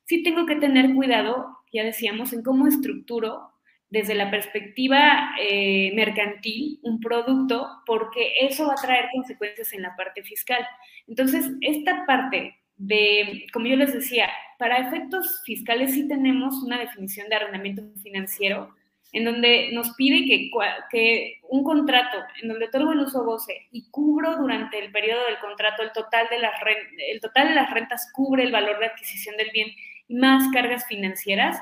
sí 0.06 0.24
tengo 0.24 0.46
que 0.46 0.56
tener 0.56 0.94
cuidado, 0.94 1.48
ya 1.74 1.84
decíamos, 1.84 2.32
en 2.34 2.44
cómo 2.44 2.68
estructuro 2.68 3.52
desde 3.90 4.16
la 4.16 4.30
perspectiva 4.30 5.32
eh, 5.42 5.92
mercantil 5.96 6.80
un 6.84 7.00
producto 7.00 7.68
porque 7.86 8.34
eso 8.42 8.68
va 8.68 8.74
a 8.74 8.82
traer 8.82 9.06
consecuencias 9.14 9.74
en 9.74 9.82
la 9.82 9.96
parte 9.96 10.24
fiscal. 10.24 10.66
Entonces, 11.08 11.50
esta 11.62 12.06
parte 12.06 12.56
de, 12.78 13.46
como 13.54 13.68
yo 13.68 13.76
les 13.76 13.94
decía, 13.94 14.30
para 14.58 14.78
efectos 14.78 15.42
fiscales 15.46 15.94
sí 15.94 16.08
tenemos 16.08 16.64
una 16.64 16.80
definición 16.80 17.30
de 17.30 17.36
arrendamiento 17.36 17.84
financiero 18.02 18.74
en 19.12 19.24
donde 19.24 19.72
nos 19.72 19.92
pide 19.96 20.26
que, 20.26 21.40
un 21.50 21.64
contrato 21.64 22.18
en 22.42 22.50
donde 22.50 22.66
otorgo 22.66 22.92
el 22.92 23.00
uso 23.00 23.24
goce 23.24 23.68
y 23.72 23.90
cubro 23.90 24.36
durante 24.38 24.78
el 24.80 24.92
periodo 24.92 25.26
del 25.26 25.40
contrato 25.40 25.84
el 25.84 25.92
total 25.94 26.28
de 26.30 27.56
las 27.56 27.72
rentas 27.72 28.12
cubre 28.14 28.44
el 28.44 28.52
valor 28.52 28.80
de 28.80 28.88
adquisición 28.88 29.38
del 29.38 29.52
bien 29.52 29.70
y 30.08 30.16
más 30.16 30.52
cargas 30.52 30.86
financieras, 30.86 31.62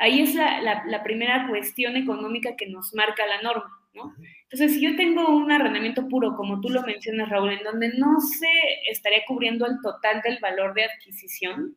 Ahí 0.00 0.22
es 0.22 0.34
la, 0.34 1.02
primera 1.04 1.46
cuestión 1.46 1.94
económica 1.94 2.56
que 2.56 2.66
nos 2.66 2.94
marca 2.94 3.26
la 3.26 3.42
norma, 3.42 3.79
¿no? 3.92 4.14
Entonces, 4.44 4.74
si 4.74 4.80
yo 4.80 4.96
tengo 4.96 5.28
un 5.28 5.50
arrendamiento 5.50 6.08
puro, 6.08 6.36
como 6.36 6.60
tú 6.60 6.68
lo 6.68 6.82
mencionas, 6.82 7.28
Raúl, 7.28 7.52
en 7.52 7.64
donde 7.64 7.92
no 7.98 8.20
se 8.20 8.48
estaría 8.90 9.24
cubriendo 9.26 9.66
el 9.66 9.80
total 9.82 10.22
del 10.22 10.38
valor 10.40 10.74
de 10.74 10.84
adquisición, 10.84 11.76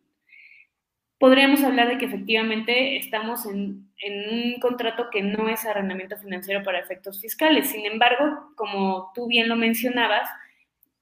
podríamos 1.24 1.64
hablar 1.64 1.88
de 1.88 1.98
que 1.98 2.06
efectivamente 2.06 2.98
estamos 2.98 3.46
en, 3.46 3.88
un 4.06 4.60
contrato 4.60 5.06
que 5.10 5.22
no 5.22 5.48
es 5.48 5.66
arrendamiento 5.66 6.18
financiero 6.18 6.62
para 6.64 6.80
efectos 6.80 7.22
fiscales. 7.22 7.70
Sin 7.70 7.86
embargo, 7.86 8.52
como 8.56 9.12
tú 9.16 9.28
bien 9.28 9.48
lo 9.48 9.56
mencionabas, 9.56 10.30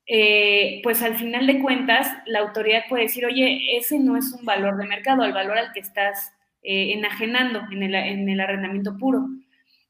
eh, 0.05 0.79
pues 0.83 1.01
al 1.01 1.15
final 1.15 1.47
de 1.47 1.59
cuentas, 1.59 2.07
la 2.27 2.41
autoridad 2.41 2.83
puede 2.87 3.03
decir, 3.05 3.25
oye, 3.25 3.75
ese 3.77 3.97
no 3.97 4.15
es 4.15 4.31
un 4.31 4.45
valor 4.45 4.77
de 4.77 4.85
mercado, 4.85 5.23
el 5.23 5.33
valor 5.33 5.57
al 5.57 5.71
que 5.73 5.79
estás 5.79 6.31
eh, 6.61 6.93
enajenando 6.93 7.63
en 7.71 7.81
el, 7.81 7.95
en 7.95 8.29
el 8.29 8.39
arrendamiento 8.39 8.95
puro. 8.99 9.27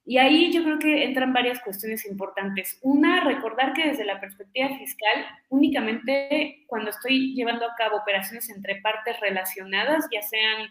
Y 0.06 0.18
ahí 0.18 0.52
yo 0.52 0.64
creo 0.64 0.80
que 0.80 1.04
entran 1.04 1.32
varias 1.32 1.60
cuestiones 1.60 2.06
importantes. 2.06 2.80
Una, 2.82 3.24
recordar 3.24 3.74
que 3.74 3.88
desde 3.88 4.04
la 4.04 4.20
perspectiva 4.20 4.70
fiscal, 4.78 5.26
únicamente 5.49 6.64
cuando 6.68 6.89
estoy 6.89 7.36
llevando 7.36 7.66
a 7.66 7.76
cabo 7.76 7.97
operaciones 7.97 8.49
entre 8.49 8.82
partes 8.82 9.20
relacionadas, 9.20 10.08
ya 10.12 10.22
sean 10.22 10.70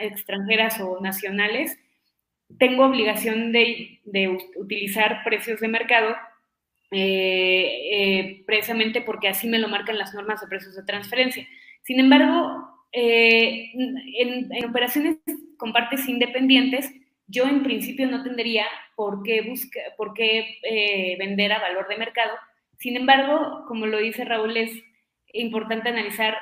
extranjeras 0.00 0.80
o 0.80 1.00
nacionales, 1.00 1.78
tengo 2.58 2.84
obligación 2.84 3.52
de, 3.52 4.00
de 4.04 4.28
utilizar 4.56 5.22
precios 5.24 5.60
de 5.60 5.68
mercado, 5.68 6.14
eh, 6.90 7.88
eh, 7.92 8.44
precisamente 8.46 9.00
porque 9.00 9.28
así 9.28 9.48
me 9.48 9.58
lo 9.58 9.68
marcan 9.68 9.98
las 9.98 10.14
normas 10.14 10.40
de 10.40 10.46
precios 10.46 10.76
de 10.76 10.84
transferencia. 10.84 11.46
Sin 11.82 11.98
embargo, 11.98 12.68
eh, 12.92 13.70
en, 13.74 14.64
operaciones 14.64 15.16
con 15.56 15.72
partes 15.72 16.08
independientes, 16.08 16.92
yo 17.26 17.44
en 17.44 17.62
principio 17.62 18.06
no 18.08 18.22
tendría 18.22 18.66
por 18.94 19.22
qué, 19.22 19.42
buscar, 19.42 19.82
por 19.96 20.14
qué 20.14 20.58
eh, 20.62 21.16
vender 21.18 21.52
a 21.52 21.60
valor 21.60 21.88
de 21.88 21.96
mercado. 21.96 22.32
Sin 22.78 22.96
embargo, 22.96 23.64
como 23.66 23.86
lo 23.86 23.98
dice 23.98 24.24
Raúl, 24.24 24.56
es 24.56 24.72
importante 25.32 25.88
analizar 25.88 26.36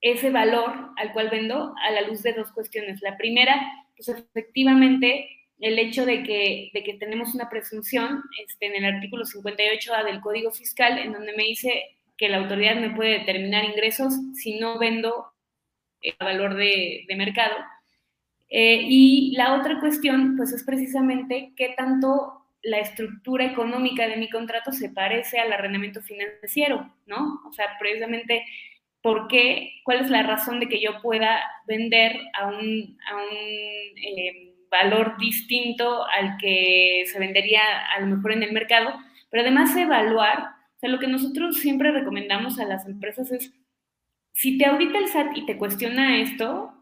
ese 0.00 0.30
valor 0.30 0.90
al 0.96 1.12
cual 1.12 1.30
vendo 1.30 1.74
a 1.82 1.90
la 1.90 2.02
luz 2.02 2.22
de 2.22 2.32
dos 2.32 2.52
cuestiones. 2.52 3.00
La 3.02 3.16
primera, 3.16 3.60
pues 3.96 4.08
efectivamente, 4.08 5.28
el 5.58 5.78
hecho 5.78 6.04
de 6.04 6.22
que, 6.22 6.70
de 6.74 6.84
que 6.84 6.94
tenemos 6.94 7.34
una 7.34 7.48
presunción 7.48 8.22
este, 8.44 8.66
en 8.66 8.84
el 8.84 8.94
artículo 8.94 9.24
58A 9.24 10.04
del 10.04 10.20
Código 10.20 10.50
Fiscal, 10.50 10.98
en 10.98 11.12
donde 11.12 11.34
me 11.36 11.44
dice 11.44 11.96
que 12.16 12.28
la 12.28 12.38
autoridad 12.38 12.76
me 12.76 12.90
puede 12.90 13.18
determinar 13.18 13.64
ingresos 13.64 14.14
si 14.34 14.58
no 14.58 14.78
vendo 14.78 15.32
valor 16.20 16.54
de, 16.54 17.04
mercado. 17.16 17.56
Eh, 18.48 18.80
y 18.82 19.34
la 19.36 19.54
otra 19.54 19.80
cuestión, 19.80 20.36
pues 20.36 20.52
es 20.52 20.64
precisamente 20.64 21.52
qué 21.56 21.74
tanto 21.76 22.46
la 22.62 22.78
estructura 22.78 23.44
económica 23.44 24.08
de 24.08 24.16
mi 24.16 24.28
contrato 24.28 24.72
se 24.72 24.90
parece 24.90 25.38
al 25.38 25.52
arrendamiento 25.52 26.02
financiero, 26.02 26.92
¿no? 27.06 27.40
O 27.48 27.52
sea, 27.52 27.66
precisamente, 27.78 28.44
¿por 29.02 29.28
qué? 29.28 29.80
¿Cuál 29.84 30.00
es 30.00 30.10
la 30.10 30.22
razón 30.22 30.60
de 30.60 30.68
que 30.68 30.80
yo 30.80 31.00
pueda 31.00 31.40
vender 31.66 32.18
a 32.34 32.48
un, 32.48 32.98
a 33.08 33.16
un 33.16 33.36
eh, 33.36 34.54
valor 34.70 35.16
distinto 35.18 36.04
al 36.06 36.36
que 36.38 37.04
se 37.06 37.18
vendería 37.18 37.62
a 37.96 38.00
lo 38.00 38.16
mejor 38.16 38.32
en 38.32 38.42
el 38.42 38.52
mercado? 38.52 38.94
Pero 39.30 39.42
además 39.42 39.76
evaluar, 39.76 40.38
o 40.76 40.78
sea, 40.80 40.88
lo 40.88 40.98
que 40.98 41.08
nosotros 41.08 41.58
siempre 41.58 41.92
recomendamos 41.92 42.58
a 42.58 42.64
las 42.64 42.86
empresas 42.86 43.30
es 43.30 43.52
si 44.32 44.58
te 44.58 44.66
audita 44.66 44.98
el 44.98 45.08
SAT 45.08 45.36
y 45.36 45.46
te 45.46 45.56
cuestiona 45.56 46.20
esto, 46.20 46.75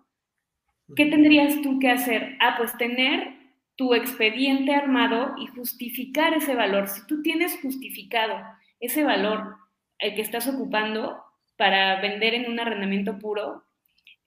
¿qué 0.97 1.07
tendrías 1.07 1.61
tú 1.62 1.78
que 1.78 1.91
hacer? 1.91 2.37
Ah, 2.41 2.55
pues 2.57 2.76
tener 2.76 3.35
tu 3.76 3.95
expediente 3.95 4.74
armado 4.74 5.35
y 5.39 5.47
justificar 5.49 6.35
ese 6.35 6.55
valor. 6.55 6.89
Si 6.89 7.07
tú 7.07 7.22
tienes 7.22 7.59
justificado 7.61 8.41
ese 8.80 9.03
valor, 9.03 9.57
el 9.99 10.14
que 10.14 10.22
estás 10.22 10.47
ocupando 10.49 11.22
para 11.57 12.01
vender 12.01 12.35
en 12.35 12.51
un 12.51 12.61
arrendamiento 12.61 13.18
puro, 13.18 13.64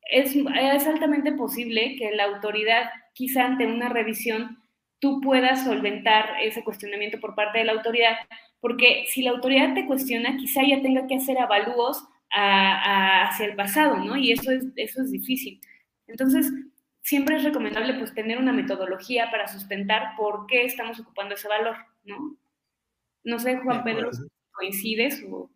es, 0.09 0.35
es 0.35 0.87
altamente 0.87 1.31
posible 1.33 1.95
que 1.97 2.11
la 2.11 2.25
autoridad, 2.25 2.89
quizá 3.13 3.45
ante 3.45 3.65
una 3.65 3.89
revisión, 3.89 4.57
tú 4.99 5.21
puedas 5.21 5.63
solventar 5.63 6.37
ese 6.41 6.63
cuestionamiento 6.63 7.19
por 7.19 7.35
parte 7.35 7.59
de 7.59 7.65
la 7.65 7.73
autoridad, 7.73 8.15
porque 8.59 9.05
si 9.07 9.21
la 9.21 9.31
autoridad 9.31 9.73
te 9.73 9.85
cuestiona, 9.85 10.37
quizá 10.37 10.61
ya 10.63 10.81
tenga 10.81 11.07
que 11.07 11.15
hacer 11.15 11.37
avalúos 11.37 12.03
hacia 12.29 13.45
el 13.45 13.55
pasado, 13.55 13.97
¿no? 13.97 14.17
Y 14.17 14.31
eso 14.31 14.51
es, 14.51 14.65
eso 14.75 15.01
es 15.01 15.11
difícil. 15.11 15.61
Entonces, 16.07 16.51
siempre 17.01 17.37
es 17.37 17.43
recomendable 17.43 17.93
pues 17.99 18.13
tener 18.13 18.37
una 18.37 18.53
metodología 18.53 19.29
para 19.31 19.47
sustentar 19.47 20.15
por 20.17 20.45
qué 20.47 20.65
estamos 20.65 20.99
ocupando 20.99 21.35
ese 21.35 21.47
valor, 21.47 21.75
¿no? 22.03 22.37
No 23.23 23.39
sé, 23.39 23.57
Juan 23.57 23.83
Pedro, 23.83 24.09
¿coincides 24.51 25.23
o...? 25.29 25.49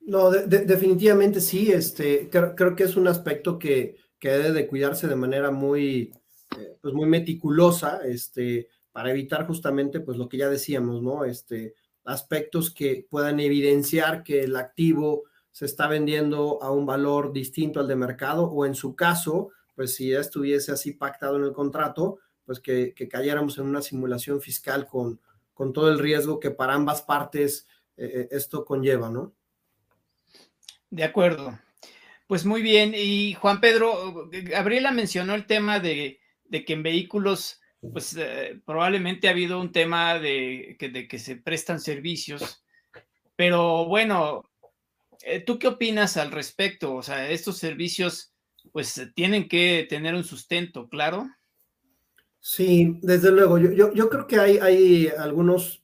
No, 0.00 0.30
definitivamente 0.30 1.40
sí, 1.40 1.72
este, 1.72 2.28
creo, 2.28 2.76
que 2.76 2.84
es 2.84 2.94
un 2.96 3.08
aspecto 3.08 3.58
que, 3.58 3.96
que, 4.18 4.28
debe 4.28 4.52
de 4.52 4.66
cuidarse 4.66 5.08
de 5.08 5.16
manera 5.16 5.50
muy, 5.50 6.12
eh, 6.58 6.76
pues 6.82 6.92
muy 6.92 7.08
meticulosa, 7.08 8.00
este, 8.04 8.68
para 8.92 9.10
evitar 9.10 9.46
justamente, 9.46 10.00
pues 10.00 10.18
lo 10.18 10.28
que 10.28 10.36
ya 10.36 10.50
decíamos, 10.50 11.02
¿no? 11.02 11.24
Este, 11.24 11.74
aspectos 12.04 12.70
que 12.70 13.06
puedan 13.08 13.40
evidenciar 13.40 14.22
que 14.22 14.40
el 14.40 14.56
activo 14.56 15.24
se 15.54 15.66
está 15.66 15.86
vendiendo 15.86 16.60
a 16.64 16.72
un 16.72 16.84
valor 16.84 17.32
distinto 17.32 17.78
al 17.78 17.86
de 17.86 17.94
mercado 17.94 18.46
o 18.46 18.66
en 18.66 18.74
su 18.74 18.96
caso, 18.96 19.50
pues 19.76 19.94
si 19.94 20.12
estuviese 20.12 20.72
así 20.72 20.94
pactado 20.94 21.36
en 21.36 21.44
el 21.44 21.52
contrato, 21.52 22.18
pues 22.44 22.58
que, 22.58 22.92
cayéramos 23.08 23.56
en 23.58 23.66
una 23.66 23.80
simulación 23.80 24.40
fiscal 24.40 24.88
con, 24.88 25.20
con 25.52 25.72
todo 25.72 25.90
el 25.90 26.00
riesgo 26.00 26.40
que 26.40 26.50
para 26.50 26.74
ambas 26.74 27.02
partes 27.02 27.68
eh, 27.96 28.10
eh, 28.12 28.28
esto 28.32 28.64
conlleva, 28.64 29.10
¿no? 29.10 29.32
De 30.90 31.04
acuerdo. 31.04 31.56
Pues 32.26 32.44
muy 32.44 32.60
bien. 32.60 32.92
Y 32.92 33.34
Juan 33.34 33.60
Pedro, 33.60 34.28
Gabriela 34.32 34.90
mencionó 34.90 35.36
el 35.36 35.46
tema 35.46 35.78
de, 35.78 36.18
que 36.50 36.72
en 36.72 36.82
vehículos, 36.82 37.60
pues 37.92 38.16
eh, 38.18 38.60
probablemente 38.66 39.28
ha 39.28 39.30
habido 39.30 39.60
un 39.60 39.70
tema 39.70 40.18
de 40.18 40.74
que, 40.80 40.88
de 40.88 41.06
que 41.06 41.20
se 41.20 41.36
prestan 41.36 41.78
servicios. 41.78 42.64
Pero 43.36 43.84
bueno, 43.84 44.50
¿tú 45.46 45.58
qué 45.58 45.68
opinas 45.68 46.16
al 46.16 46.30
respecto? 46.30 46.94
O 46.94 47.02
sea, 47.02 47.30
estos 47.30 47.58
servicios, 47.58 48.32
pues 48.72 49.00
tienen 49.14 49.48
que 49.48 49.86
tener 49.88 50.14
un 50.14 50.24
sustento, 50.24 50.88
claro. 50.88 51.28
Sí, 52.40 52.98
desde 53.02 53.30
luego. 53.30 53.58
Yo, 53.58 53.92
yo, 53.92 54.10
creo 54.10 54.26
que 54.26 54.38
hay, 54.38 54.58
hay 54.58 55.08
algunos 55.08 55.82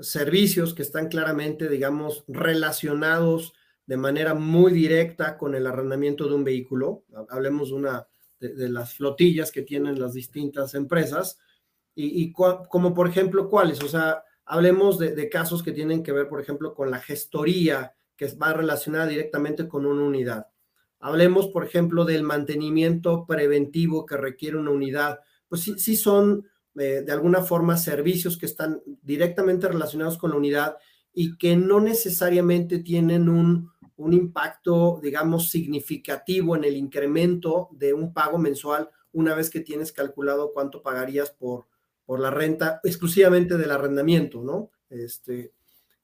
servicios 0.00 0.74
que 0.74 0.82
están 0.82 1.08
claramente, 1.08 1.68
digamos, 1.68 2.24
relacionados 2.26 3.52
de 3.86 3.96
manera 3.96 4.34
muy 4.34 4.72
directa 4.72 5.36
con 5.36 5.54
el 5.54 5.66
arrendamiento 5.66 6.28
de 6.28 6.34
un 6.34 6.44
vehículo. 6.44 7.04
Hablemos 7.28 7.70
de 7.70 7.74
una 7.74 8.06
de, 8.38 8.68
las 8.68 8.94
flotillas 8.94 9.52
que 9.52 9.62
tienen 9.62 10.00
las 10.00 10.14
distintas 10.14 10.74
empresas 10.74 11.38
y, 11.94 12.32
como 12.32 12.94
por 12.94 13.08
ejemplo 13.08 13.48
cuáles, 13.48 13.82
o 13.82 13.88
sea, 13.88 14.24
hablemos 14.44 14.98
de, 14.98 15.28
casos 15.28 15.62
que 15.62 15.72
tienen 15.72 16.02
que 16.02 16.12
ver, 16.12 16.28
por 16.28 16.40
ejemplo, 16.40 16.74
con 16.74 16.90
la 16.90 17.00
gestoría 17.00 17.94
que 18.20 18.26
va 18.36 18.52
relacionada 18.52 19.06
directamente 19.06 19.66
con 19.66 19.86
una 19.86 20.02
unidad. 20.02 20.48
Hablemos, 20.98 21.48
por 21.48 21.64
ejemplo, 21.64 22.04
del 22.04 22.22
mantenimiento 22.22 23.24
preventivo 23.24 24.04
que 24.04 24.18
requiere 24.18 24.58
una 24.58 24.72
unidad. 24.72 25.20
Pues 25.48 25.62
sí, 25.62 25.78
sí 25.78 25.96
son 25.96 26.46
eh, 26.78 27.02
de 27.02 27.12
alguna 27.12 27.40
forma 27.40 27.78
servicios 27.78 28.36
que 28.36 28.44
están 28.44 28.82
directamente 29.00 29.68
relacionados 29.68 30.18
con 30.18 30.32
la 30.32 30.36
unidad 30.36 30.76
y 31.14 31.38
que 31.38 31.56
no 31.56 31.80
necesariamente 31.80 32.80
tienen 32.80 33.30
un, 33.30 33.70
un 33.96 34.12
impacto, 34.12 35.00
digamos, 35.02 35.48
significativo 35.48 36.54
en 36.56 36.64
el 36.64 36.76
incremento 36.76 37.70
de 37.72 37.94
un 37.94 38.12
pago 38.12 38.36
mensual 38.36 38.90
una 39.12 39.34
vez 39.34 39.48
que 39.48 39.60
tienes 39.60 39.92
calculado 39.92 40.52
cuánto 40.52 40.82
pagarías 40.82 41.30
por, 41.30 41.68
por 42.04 42.20
la 42.20 42.30
renta 42.30 42.82
exclusivamente 42.84 43.56
del 43.56 43.70
arrendamiento, 43.70 44.42
¿no? 44.42 44.72
Este, 44.90 45.54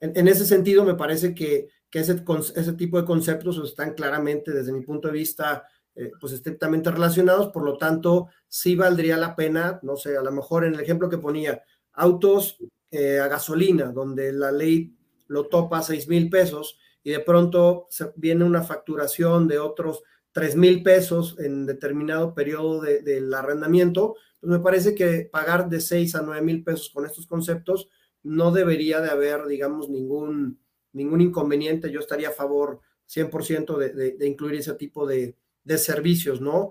en, 0.00 0.28
ese 0.28 0.44
sentido, 0.44 0.84
me 0.84 0.94
parece 0.94 1.34
que, 1.34 1.68
ese, 2.00 2.22
ese, 2.56 2.72
tipo 2.74 3.00
de 3.00 3.06
conceptos 3.06 3.58
están 3.58 3.94
claramente, 3.94 4.52
desde 4.52 4.72
mi 4.72 4.82
punto 4.82 5.08
de 5.08 5.14
vista, 5.14 5.66
eh, 5.94 6.10
pues 6.20 6.32
estrictamente 6.32 6.90
relacionados, 6.90 7.48
por 7.48 7.62
lo 7.62 7.78
tanto, 7.78 8.28
sí 8.48 8.74
valdría 8.76 9.16
la 9.16 9.36
pena, 9.36 9.80
no 9.82 9.96
sé, 9.96 10.16
a 10.16 10.22
lo 10.22 10.32
mejor 10.32 10.64
en 10.64 10.74
el 10.74 10.80
ejemplo 10.80 11.08
que 11.08 11.18
ponía, 11.18 11.62
autos 11.92 12.58
eh, 12.90 13.18
a 13.18 13.28
gasolina, 13.28 13.92
donde 13.92 14.32
la 14.32 14.52
ley 14.52 14.94
lo 15.28 15.46
topa 15.46 15.78
a 15.78 15.82
6 15.82 16.08
mil 16.08 16.30
pesos, 16.30 16.78
y 17.02 17.10
de 17.10 17.20
pronto 17.20 17.88
viene 18.16 18.44
una 18.44 18.62
facturación 18.62 19.46
de 19.46 19.58
otros 19.58 20.02
3 20.32 20.56
mil 20.56 20.82
pesos 20.82 21.36
en 21.38 21.64
determinado 21.64 22.34
periodo 22.34 22.80
del 22.80 23.32
arrendamiento, 23.32 24.16
pues 24.40 24.50
me 24.50 24.60
parece 24.60 24.94
que 24.94 25.28
pagar 25.30 25.68
de 25.68 25.80
6 25.80 26.14
a 26.14 26.22
9 26.22 26.42
mil 26.42 26.62
pesos 26.62 26.90
con 26.90 27.06
estos 27.06 27.26
conceptos 27.26 27.88
no 28.22 28.50
debería 28.50 29.00
de 29.00 29.08
haber, 29.08 29.46
digamos, 29.46 29.88
ningún, 29.88 30.58
ningún 30.96 31.20
inconveniente. 31.20 31.90
Yo 31.90 32.00
estaría 32.00 32.28
a 32.28 32.32
favor 32.32 32.80
100% 33.08 33.76
de, 33.76 34.12
de, 34.12 34.26
incluir 34.26 34.56
ese 34.56 34.74
tipo 34.74 35.06
de, 35.06 35.36
de 35.62 35.78
servicios, 35.78 36.40
¿no? 36.40 36.70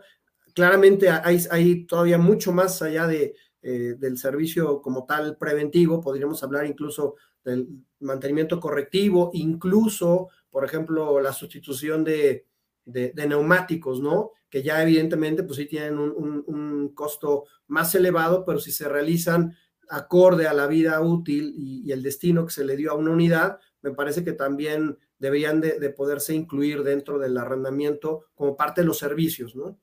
Claramente 0.53 1.09
hay, 1.09 1.85
todavía 1.85 2.17
mucho 2.17 2.53
más 2.53 2.81
allá 2.81 3.07
de, 3.07 3.35
eh, 3.61 3.95
del 3.99 4.17
servicio 4.17 4.81
como 4.81 5.05
tal 5.05 5.37
preventivo, 5.37 6.01
podríamos 6.01 6.41
hablar 6.43 6.65
incluso 6.65 7.15
del 7.43 7.67
mantenimiento 7.99 8.59
correctivo, 8.59 9.31
incluso, 9.33 10.29
por 10.49 10.63
ejemplo, 10.63 11.19
la 11.19 11.33
sustitución 11.33 12.03
de, 12.05 12.45
neumáticos, 12.85 13.99
¿no? 13.99 14.31
Que 14.49 14.63
ya 14.63 14.81
evidentemente, 14.81 15.43
pues 15.43 15.57
sí 15.57 15.65
tienen 15.65 15.99
un, 15.99 16.93
costo 16.95 17.43
más 17.67 17.93
elevado, 17.95 18.45
pero 18.45 18.59
si 18.59 18.71
se 18.71 18.87
realizan 18.87 19.53
acorde 19.89 20.47
a 20.47 20.53
la 20.53 20.67
vida 20.67 21.01
útil 21.01 21.53
y, 21.57 21.91
el 21.91 22.01
destino 22.01 22.45
que 22.45 22.53
se 22.53 22.63
le 22.63 22.77
dio 22.77 22.91
a 22.91 22.95
una 22.95 23.11
unidad, 23.11 23.59
me 23.85 23.95
parece 23.95 24.23
que 24.23 24.33
también 24.33 24.97
deberían 25.19 25.61
de, 25.61 25.79
de, 25.79 25.89
poderse 25.91 26.33
incluir 26.33 26.83
dentro 26.83 27.19
del 27.19 27.37
arrendamiento 27.37 28.25
como 28.33 28.57
parte 28.57 28.81
de 28.81 28.87
los 28.87 28.97
servicios, 28.97 29.55
¿no? 29.55 29.79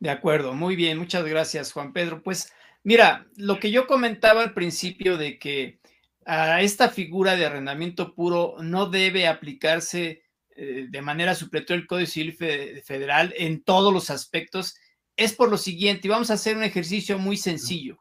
De 0.00 0.10
acuerdo, 0.10 0.52
muy 0.52 0.74
bien, 0.74 0.98
muchas 0.98 1.24
gracias, 1.24 1.72
Juan 1.72 1.92
Pedro. 1.92 2.22
Pues 2.24 2.52
mira, 2.82 3.28
lo 3.36 3.60
que 3.60 3.70
yo 3.70 3.86
comentaba 3.86 4.42
al 4.42 4.52
principio 4.52 5.16
de 5.16 5.38
que 5.38 5.78
a 6.26 6.60
esta 6.62 6.88
figura 6.88 7.36
de 7.36 7.46
arrendamiento 7.46 8.14
puro 8.14 8.56
no 8.60 8.90
debe 8.90 9.28
aplicarse 9.28 10.24
eh, 10.56 10.86
de 10.90 11.02
manera 11.02 11.34
supletoria 11.34 11.80
el 11.80 11.86
Código 11.86 12.08
Civil 12.08 12.32
Federal 12.34 13.32
en 13.36 13.62
todos 13.62 13.92
los 13.92 14.10
aspectos, 14.10 14.74
es 15.16 15.32
por 15.34 15.50
lo 15.50 15.58
siguiente, 15.58 16.08
y 16.08 16.10
vamos 16.10 16.30
a 16.30 16.34
hacer 16.34 16.56
un 16.56 16.64
ejercicio 16.64 17.18
muy 17.18 17.36
sencillo. 17.36 17.98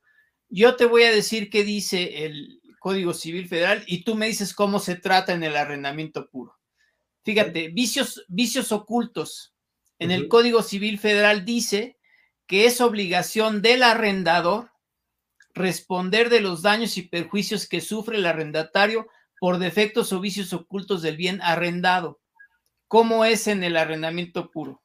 Yo 0.49 0.75
te 0.75 0.85
voy 0.85 1.03
a 1.03 1.11
decir 1.11 1.49
qué 1.49 1.63
dice 1.63 2.25
el 2.25 2.60
Código 2.81 3.13
Civil 3.13 3.47
Federal 3.47 3.83
y 3.85 4.03
tú 4.03 4.15
me 4.15 4.25
dices 4.25 4.55
cómo 4.55 4.79
se 4.79 4.95
trata 4.95 5.33
en 5.33 5.43
el 5.43 5.55
arrendamiento 5.55 6.27
puro. 6.27 6.57
Fíjate, 7.23 7.67
vicios, 7.67 8.25
vicios 8.27 8.71
ocultos. 8.71 9.53
En 9.99 10.09
el 10.09 10.27
Código 10.27 10.63
Civil 10.63 10.97
Federal 10.97 11.45
dice 11.45 11.99
que 12.47 12.65
es 12.65 12.81
obligación 12.81 13.61
del 13.61 13.83
arrendador 13.83 14.71
responder 15.53 16.31
de 16.31 16.41
los 16.41 16.63
daños 16.63 16.97
y 16.97 17.03
perjuicios 17.03 17.67
que 17.67 17.81
sufre 17.81 18.17
el 18.17 18.25
arrendatario 18.25 19.07
por 19.39 19.59
defectos 19.59 20.11
o 20.11 20.19
vicios 20.19 20.51
ocultos 20.51 21.03
del 21.03 21.17
bien 21.17 21.39
arrendado. 21.43 22.19
¿Cómo 22.87 23.25
es 23.25 23.45
en 23.45 23.63
el 23.63 23.77
arrendamiento 23.77 24.49
puro? 24.49 24.81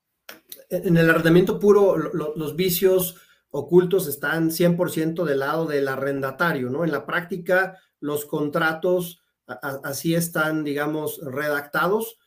En 0.69 0.99
el 0.99 1.09
arrendamiento 1.09 1.59
puro, 1.59 1.97
los 1.97 2.57
vicios 2.57 3.17
ocultos 3.49 4.07
están 4.07 4.51
100% 4.51 5.25
del 5.25 5.39
lado 5.39 5.65
del 5.65 5.89
arrendatario, 5.89 6.69
¿no? 6.69 6.85
En 6.85 6.93
la 6.93 7.07
práctica, 7.07 7.79
los 8.01 8.25
contratos 8.25 9.23
así 9.47 10.15
están, 10.15 10.65
digamos, 10.65 11.21
redactados 11.23 12.19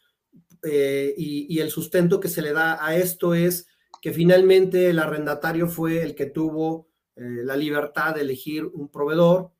eh, 0.63 1.13
y 1.17 1.59
el 1.59 1.69
sustento 1.69 2.19
que 2.19 2.29
se 2.29 2.41
le 2.41 2.53
da 2.53 2.83
a 2.85 2.95
esto 2.95 3.33
es 3.33 3.67
que 4.01 4.13
finalmente 4.13 4.89
el 4.89 4.99
arrendatario 4.99 5.67
fue 5.67 6.01
el 6.01 6.15
que 6.15 6.25
tuvo 6.25 6.87
eh, 7.15 7.43
la 7.43 7.55
libertad 7.55 8.15
de 8.15 8.21
elegir 8.21 8.65
un 8.65 8.89
proveedor, 8.89 9.51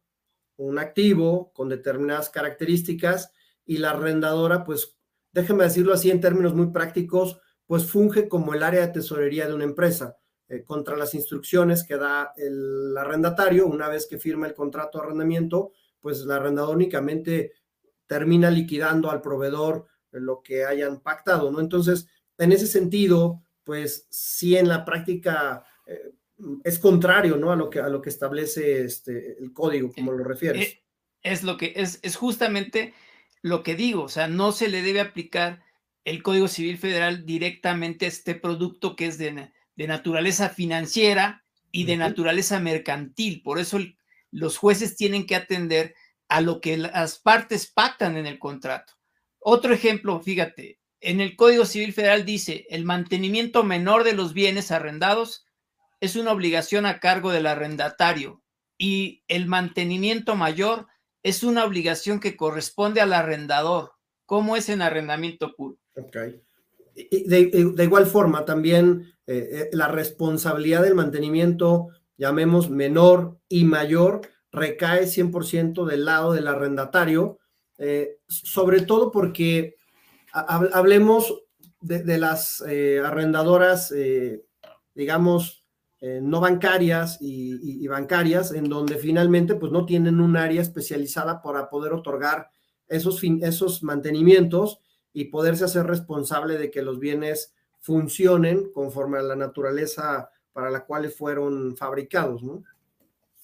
un 0.57 0.80
activo 0.80 1.51
con 1.53 1.70
determinadas 1.70 2.30
características 2.30 3.32
y 3.66 3.78
la 3.78 3.91
arrendadora, 3.91 4.64
pues 4.64 4.97
déjeme 5.32 5.66
decirlo 5.66 5.93
así 5.93 6.10
en 6.10 6.22
términos 6.22 6.53
muy 6.53 6.68
prácticos, 6.68 7.39
pues 7.66 7.86
funge 7.86 8.28
como 8.28 8.53
el 8.53 8.64
área 8.64 8.82
de 8.82 8.93
tesorería 8.93 9.47
de 9.47 9.53
una 9.53 9.66
empresa. 9.66 10.18
Eh, 10.47 10.64
contra 10.64 10.97
las 10.97 11.14
instrucciones 11.14 11.84
que 11.84 11.95
da 11.95 12.34
el 12.36 12.97
arrendatario, 12.97 13.68
una 13.68 13.88
vez 13.88 14.07
que 14.07 14.18
firma 14.18 14.47
el 14.47 14.55
contrato 14.55 14.97
de 14.97 15.03
arrendamiento, 15.03 15.74
pues 16.02 16.22
el 16.22 16.32
arrendador 16.32 16.76
únicamente 16.76 17.54
termina 18.08 18.50
liquidando 18.50 19.12
al 19.12 19.22
proveedor 19.22 19.88
lo 20.12 20.41
que 20.41 20.66
hayan 20.66 21.02
pactado, 21.02 21.52
¿no? 21.52 21.60
Entonces, 21.60 22.08
en 22.38 22.52
ese 22.52 22.68
sentido, 22.68 23.43
pues 23.64 24.08
sí 24.10 24.58
en 24.58 24.68
la 24.68 24.86
práctica 24.86 25.64
eh, 25.86 26.12
es 26.64 26.80
contrario, 26.80 27.38
¿no? 27.38 27.52
A 27.52 27.56
lo 27.56 27.70
que, 27.70 27.80
a 27.80 27.89
lo 27.89 28.02
que 28.02 28.10
establece 28.10 28.84
este, 28.84 29.38
el 29.39 29.54
código, 29.54 29.91
como 29.93 30.12
lo 30.12 30.24
refieres. 30.24 30.68
Eh, 30.68 30.84
es, 31.22 31.43
lo 31.43 31.58
que, 31.58 31.74
es, 31.76 32.00
es 32.02 32.16
justamente 32.16 32.93
lo 33.41 33.62
que 33.64 33.76
digo, 33.76 34.04
o 34.04 34.10
sea, 34.10 34.28
no 34.28 34.52
se 34.52 34.70
le 34.70 34.82
debe 34.82 35.02
aplicar 35.02 35.64
el 36.06 36.24
Código 36.24 36.47
Civil 36.47 36.78
Federal 36.78 37.26
directamente 37.26 38.06
a 38.06 38.10
este 38.10 38.36
producto 38.36 38.95
que 38.95 39.06
es 39.06 39.18
de, 39.18 39.52
de 39.76 39.88
naturaleza 39.88 40.50
financiera 40.50 41.45
y 41.72 41.84
de 41.84 41.97
naturaleza 41.97 42.60
mercantil. 42.60 43.43
Por 43.43 43.60
eso 43.60 43.78
los 44.32 44.58
jueces 44.58 44.96
tienen 44.96 45.26
que 45.26 45.36
atender 45.36 45.96
a 46.28 46.42
lo 46.42 46.62
que 46.62 46.78
las 46.78 47.20
partes 47.20 47.72
pactan 47.72 48.18
en 48.18 48.26
el 48.26 48.40
contrato. 48.40 48.94
Otro 49.40 49.74
ejemplo, 49.74 50.20
fíjate, 50.22 50.80
en 51.02 51.22
el 51.22 51.36
Código 51.36 51.66
Civil 51.66 51.94
Federal 51.94 52.26
dice, 52.26 52.68
el 52.70 52.86
mantenimiento 52.86 53.64
menor 53.64 54.04
de 54.04 54.14
los 54.14 54.34
bienes 54.34 54.72
arrendados 54.72 55.46
es 56.02 56.16
una 56.16 56.32
obligación 56.32 56.86
a 56.86 57.00
cargo 57.00 57.32
del 57.32 57.48
arrendatario 57.48 58.44
y 58.78 59.24
el 59.28 59.48
mantenimiento 59.48 60.36
mayor 60.36 60.88
es 61.24 61.44
una 61.44 61.66
obligación 61.66 62.20
que 62.20 62.38
corresponde 62.38 63.02
al 63.02 63.14
arrendador. 63.14 63.92
¿Cómo 64.26 64.56
es 64.56 64.70
en 64.70 64.82
arrendamiento 64.82 65.56
puro? 65.56 65.78
De, 66.96 67.84
igual 67.84 68.06
forma, 68.06 68.46
también 68.46 69.14
eh, 69.26 69.50
eh, 69.52 69.70
la 69.74 69.88
responsabilidad 69.88 70.84
del 70.84 70.96
mantenimiento, 70.96 71.90
llamemos 72.20 72.70
menor 72.70 73.40
y 73.50 73.64
mayor, 73.64 74.22
recae 74.52 75.08
100% 75.08 75.86
del 75.86 76.06
lado 76.06 76.34
del 76.34 76.48
arrendatario, 76.48 77.40
eh, 77.80 78.20
sobre 78.28 78.82
todo 78.82 79.12
porque 79.12 79.78
hablemos 80.32 81.34
de, 81.82 82.20
las 82.20 82.62
arrendadoras, 82.62 83.92
digamos, 84.94 85.60
eh, 86.02 86.22
no 86.22 86.40
bancarias 86.40 87.18
y, 87.20 87.86
bancarias, 87.88 88.54
en 88.54 88.70
donde 88.70 88.96
finalmente 88.96 89.56
pues 89.56 89.72
no 89.72 89.86
tienen 89.86 90.22
un 90.22 90.38
área 90.38 90.62
especializada 90.62 91.42
para 91.42 91.70
poder 91.70 91.92
otorgar 91.92 92.52
esos, 92.88 93.22
esos 93.42 93.84
mantenimientos 93.84 94.80
y 95.12 95.26
poderse 95.26 95.66
hacer 95.66 95.86
responsable 95.88 96.58
de 96.58 96.72
que 96.72 96.84
los 96.84 97.00
bienes 97.00 97.54
funcionen 97.80 98.72
conforme 98.72 99.18
a 99.18 99.24
la 99.24 99.36
naturaleza 99.36 100.30
para 100.54 100.70
la 100.70 100.86
cual 100.86 101.10
fueron 101.10 101.76
fabricados, 101.78 102.43
¿no? 102.43 102.64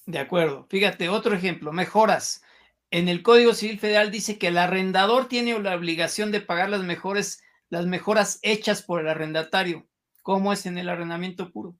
De 0.06 0.18
acuerdo. 0.18 0.66
Fíjate, 0.68 1.08
otro 1.08 1.34
ejemplo, 1.34 1.72
mejoras. 1.72 2.42
En 2.90 3.08
el 3.08 3.22
Código 3.22 3.54
Civil 3.54 3.78
Federal 3.78 4.10
dice 4.10 4.38
que 4.38 4.48
el 4.48 4.58
arrendador 4.58 5.26
tiene 5.26 5.58
la 5.58 5.74
obligación 5.74 6.30
de 6.30 6.40
pagar 6.40 6.70
las 6.70 6.84
mejores, 6.84 7.42
las 7.68 7.86
mejoras 7.86 8.38
hechas 8.42 8.82
por 8.82 9.00
el 9.00 9.08
arrendatario. 9.08 9.86
¿Cómo 10.22 10.52
es 10.52 10.66
en 10.66 10.78
el 10.78 10.88
arrendamiento 10.88 11.50
puro? 11.50 11.76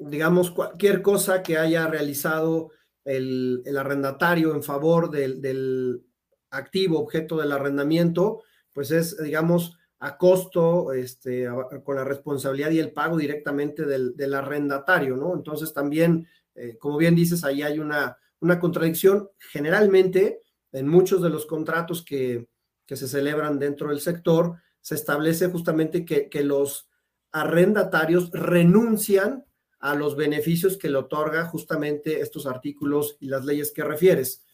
Digamos, 0.00 0.50
cualquier 0.50 1.02
cosa 1.02 1.42
que 1.42 1.58
haya 1.58 1.86
realizado 1.88 2.70
el, 3.04 3.64
arrendatario 3.76 4.54
en 4.54 4.62
favor 4.62 5.10
del, 5.10 5.42
del, 5.42 6.04
activo 6.50 7.00
objeto 7.00 7.36
del 7.38 7.52
arrendamiento, 7.52 8.42
pues 8.72 8.90
es, 8.90 9.22
digamos, 9.22 9.77
a 10.00 10.16
costo, 10.16 10.92
este, 10.92 11.48
con 11.84 11.96
la 11.96 12.04
responsabilidad 12.04 12.70
y 12.70 12.78
el 12.78 12.92
pago 12.92 13.16
directamente 13.16 13.84
del, 13.84 14.16
del 14.16 14.34
arrendatario, 14.34 15.16
¿no? 15.16 15.34
Entonces 15.34 15.72
también, 15.72 16.26
eh, 16.54 16.76
como 16.78 16.96
bien 16.96 17.14
dices, 17.14 17.44
ahí 17.44 17.62
hay 17.62 17.78
una, 17.78 18.16
una 18.40 18.60
contradicción. 18.60 19.28
Generalmente, 19.38 20.40
en 20.72 20.86
muchos 20.86 21.20
de 21.22 21.30
los 21.30 21.46
contratos 21.46 22.04
que, 22.04 22.46
que 22.86 22.96
se 22.96 23.08
celebran 23.08 23.58
dentro 23.58 23.88
del 23.88 24.00
sector, 24.00 24.56
se 24.80 24.94
establece 24.94 25.48
justamente 25.48 26.04
que, 26.04 26.28
que 26.28 26.44
los 26.44 26.88
arrendatarios 27.32 28.30
renuncian 28.30 29.44
a 29.80 29.94
los 29.94 30.16
beneficios 30.16 30.76
que 30.76 30.90
le 30.90 30.98
otorga 30.98 31.44
justamente 31.46 32.20
estos 32.20 32.46
artículos 32.46 33.16
y 33.20 33.28
las 33.28 33.44
leyes 33.44 33.72
que 33.72 33.84
refieres. 33.84 34.44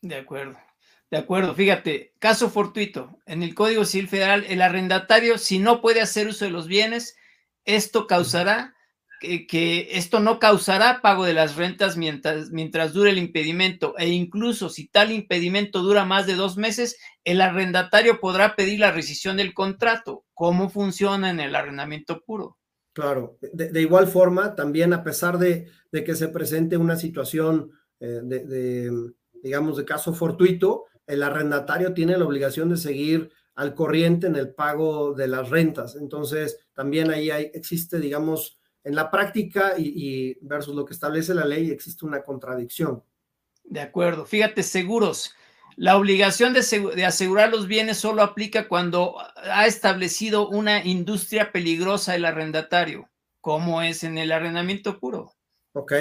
De 0.00 0.16
acuerdo. 0.16 0.56
De 1.10 1.18
acuerdo, 1.18 1.54
fíjate, 1.54 2.14
caso 2.18 2.50
fortuito. 2.50 3.18
En 3.26 3.42
el 3.42 3.54
Código 3.54 3.84
Civil 3.84 4.08
Federal, 4.08 4.44
el 4.48 4.60
arrendatario, 4.60 5.38
si 5.38 5.58
no 5.58 5.80
puede 5.80 6.00
hacer 6.02 6.28
uso 6.28 6.44
de 6.44 6.50
los 6.50 6.66
bienes, 6.66 7.16
esto 7.64 8.06
causará 8.06 8.74
que, 9.20 9.88
esto 9.92 10.20
no 10.20 10.38
causará 10.38 11.00
pago 11.02 11.24
de 11.24 11.34
las 11.34 11.56
rentas 11.56 11.96
mientras, 11.96 12.50
mientras 12.50 12.92
dure 12.92 13.10
el 13.10 13.18
impedimento 13.18 13.94
e 13.98 14.08
incluso 14.08 14.68
si 14.68 14.88
tal 14.88 15.10
impedimento 15.10 15.82
dura 15.82 16.04
más 16.04 16.26
de 16.26 16.34
dos 16.34 16.56
meses, 16.56 16.98
el 17.24 17.40
arrendatario 17.40 18.20
podrá 18.20 18.54
pedir 18.54 18.80
la 18.80 18.92
rescisión 18.92 19.36
del 19.36 19.54
contrato. 19.54 20.24
¿Cómo 20.34 20.68
funciona 20.68 21.30
en 21.30 21.40
el 21.40 21.56
arrendamiento 21.56 22.22
puro? 22.24 22.58
Claro, 22.92 23.38
de, 23.40 23.80
igual 23.80 24.08
forma, 24.08 24.54
también 24.54 24.92
a 24.92 25.04
pesar 25.04 25.38
de, 25.38 25.68
que 25.92 26.14
se 26.14 26.28
presente 26.28 26.76
una 26.76 26.96
situación 26.96 27.70
eh, 28.00 28.20
de, 28.24 28.90
digamos, 29.42 29.76
de 29.76 29.84
caso 29.84 30.12
fortuito, 30.14 30.84
el 31.08 31.22
arrendatario 31.22 31.94
tiene 31.94 32.16
la 32.16 32.26
obligación 32.26 32.68
de 32.68 32.76
seguir 32.76 33.30
al 33.56 33.74
corriente 33.74 34.28
en 34.28 34.36
el 34.36 34.54
pago 34.54 35.14
de 35.14 35.26
las 35.26 35.48
rentas. 35.50 35.96
Entonces, 35.96 36.60
también 36.74 37.10
ahí 37.10 37.30
hay, 37.30 37.50
existe, 37.54 37.98
digamos, 37.98 38.60
en 38.84 38.94
la 38.94 39.10
práctica 39.10 39.74
y, 39.76 40.38
versus 40.40 40.76
lo 40.76 40.84
que 40.84 40.94
establece 40.94 41.34
la 41.34 41.44
ley, 41.44 41.70
existe 41.70 42.06
una 42.06 42.22
contradicción. 42.22 43.02
De 43.64 43.80
acuerdo. 43.80 44.24
Fíjate, 44.24 44.62
seguros. 44.62 45.34
La 45.76 45.96
obligación 45.96 46.52
de, 46.52 46.62
de, 46.94 47.04
asegurar 47.04 47.50
los 47.50 47.66
bienes 47.66 47.98
solo 47.98 48.22
aplica 48.22 48.68
cuando 48.68 49.16
ha 49.36 49.66
establecido 49.66 50.48
una 50.48 50.84
industria 50.84 51.50
peligrosa 51.52 52.14
el 52.14 52.24
arrendatario, 52.24 53.08
como 53.40 53.82
es 53.82 54.04
en 54.04 54.18
el 54.18 54.32
arrendamiento 54.32 55.00
puro. 55.00 55.32
Ok, 55.72 55.92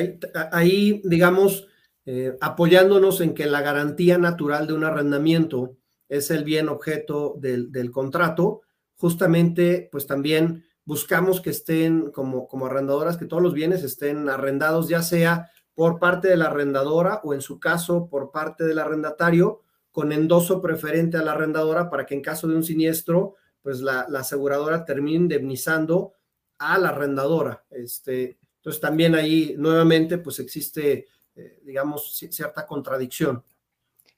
ahí, 0.51 1.01
digamos, 1.05 1.67
eh, 2.09 2.37
apoyándonos 2.39 3.19
en 3.19 3.33
que 3.33 3.47
la 3.47 3.59
garantía 3.59 4.17
natural 4.17 4.65
de 4.65 4.71
un 4.71 4.85
arrendamiento 4.85 5.75
es 6.07 6.31
el 6.31 6.45
bien 6.45 6.69
objeto 6.69 7.35
del, 7.37 7.91
contrato, 7.91 8.61
justamente 8.95 9.89
pues 9.91 10.07
también 10.07 10.63
buscamos 10.85 11.41
que 11.41 11.49
estén 11.49 12.11
como, 12.11 12.47
como 12.47 12.67
arrendadoras, 12.67 13.17
que 13.17 13.25
todos 13.25 13.43
los 13.43 13.53
bienes 13.53 13.83
estén 13.83 14.29
arrendados, 14.29 14.87
ya 14.87 15.01
sea 15.01 15.51
por 15.73 15.99
parte 15.99 16.29
de 16.29 16.37
la 16.37 16.45
arrendadora 16.45 17.19
o 17.25 17.33
en 17.33 17.41
su 17.41 17.59
caso 17.59 18.07
por 18.07 18.31
parte 18.31 18.63
del 18.63 18.79
arrendatario, 18.79 19.63
con 19.91 20.13
endoso 20.13 20.61
preferente 20.61 21.17
a 21.17 21.23
la 21.23 21.33
arrendadora 21.33 21.89
para 21.89 22.05
que 22.05 22.15
en 22.15 22.21
caso 22.21 22.47
de 22.47 22.55
un 22.55 22.63
siniestro, 22.63 23.35
pues 23.61 23.81
la, 23.81 24.07
aseguradora 24.17 24.85
termine 24.85 25.17
indemnizando 25.17 26.13
a 26.57 26.77
la 26.77 26.87
arrendadora. 26.87 27.65
Este, 27.69 28.39
entonces 28.59 28.79
también 28.79 29.13
ahí 29.13 29.55
nuevamente 29.57 30.19
pues 30.19 30.39
existe 30.39 31.07
eh, 31.37 31.59
digamos, 31.63 32.17
cierta 32.17 32.65
contradicción. 32.65 33.43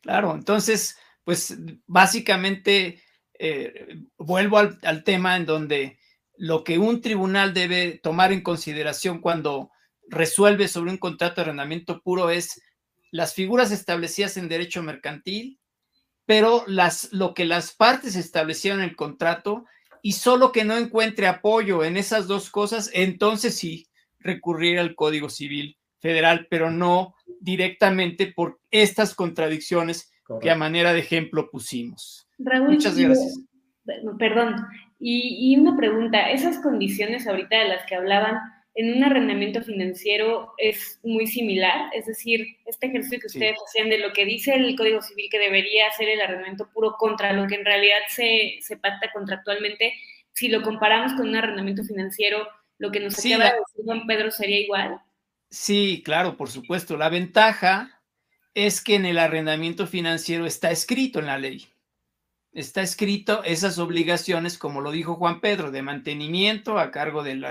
Claro, 0.01 0.34
entonces, 0.34 0.97
pues 1.26 1.57
básicamente 1.86 3.03
eh, 3.38 4.03
vuelvo 4.17 4.57
al, 4.57 5.03
tema 5.03 5.38
en 5.38 5.45
donde 5.45 5.99
lo 6.38 6.63
que 6.63 6.78
un 6.78 7.01
tribunal 7.01 7.53
debe 7.53 7.99
tomar 8.01 8.32
en 8.32 8.41
consideración 8.41 9.20
cuando 9.20 9.72
resuelve 10.07 10.67
sobre 10.67 10.91
un 10.91 10.97
contrato 10.97 11.36
de 11.36 11.41
arrendamiento 11.41 12.01
puro 12.01 12.30
es 12.30 12.61
las 13.11 13.34
figuras 13.34 13.72
establecidas 13.72 14.38
en 14.38 14.49
derecho 14.49 14.84
mercantil, 14.84 15.59
pero 16.26 16.63
las, 16.67 17.11
lo 17.11 17.34
que 17.34 17.45
las 17.45 17.74
partes 17.74 18.15
establecieron 18.15 18.82
en 18.82 18.89
el 18.89 18.95
contrato 18.95 19.65
y 20.01 20.13
solo 20.13 20.51
que 20.51 20.63
no 20.63 20.78
encuentre 20.78 21.28
apoyo 21.28 21.84
en 21.84 21.97
esas 21.97 22.28
dos 22.28 22.49
cosas, 22.49 22.89
entonces 22.93 23.55
sí 23.55 23.88
recurrir 24.20 24.80
al 24.80 24.95
Código 24.95 25.30
Civil 25.30 25.78
federal, 26.00 26.47
pero 26.50 26.72
no 26.72 27.16
directamente 27.39 28.28
por 28.28 28.60
estas 28.72 29.16
contradicciones 29.16 30.12
que 30.41 30.52
a 30.52 30.56
manera 30.56 30.93
de 30.93 31.00
ejemplo 31.00 31.50
pusimos. 31.50 32.28
Muchas 32.38 32.97
gracias. 32.97 33.39
Perdón, 34.20 34.56
y, 35.00 35.58
una 35.58 35.76
pregunta, 35.76 36.30
esas 36.30 36.60
condiciones 36.60 37.28
ahorita 37.28 37.58
de 37.58 37.70
las 37.70 37.86
que 37.86 37.95
hablaban 37.95 38.38
en 38.76 38.97
un 38.97 39.04
arrendamiento 39.04 39.62
financiero 39.64 40.54
es 40.58 41.00
muy 41.04 41.26
similar, 41.26 41.89
es 41.93 42.06
decir, 42.06 42.45
este 42.66 42.88
ejercicio 42.88 43.20
que 43.20 43.28
ustedes 43.28 43.58
hacían 43.66 43.89
de 43.89 43.97
lo 43.97 44.14
que 44.14 44.26
dice 44.26 44.54
el 44.54 44.76
Código 44.76 45.02
Civil 45.02 45.28
que 45.32 45.39
debería 45.39 45.91
ser 45.97 46.08
el 46.10 46.22
arrendamiento 46.22 46.70
puro 46.72 46.95
contra 46.97 47.34
lo 47.34 47.47
que 47.47 47.56
en 47.56 47.66
realidad 47.66 47.97
se, 48.10 48.60
se 48.62 48.78
pacta 48.78 49.12
contractualmente, 49.12 49.93
si 50.34 50.47
lo 50.47 50.62
comparamos 50.62 51.14
con 51.14 51.28
un 51.30 51.36
arrendamiento 51.36 51.84
financiero, 51.84 52.47
lo 52.78 52.91
que 52.91 53.00
nos 53.00 53.18
acaba 53.18 53.45
de 53.45 53.60
decir 53.60 53.86
Juan 53.86 54.06
Pedro 54.06 54.32
sería 54.32 54.60
igual. 54.60 55.02
Sí, 55.50 56.04
claro, 56.06 56.38
por 56.38 56.50
supuesto. 56.50 56.95
La 56.97 57.10
ventaja 57.10 58.02
es 58.54 58.82
que 58.82 58.95
en 58.95 59.06
el 59.06 59.18
arrendamiento 59.18 59.88
financiero 59.88 60.45
está 60.45 60.72
escrito 60.72 61.20
en 61.20 61.26
la 61.26 61.38
ley. 61.38 61.68
Está 62.52 62.82
escrito 62.82 63.43
esas 63.43 63.80
obligaciones, 63.80 64.58
como 64.58 64.82
lo 64.82 64.91
dijo 64.91 65.16
Juan 65.16 65.41
Pedro, 65.41 65.72
de 65.72 65.82
mantenimiento 65.82 66.80
a 66.80 66.91
cargo 66.91 67.24
del, 67.24 67.45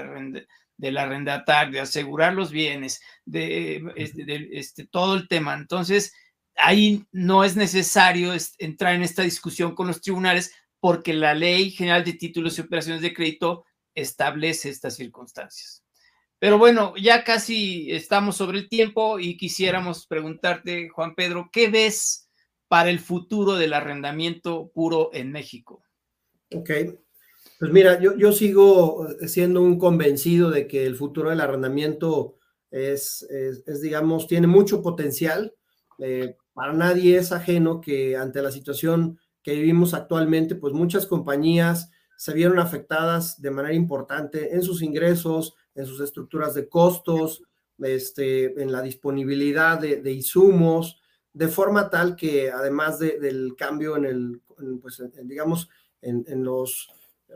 arrendatario, 0.96 1.72
de 1.74 1.80
asegurar 1.80 2.34
los 2.34 2.50
bienes, 2.50 3.00
de, 3.24 3.82
este, 3.96 4.58
este, 4.58 4.86
todo 4.86 5.14
el 5.14 5.28
tema. 5.28 5.54
Entonces, 5.54 6.12
ahí 6.56 7.04
no 7.12 7.44
es 7.44 7.56
necesario 7.56 8.32
entrar 8.58 8.94
en 8.94 9.02
esta 9.02 9.22
discusión 9.22 9.74
con 9.74 9.86
los 9.86 10.00
tribunales 10.00 10.52
porque 10.80 11.14
la 11.14 11.34
ley 11.34 11.70
general 11.70 12.04
de 12.04 12.12
títulos 12.14 12.58
y 12.58 12.62
operaciones 12.62 13.02
de 13.02 13.14
crédito 13.14 13.64
establece 13.94 14.68
estas 14.68 14.96
circunstancias. 14.96 15.84
Pero 16.38 16.58
bueno, 16.58 16.94
ya 16.96 17.24
casi 17.24 17.90
estamos 17.90 18.36
sobre 18.36 18.58
el 18.58 18.68
tiempo 18.68 19.18
y 19.18 19.36
quisiéramos 19.36 20.06
preguntarte, 20.06 20.88
Juan 20.88 21.14
Pedro, 21.14 21.50
¿qué 21.52 21.68
ves 21.68 22.30
para 22.68 22.90
el 22.90 23.00
futuro 23.00 23.56
del 23.56 23.72
arrendamiento 23.72 24.70
puro 24.72 25.10
en 25.12 25.32
México? 25.32 25.82
Ok, 26.54 26.70
pues 27.58 27.72
mira, 27.72 28.00
yo, 28.00 28.16
yo 28.16 28.32
sigo 28.32 29.08
siendo 29.26 29.62
un 29.62 29.78
convencido 29.78 30.50
de 30.50 30.68
que 30.68 30.86
el 30.86 30.94
futuro 30.94 31.30
del 31.30 31.40
arrendamiento 31.40 32.36
es, 32.70 33.22
es, 33.22 33.80
digamos, 33.80 34.28
tiene 34.28 34.46
mucho 34.46 34.80
potencial. 34.80 35.54
Eh, 35.98 36.36
para 36.52 36.72
nadie 36.72 37.16
es 37.18 37.32
ajeno 37.32 37.80
que 37.80 38.16
ante 38.16 38.42
la 38.42 38.52
situación 38.52 39.18
que 39.42 39.54
vivimos 39.54 39.94
actualmente, 39.94 40.54
pues 40.54 40.72
muchas 40.72 41.06
compañías 41.06 41.90
se 42.16 42.32
vieron 42.32 42.58
afectadas 42.58 43.40
de 43.40 43.50
manera 43.50 43.74
importante 43.74 44.54
en 44.54 44.62
sus 44.62 44.82
ingresos, 44.82 45.54
en 45.78 45.86
sus 45.86 46.00
estructuras 46.00 46.54
de 46.54 46.68
costos, 46.68 47.44
este, 47.78 48.60
en 48.60 48.72
la 48.72 48.82
disponibilidad 48.82 49.78
de, 49.78 50.12
insumos, 50.12 51.00
de 51.32 51.46
forma 51.46 51.88
tal 51.88 52.16
que 52.16 52.50
además 52.50 52.98
del 52.98 53.54
cambio 53.56 53.96
en 53.96 54.04
el, 54.04 54.42
pues, 54.82 55.00
digamos, 55.22 55.70
en, 56.02 56.42
los 56.42 56.88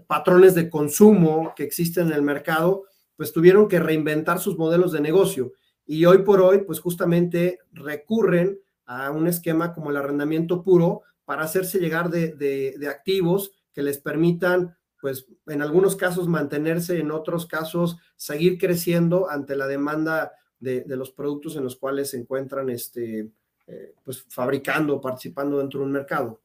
patrones 0.09 0.57
de 0.57 0.69
consumo 0.69 1.53
que 1.55 1.63
existen 1.63 2.09
en 2.09 2.15
el 2.15 2.23
mercado, 2.23 2.83
pues 3.17 3.33
tuvieron 3.33 3.69
que 3.69 3.79
reinventar 3.79 4.41
sus 4.41 4.59
modelos 4.59 4.91
de 4.91 5.01
negocio. 5.01 5.53
Y 5.87 6.05
hoy 6.05 6.19
por 6.19 6.41
hoy, 6.41 6.63
pues 6.67 6.81
justamente 6.81 7.61
recurren 7.73 8.59
a 8.87 9.13
un 9.13 9.29
esquema 9.29 9.73
como 9.73 9.91
el 9.91 9.97
arrendamiento 9.97 10.65
puro 10.65 11.03
para 11.25 11.45
hacerse 11.45 11.79
llegar 11.79 12.11
de, 12.11 12.33
de 12.33 12.89
activos 12.89 13.53
que 13.73 13.85
les 13.85 13.99
permitan 13.99 14.77
pues 15.03 15.27
en 15.49 15.63
algunos 15.63 15.97
casos 15.97 16.29
mantenerse, 16.29 17.01
en 17.01 17.11
otros 17.11 17.47
casos 17.47 17.99
seguir 18.15 18.57
creciendo 18.57 19.29
ante 19.29 19.57
la 19.57 19.67
demanda 19.67 20.31
de, 20.61 20.85
los 20.87 21.11
productos 21.11 21.57
en 21.57 21.65
los 21.65 21.75
cuales 21.75 22.11
se 22.11 22.19
encuentran 22.19 22.71
este, 22.71 23.29
eh, 23.67 23.95
pues 24.05 24.25
fabricando, 24.29 25.01
participando 25.01 25.59
dentro 25.59 25.81
de 25.81 25.87
un 25.87 25.93
mercado. 25.93 26.41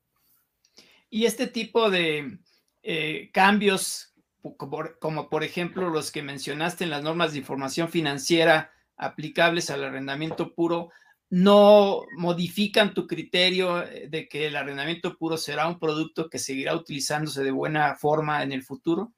Y 1.07 1.25
este 1.25 1.45
tipo 1.45 1.91
de 1.91 2.39
eh, 2.81 3.29
cambios, 3.31 4.15
como, 4.57 5.29
por 5.29 5.43
ejemplo 5.43 5.91
los 5.91 6.11
que 6.11 6.23
mencionaste 6.23 6.83
en 6.83 6.89
las 6.89 7.03
normas 7.03 7.33
de 7.33 7.39
información 7.39 7.89
financiera 7.89 8.71
aplicables 8.97 9.69
al 9.69 9.83
arrendamiento 9.83 10.55
puro, 10.55 10.89
no 11.29 12.03
modifican 12.15 12.93
tu 12.93 13.05
criterio 13.05 13.83
eh, 13.83 14.07
de 14.09 14.27
que 14.29 14.47
el 14.47 14.55
arrendamiento 14.55 15.17
puro 15.17 15.37
será 15.37 15.67
un 15.67 15.79
producto 15.79 16.29
que 16.29 16.39
seguirá 16.39 16.75
utilizándose 16.75 17.43
de 17.43 17.51
buena 17.51 17.95
forma 17.95 18.43
en 18.43 18.53
el 18.53 18.63
futuro? 18.63 19.13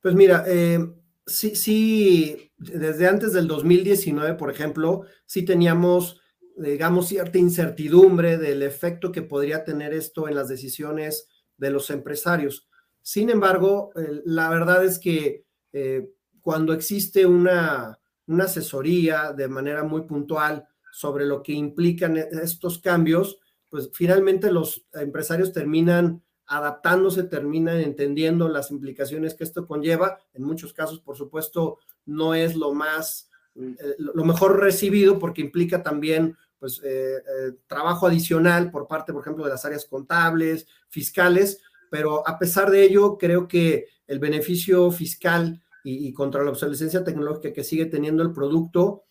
Pues 0.00 0.14
mira, 0.14 0.44
eh, 0.46 0.78
sí, 1.26 1.56
sí, 1.56 2.52
desde 2.56 3.08
antes 3.08 3.32
del 3.32 3.48
2019, 3.48 4.34
por 4.34 4.50
ejemplo, 4.50 5.02
sí 5.26 5.44
teníamos, 5.44 6.20
digamos, 6.56 7.08
cierta 7.08 7.38
incertidumbre 7.38 8.38
del 8.38 8.62
efecto 8.62 9.10
que 9.10 9.22
podría 9.22 9.64
tener 9.64 9.92
esto 9.92 10.28
en 10.28 10.36
las 10.36 10.48
decisiones 10.48 11.28
de 11.56 11.70
los 11.70 11.90
empresarios. 11.90 12.68
Sin 13.02 13.30
embargo, 13.30 13.90
la 14.24 14.48
verdad 14.50 14.84
es 14.84 15.00
que 15.00 15.44
eh, 15.72 16.10
cuando 16.40 16.72
existe 16.72 17.26
una, 17.26 17.98
una 18.26 18.44
asesoría 18.44 19.32
de 19.32 19.48
manera 19.48 19.82
muy 19.82 20.02
puntual 20.02 20.67
sobre 20.98 21.26
lo 21.26 21.44
que 21.44 21.52
implican 21.52 22.16
e, 22.16 22.26
estos 22.42 22.80
cambios, 22.80 23.38
pues 23.68 23.88
finalmente 23.92 24.50
los 24.50 24.84
empresarios 24.94 25.52
terminan 25.52 26.24
adaptándose, 26.46 27.22
terminan 27.22 27.78
entendiendo 27.78 28.48
las 28.48 28.72
implicaciones 28.72 29.34
que 29.34 29.44
esto 29.44 29.64
conlleva. 29.64 30.18
En 30.34 30.42
muchos 30.42 30.72
casos, 30.72 30.98
por 30.98 31.16
supuesto, 31.16 31.78
no 32.04 32.34
es 32.34 32.56
lo 32.56 32.74
más, 32.74 33.30
eh, 33.54 33.94
lo 33.98 34.24
mejor 34.24 34.58
recibido 34.58 35.20
porque 35.20 35.40
implica 35.40 35.84
también 35.84 36.36
pues 36.58 36.80
eh, 36.82 37.18
eh, 37.18 37.52
trabajo 37.68 38.08
adicional 38.08 38.72
por 38.72 38.88
parte, 38.88 39.12
por 39.12 39.22
ejemplo, 39.22 39.44
de 39.44 39.50
las 39.50 39.64
áreas 39.64 39.84
contables, 39.84 40.66
fiscales, 40.88 41.60
pero 41.92 42.26
a 42.26 42.40
pesar 42.40 42.72
de 42.72 42.82
ello, 42.82 43.18
creo 43.18 43.46
que 43.46 43.86
el 44.08 44.18
beneficio 44.18 44.90
fiscal 44.90 45.62
y, 45.84 46.12
contra 46.12 46.42
la 46.42 46.50
obsolescencia 46.50 47.04
tecnológica 47.04 47.52
que 47.52 47.62
sigue 47.62 47.86
teniendo 47.86 48.24
el 48.24 48.32
producto 48.32 49.04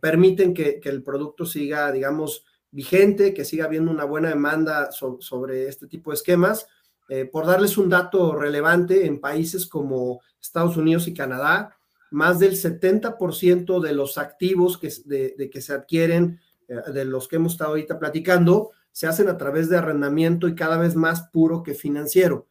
permiten 0.00 0.52
que, 0.52 0.80
el 0.82 1.02
producto 1.02 1.46
siga, 1.46 1.92
digamos, 1.92 2.44
vigente, 2.70 3.32
que 3.32 3.44
siga 3.44 3.66
habiendo 3.66 3.90
una 3.90 4.04
buena 4.04 4.30
demanda 4.30 4.90
sobre 4.90 5.68
este 5.68 5.86
tipo 5.86 6.10
de 6.10 6.16
esquemas. 6.16 6.66
Eh, 7.12 7.24
por 7.24 7.44
darles 7.44 7.76
un 7.76 7.88
dato 7.88 8.36
relevante, 8.36 9.04
en 9.04 9.20
países 9.20 9.66
como 9.66 10.20
Estados 10.40 10.76
Unidos 10.76 11.08
y 11.08 11.12
Canadá, 11.12 11.76
más 12.12 12.38
del 12.38 12.52
70% 12.52 13.80
de 13.80 13.92
los 13.92 14.16
activos 14.16 14.78
que, 14.78 14.92
de, 15.04 15.50
que 15.50 15.60
se 15.60 15.72
adquieren, 15.72 16.40
eh, 16.68 16.76
de 16.92 17.04
los 17.04 17.26
que 17.26 17.36
hemos 17.36 17.52
estado 17.52 17.70
ahorita 17.70 17.98
platicando, 17.98 18.70
se 18.92 19.08
hacen 19.08 19.28
a 19.28 19.36
través 19.36 19.68
de 19.68 19.78
arrendamiento 19.78 20.46
y 20.46 20.54
cada 20.54 20.78
vez 20.78 20.94
más 20.94 21.28
puro 21.32 21.64
que 21.64 21.74
financiero. 21.74 22.46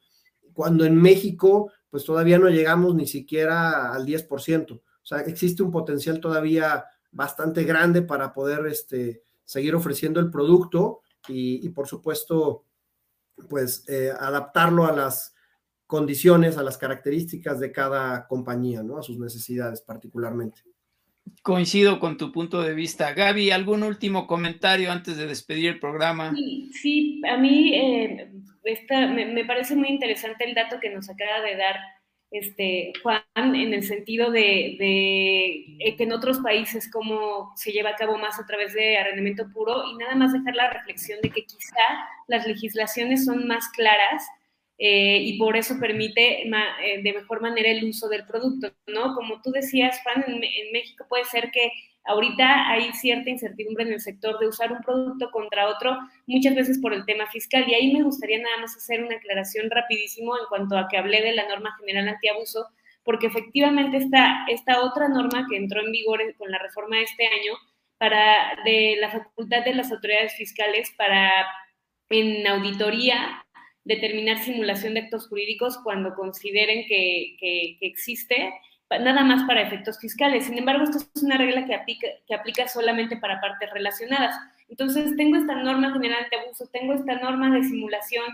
Cuando 0.51 0.83
en 0.83 0.95
México, 0.95 1.71
pues 1.89 2.03
todavía 2.03 2.37
no 2.37 2.49
llegamos 2.49 2.95
ni 2.95 3.07
siquiera 3.07 3.93
al 3.93 4.05
10%. 4.05 4.73
O 4.73 4.81
sea, 5.03 5.19
existe 5.19 5.63
un 5.63 5.71
potencial 5.71 6.19
todavía 6.19 6.83
bastante 7.11 7.63
grande 7.63 8.01
para 8.01 8.33
poder 8.33 8.65
este, 8.67 9.23
seguir 9.45 9.75
ofreciendo 9.75 10.19
el 10.19 10.29
producto 10.29 11.01
y, 11.27 11.67
por 11.69 11.87
supuesto, 11.87 12.65
pues 13.49 13.87
eh, 13.87 14.11
adaptarlo 14.17 14.85
a 14.85 14.91
las 14.91 15.35
condiciones, 15.85 16.57
a 16.57 16.63
las 16.63 16.77
características 16.77 17.59
de 17.59 17.71
cada 17.71 18.27
compañía, 18.27 18.83
¿no? 18.83 18.97
A 18.97 19.03
sus 19.03 19.17
necesidades 19.17 19.81
particularmente. 19.81 20.61
Coincido 21.41 21.99
con 21.99 22.17
tu 22.17 22.31
punto 22.31 22.61
de 22.61 22.73
vista. 22.73 23.13
Gaby, 23.13 23.51
¿algún 23.51 23.83
último 23.83 24.27
comentario 24.27 24.91
antes 24.91 25.17
de 25.17 25.25
despedir 25.25 25.69
el 25.69 25.79
programa? 25.79 26.33
Sí, 26.81 27.21
a 27.29 27.37
mí 27.37 27.73
eh, 27.73 28.31
me, 29.33 29.45
parece 29.45 29.75
muy 29.75 29.89
interesante 29.89 30.43
el 30.45 30.53
dato 30.53 30.79
que 30.79 30.89
nos 30.89 31.09
acaba 31.09 31.41
de 31.41 31.55
dar 31.55 31.75
este, 32.31 32.93
Juan, 33.01 33.23
en 33.35 33.73
el 33.73 33.83
sentido 33.83 34.29
de, 34.29 34.77
eh, 34.79 35.95
que 35.97 36.03
en 36.03 36.11
otros 36.11 36.39
países 36.39 36.89
cómo 36.91 37.51
se 37.55 37.71
lleva 37.71 37.91
a 37.91 37.95
cabo 37.95 38.17
más 38.17 38.39
a 38.39 38.45
través 38.45 38.73
de 38.73 38.97
arrendamiento 38.97 39.49
puro 39.51 39.83
y 39.85 39.97
nada 39.97 40.15
más 40.15 40.33
dejar 40.33 40.55
la 40.55 40.69
reflexión 40.69 41.19
de 41.21 41.31
que 41.31 41.45
quizá 41.45 41.81
las 42.27 42.45
legislaciones 42.45 43.25
son 43.25 43.47
más 43.47 43.67
claras 43.69 44.27
eh, 44.77 45.17
y 45.23 45.37
por 45.37 45.57
eso 45.57 45.79
permite 45.79 46.43
eh, 46.43 47.01
de 47.03 47.13
mejor 47.13 47.41
manera 47.41 47.69
el 47.69 47.83
uso 47.83 48.07
del 48.07 48.25
producto, 48.25 48.71
¿no? 48.87 49.15
Como 49.15 49.41
tú 49.41 49.51
decías, 49.51 49.99
Juan, 50.03 50.23
en 50.27 50.71
México 50.71 51.05
puede 51.09 51.25
ser 51.25 51.49
que 51.51 51.71
Ahorita 52.05 52.69
hay 52.69 52.91
cierta 52.93 53.29
incertidumbre 53.29 53.83
en 53.83 53.93
el 53.93 53.99
sector 53.99 54.39
de 54.39 54.47
usar 54.47 54.71
un 54.71 54.81
producto 54.81 55.29
contra 55.31 55.67
otro, 55.67 55.97
muchas 56.27 56.55
veces 56.55 56.79
por 56.79 56.93
el 56.93 57.05
tema 57.05 57.27
fiscal. 57.27 57.65
Y 57.67 57.73
ahí 57.73 57.93
me 57.93 58.03
gustaría 58.03 58.39
nada 58.39 58.57
más 58.61 58.75
hacer 58.75 59.03
una 59.03 59.15
aclaración 59.15 59.69
rapidísimo 59.69 60.35
en 60.37 60.45
cuanto 60.49 60.77
a 60.77 60.87
que 60.87 60.97
hablé 60.97 61.21
de 61.21 61.33
la 61.33 61.47
norma 61.47 61.75
general 61.79 62.07
antiabuso, 62.07 62.65
porque 63.03 63.27
efectivamente 63.27 63.97
esta, 63.97 64.45
esta 64.49 64.81
otra 64.81 65.07
norma 65.09 65.45
que 65.49 65.57
entró 65.57 65.81
en 65.81 65.91
vigor 65.91 66.21
con 66.37 66.51
la 66.51 66.59
reforma 66.59 66.97
de 66.97 67.03
este 67.03 67.27
año, 67.27 67.53
para 67.99 68.57
de 68.63 68.95
la 68.99 69.11
facultad 69.11 69.63
de 69.65 69.75
las 69.75 69.91
autoridades 69.91 70.33
fiscales 70.35 70.91
para 70.97 71.31
en 72.09 72.47
auditoría 72.47 73.45
determinar 73.83 74.39
simulación 74.39 74.93
de 74.93 75.01
actos 75.01 75.27
jurídicos 75.27 75.77
cuando 75.83 76.15
consideren 76.15 76.87
que, 76.87 77.35
que, 77.39 77.77
que 77.79 77.85
existe 77.85 78.53
nada 78.89 79.23
más 79.23 79.43
para 79.43 79.61
efectos 79.61 79.99
fiscales. 79.99 80.45
Sin 80.45 80.57
embargo, 80.57 80.83
esto 80.83 80.97
es 80.97 81.23
una 81.23 81.37
regla 81.37 81.65
que 81.65 81.75
aplica, 81.75 82.07
que 82.27 82.33
aplica 82.33 82.67
solamente 82.67 83.17
para 83.17 83.39
partes 83.39 83.69
relacionadas. 83.71 84.35
Entonces, 84.67 85.15
tengo 85.15 85.37
esta 85.37 85.55
norma 85.55 85.93
general 85.93 86.25
de 86.29 86.37
abuso, 86.37 86.67
tengo 86.67 86.93
esta 86.93 87.15
norma 87.15 87.51
de 87.51 87.63
simulación, 87.63 88.25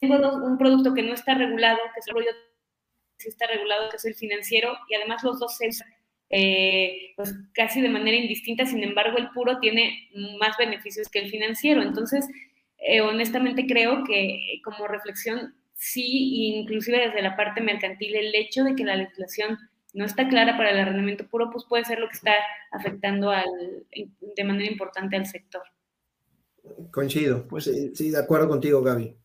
tengo 0.00 0.16
un 0.36 0.56
producto 0.58 0.94
que 0.94 1.02
no 1.02 1.14
está 1.14 1.34
regulado, 1.34 1.78
que 1.94 2.02
solo 2.02 2.20
yo 2.20 2.30
sí 3.18 3.28
está 3.28 3.46
regulado, 3.46 3.90
que 3.90 3.96
es 3.96 4.04
el 4.04 4.14
financiero, 4.14 4.76
y 4.88 4.94
además 4.94 5.22
los 5.24 5.38
dos 5.40 5.56
se 5.56 5.70
eh, 6.30 7.14
pues 7.16 7.34
casi 7.54 7.80
de 7.80 7.88
manera 7.88 8.16
indistinta, 8.16 8.66
sin 8.66 8.82
embargo, 8.82 9.16
el 9.16 9.30
puro 9.30 9.58
tiene 9.60 10.10
más 10.38 10.56
beneficios 10.58 11.08
que 11.08 11.20
el 11.20 11.30
financiero. 11.30 11.82
Entonces, 11.82 12.28
eh, 12.78 13.00
honestamente 13.00 13.66
creo 13.66 14.04
que 14.04 14.60
como 14.64 14.86
reflexión 14.86 15.54
sí, 15.78 16.56
inclusive 16.56 16.98
desde 16.98 17.22
la 17.22 17.36
parte 17.36 17.60
mercantil, 17.60 18.16
el 18.16 18.34
hecho 18.34 18.64
de 18.64 18.74
que 18.74 18.84
la 18.84 18.96
legislación 18.96 19.58
no 19.94 20.04
está 20.04 20.28
clara 20.28 20.56
para 20.56 20.70
el 20.70 20.78
arrendamiento 20.78 21.26
puro, 21.28 21.50
pues 21.50 21.64
puede 21.64 21.84
ser 21.84 22.00
lo 22.00 22.08
que 22.08 22.16
está 22.16 22.34
afectando 22.72 23.30
al, 23.30 23.46
de 24.36 24.44
manera 24.44 24.70
importante 24.70 25.16
al 25.16 25.26
sector. 25.26 25.62
Coincido, 26.90 27.46
pues 27.48 27.70
sí, 27.94 28.10
de 28.10 28.18
acuerdo 28.18 28.48
contigo, 28.48 28.82
Gaby. 28.82 29.16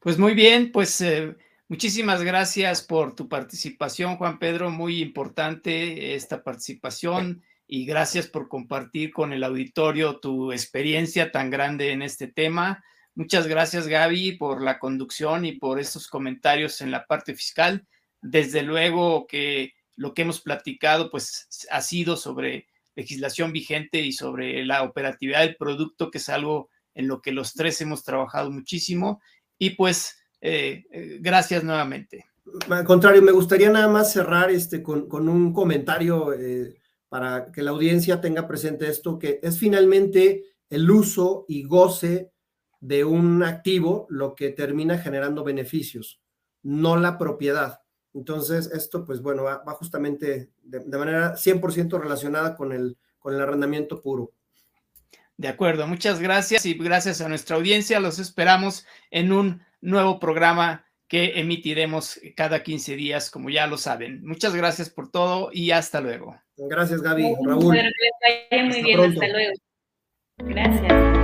Pues 0.00 0.18
muy 0.18 0.34
bien, 0.34 0.72
pues 0.72 1.00
eh, 1.02 1.36
muchísimas 1.68 2.22
gracias 2.22 2.82
por 2.82 3.14
tu 3.14 3.28
participación, 3.28 4.16
Juan 4.16 4.38
Pedro, 4.38 4.70
muy 4.70 5.00
importante 5.00 6.14
esta 6.14 6.42
participación 6.42 7.42
y 7.66 7.84
gracias 7.84 8.26
por 8.26 8.48
compartir 8.48 9.12
con 9.12 9.32
el 9.32 9.44
auditorio 9.44 10.18
tu 10.18 10.52
experiencia 10.52 11.30
tan 11.30 11.50
grande 11.50 11.92
en 11.92 12.02
este 12.02 12.26
tema. 12.26 12.82
Muchas 13.14 13.46
gracias, 13.46 13.88
Gaby, 13.88 14.32
por 14.32 14.62
la 14.62 14.78
conducción 14.78 15.44
y 15.44 15.52
por 15.52 15.80
estos 15.80 16.06
comentarios 16.06 16.80
en 16.80 16.90
la 16.90 17.06
parte 17.06 17.34
fiscal. 17.34 17.86
Desde 18.22 18.62
luego 18.62 19.26
que 19.26 19.74
lo 19.96 20.14
que 20.14 20.22
hemos 20.22 20.40
platicado, 20.40 21.10
pues, 21.10 21.48
ha 21.70 21.82
sido 21.82 22.16
sobre 22.16 22.68
legislación 22.94 23.52
vigente 23.52 24.00
y 24.00 24.12
sobre 24.12 24.64
la 24.64 24.82
operatividad 24.82 25.40
del 25.40 25.56
producto, 25.56 26.10
que 26.10 26.18
es 26.18 26.28
algo 26.28 26.70
en 26.94 27.08
lo 27.08 27.20
que 27.20 27.32
los 27.32 27.54
tres 27.54 27.80
hemos 27.80 28.04
trabajado 28.04 28.50
muchísimo. 28.50 29.20
Y 29.58 29.70
pues, 29.70 30.16
eh, 30.40 30.84
eh, 30.90 31.18
gracias 31.20 31.64
nuevamente. 31.64 32.26
Al 32.68 32.84
contrario, 32.84 33.22
me 33.22 33.32
gustaría 33.32 33.70
nada 33.70 33.88
más 33.88 34.12
cerrar 34.12 34.50
este, 34.50 34.82
con, 34.82 35.28
un 35.28 35.52
comentario 35.52 36.32
eh, 36.32 36.76
para 37.08 37.52
que 37.52 37.62
la 37.62 37.70
audiencia 37.70 38.20
tenga 38.20 38.48
presente 38.48 38.88
esto, 38.88 39.18
que 39.18 39.40
es 39.42 39.58
finalmente 39.58 40.44
el 40.68 40.90
uso 40.90 41.44
y 41.48 41.64
goce 41.64 42.29
de 42.80 43.04
un 43.04 43.42
activo 43.42 44.06
lo 44.08 44.34
que 44.34 44.50
termina 44.50 44.98
generando 44.98 45.44
beneficios, 45.44 46.20
no 46.62 46.96
la 46.96 47.18
propiedad. 47.18 47.80
Entonces, 48.14 48.70
esto, 48.72 49.04
pues 49.04 49.22
bueno, 49.22 49.44
va, 49.44 49.62
justamente 49.74 50.50
de, 50.62 50.98
manera 50.98 51.34
100% 51.34 52.00
relacionada 52.00 52.56
con 52.56 52.72
el, 52.72 52.96
con 53.18 53.34
el 53.34 53.40
arrendamiento 53.40 54.00
puro. 54.00 54.32
De 55.36 55.48
acuerdo, 55.48 55.86
muchas 55.86 56.20
gracias 56.20 56.66
y 56.66 56.74
gracias 56.74 57.20
a 57.20 57.28
nuestra 57.28 57.56
audiencia. 57.56 58.00
Los 58.00 58.18
esperamos 58.18 58.86
en 59.10 59.32
un 59.32 59.62
nuevo 59.80 60.18
programa 60.18 60.84
que 61.08 61.40
emitiremos 61.40 62.20
cada 62.36 62.62
15 62.62 62.94
días, 62.94 63.30
como 63.30 63.50
ya 63.50 63.66
lo 63.66 63.76
saben. 63.78 64.24
Muchas 64.24 64.54
gracias 64.54 64.90
por 64.90 65.10
todo 65.10 65.50
y 65.52 65.70
hasta 65.70 66.00
luego. 66.00 66.38
Gracias, 66.56 67.00
Gaby. 67.00 67.34
Raúl. 67.44 67.62
muy 67.62 68.82
bien, 68.82 69.00
hasta 69.00 69.28
luego. 69.28 69.52
Gracias. 70.38 71.19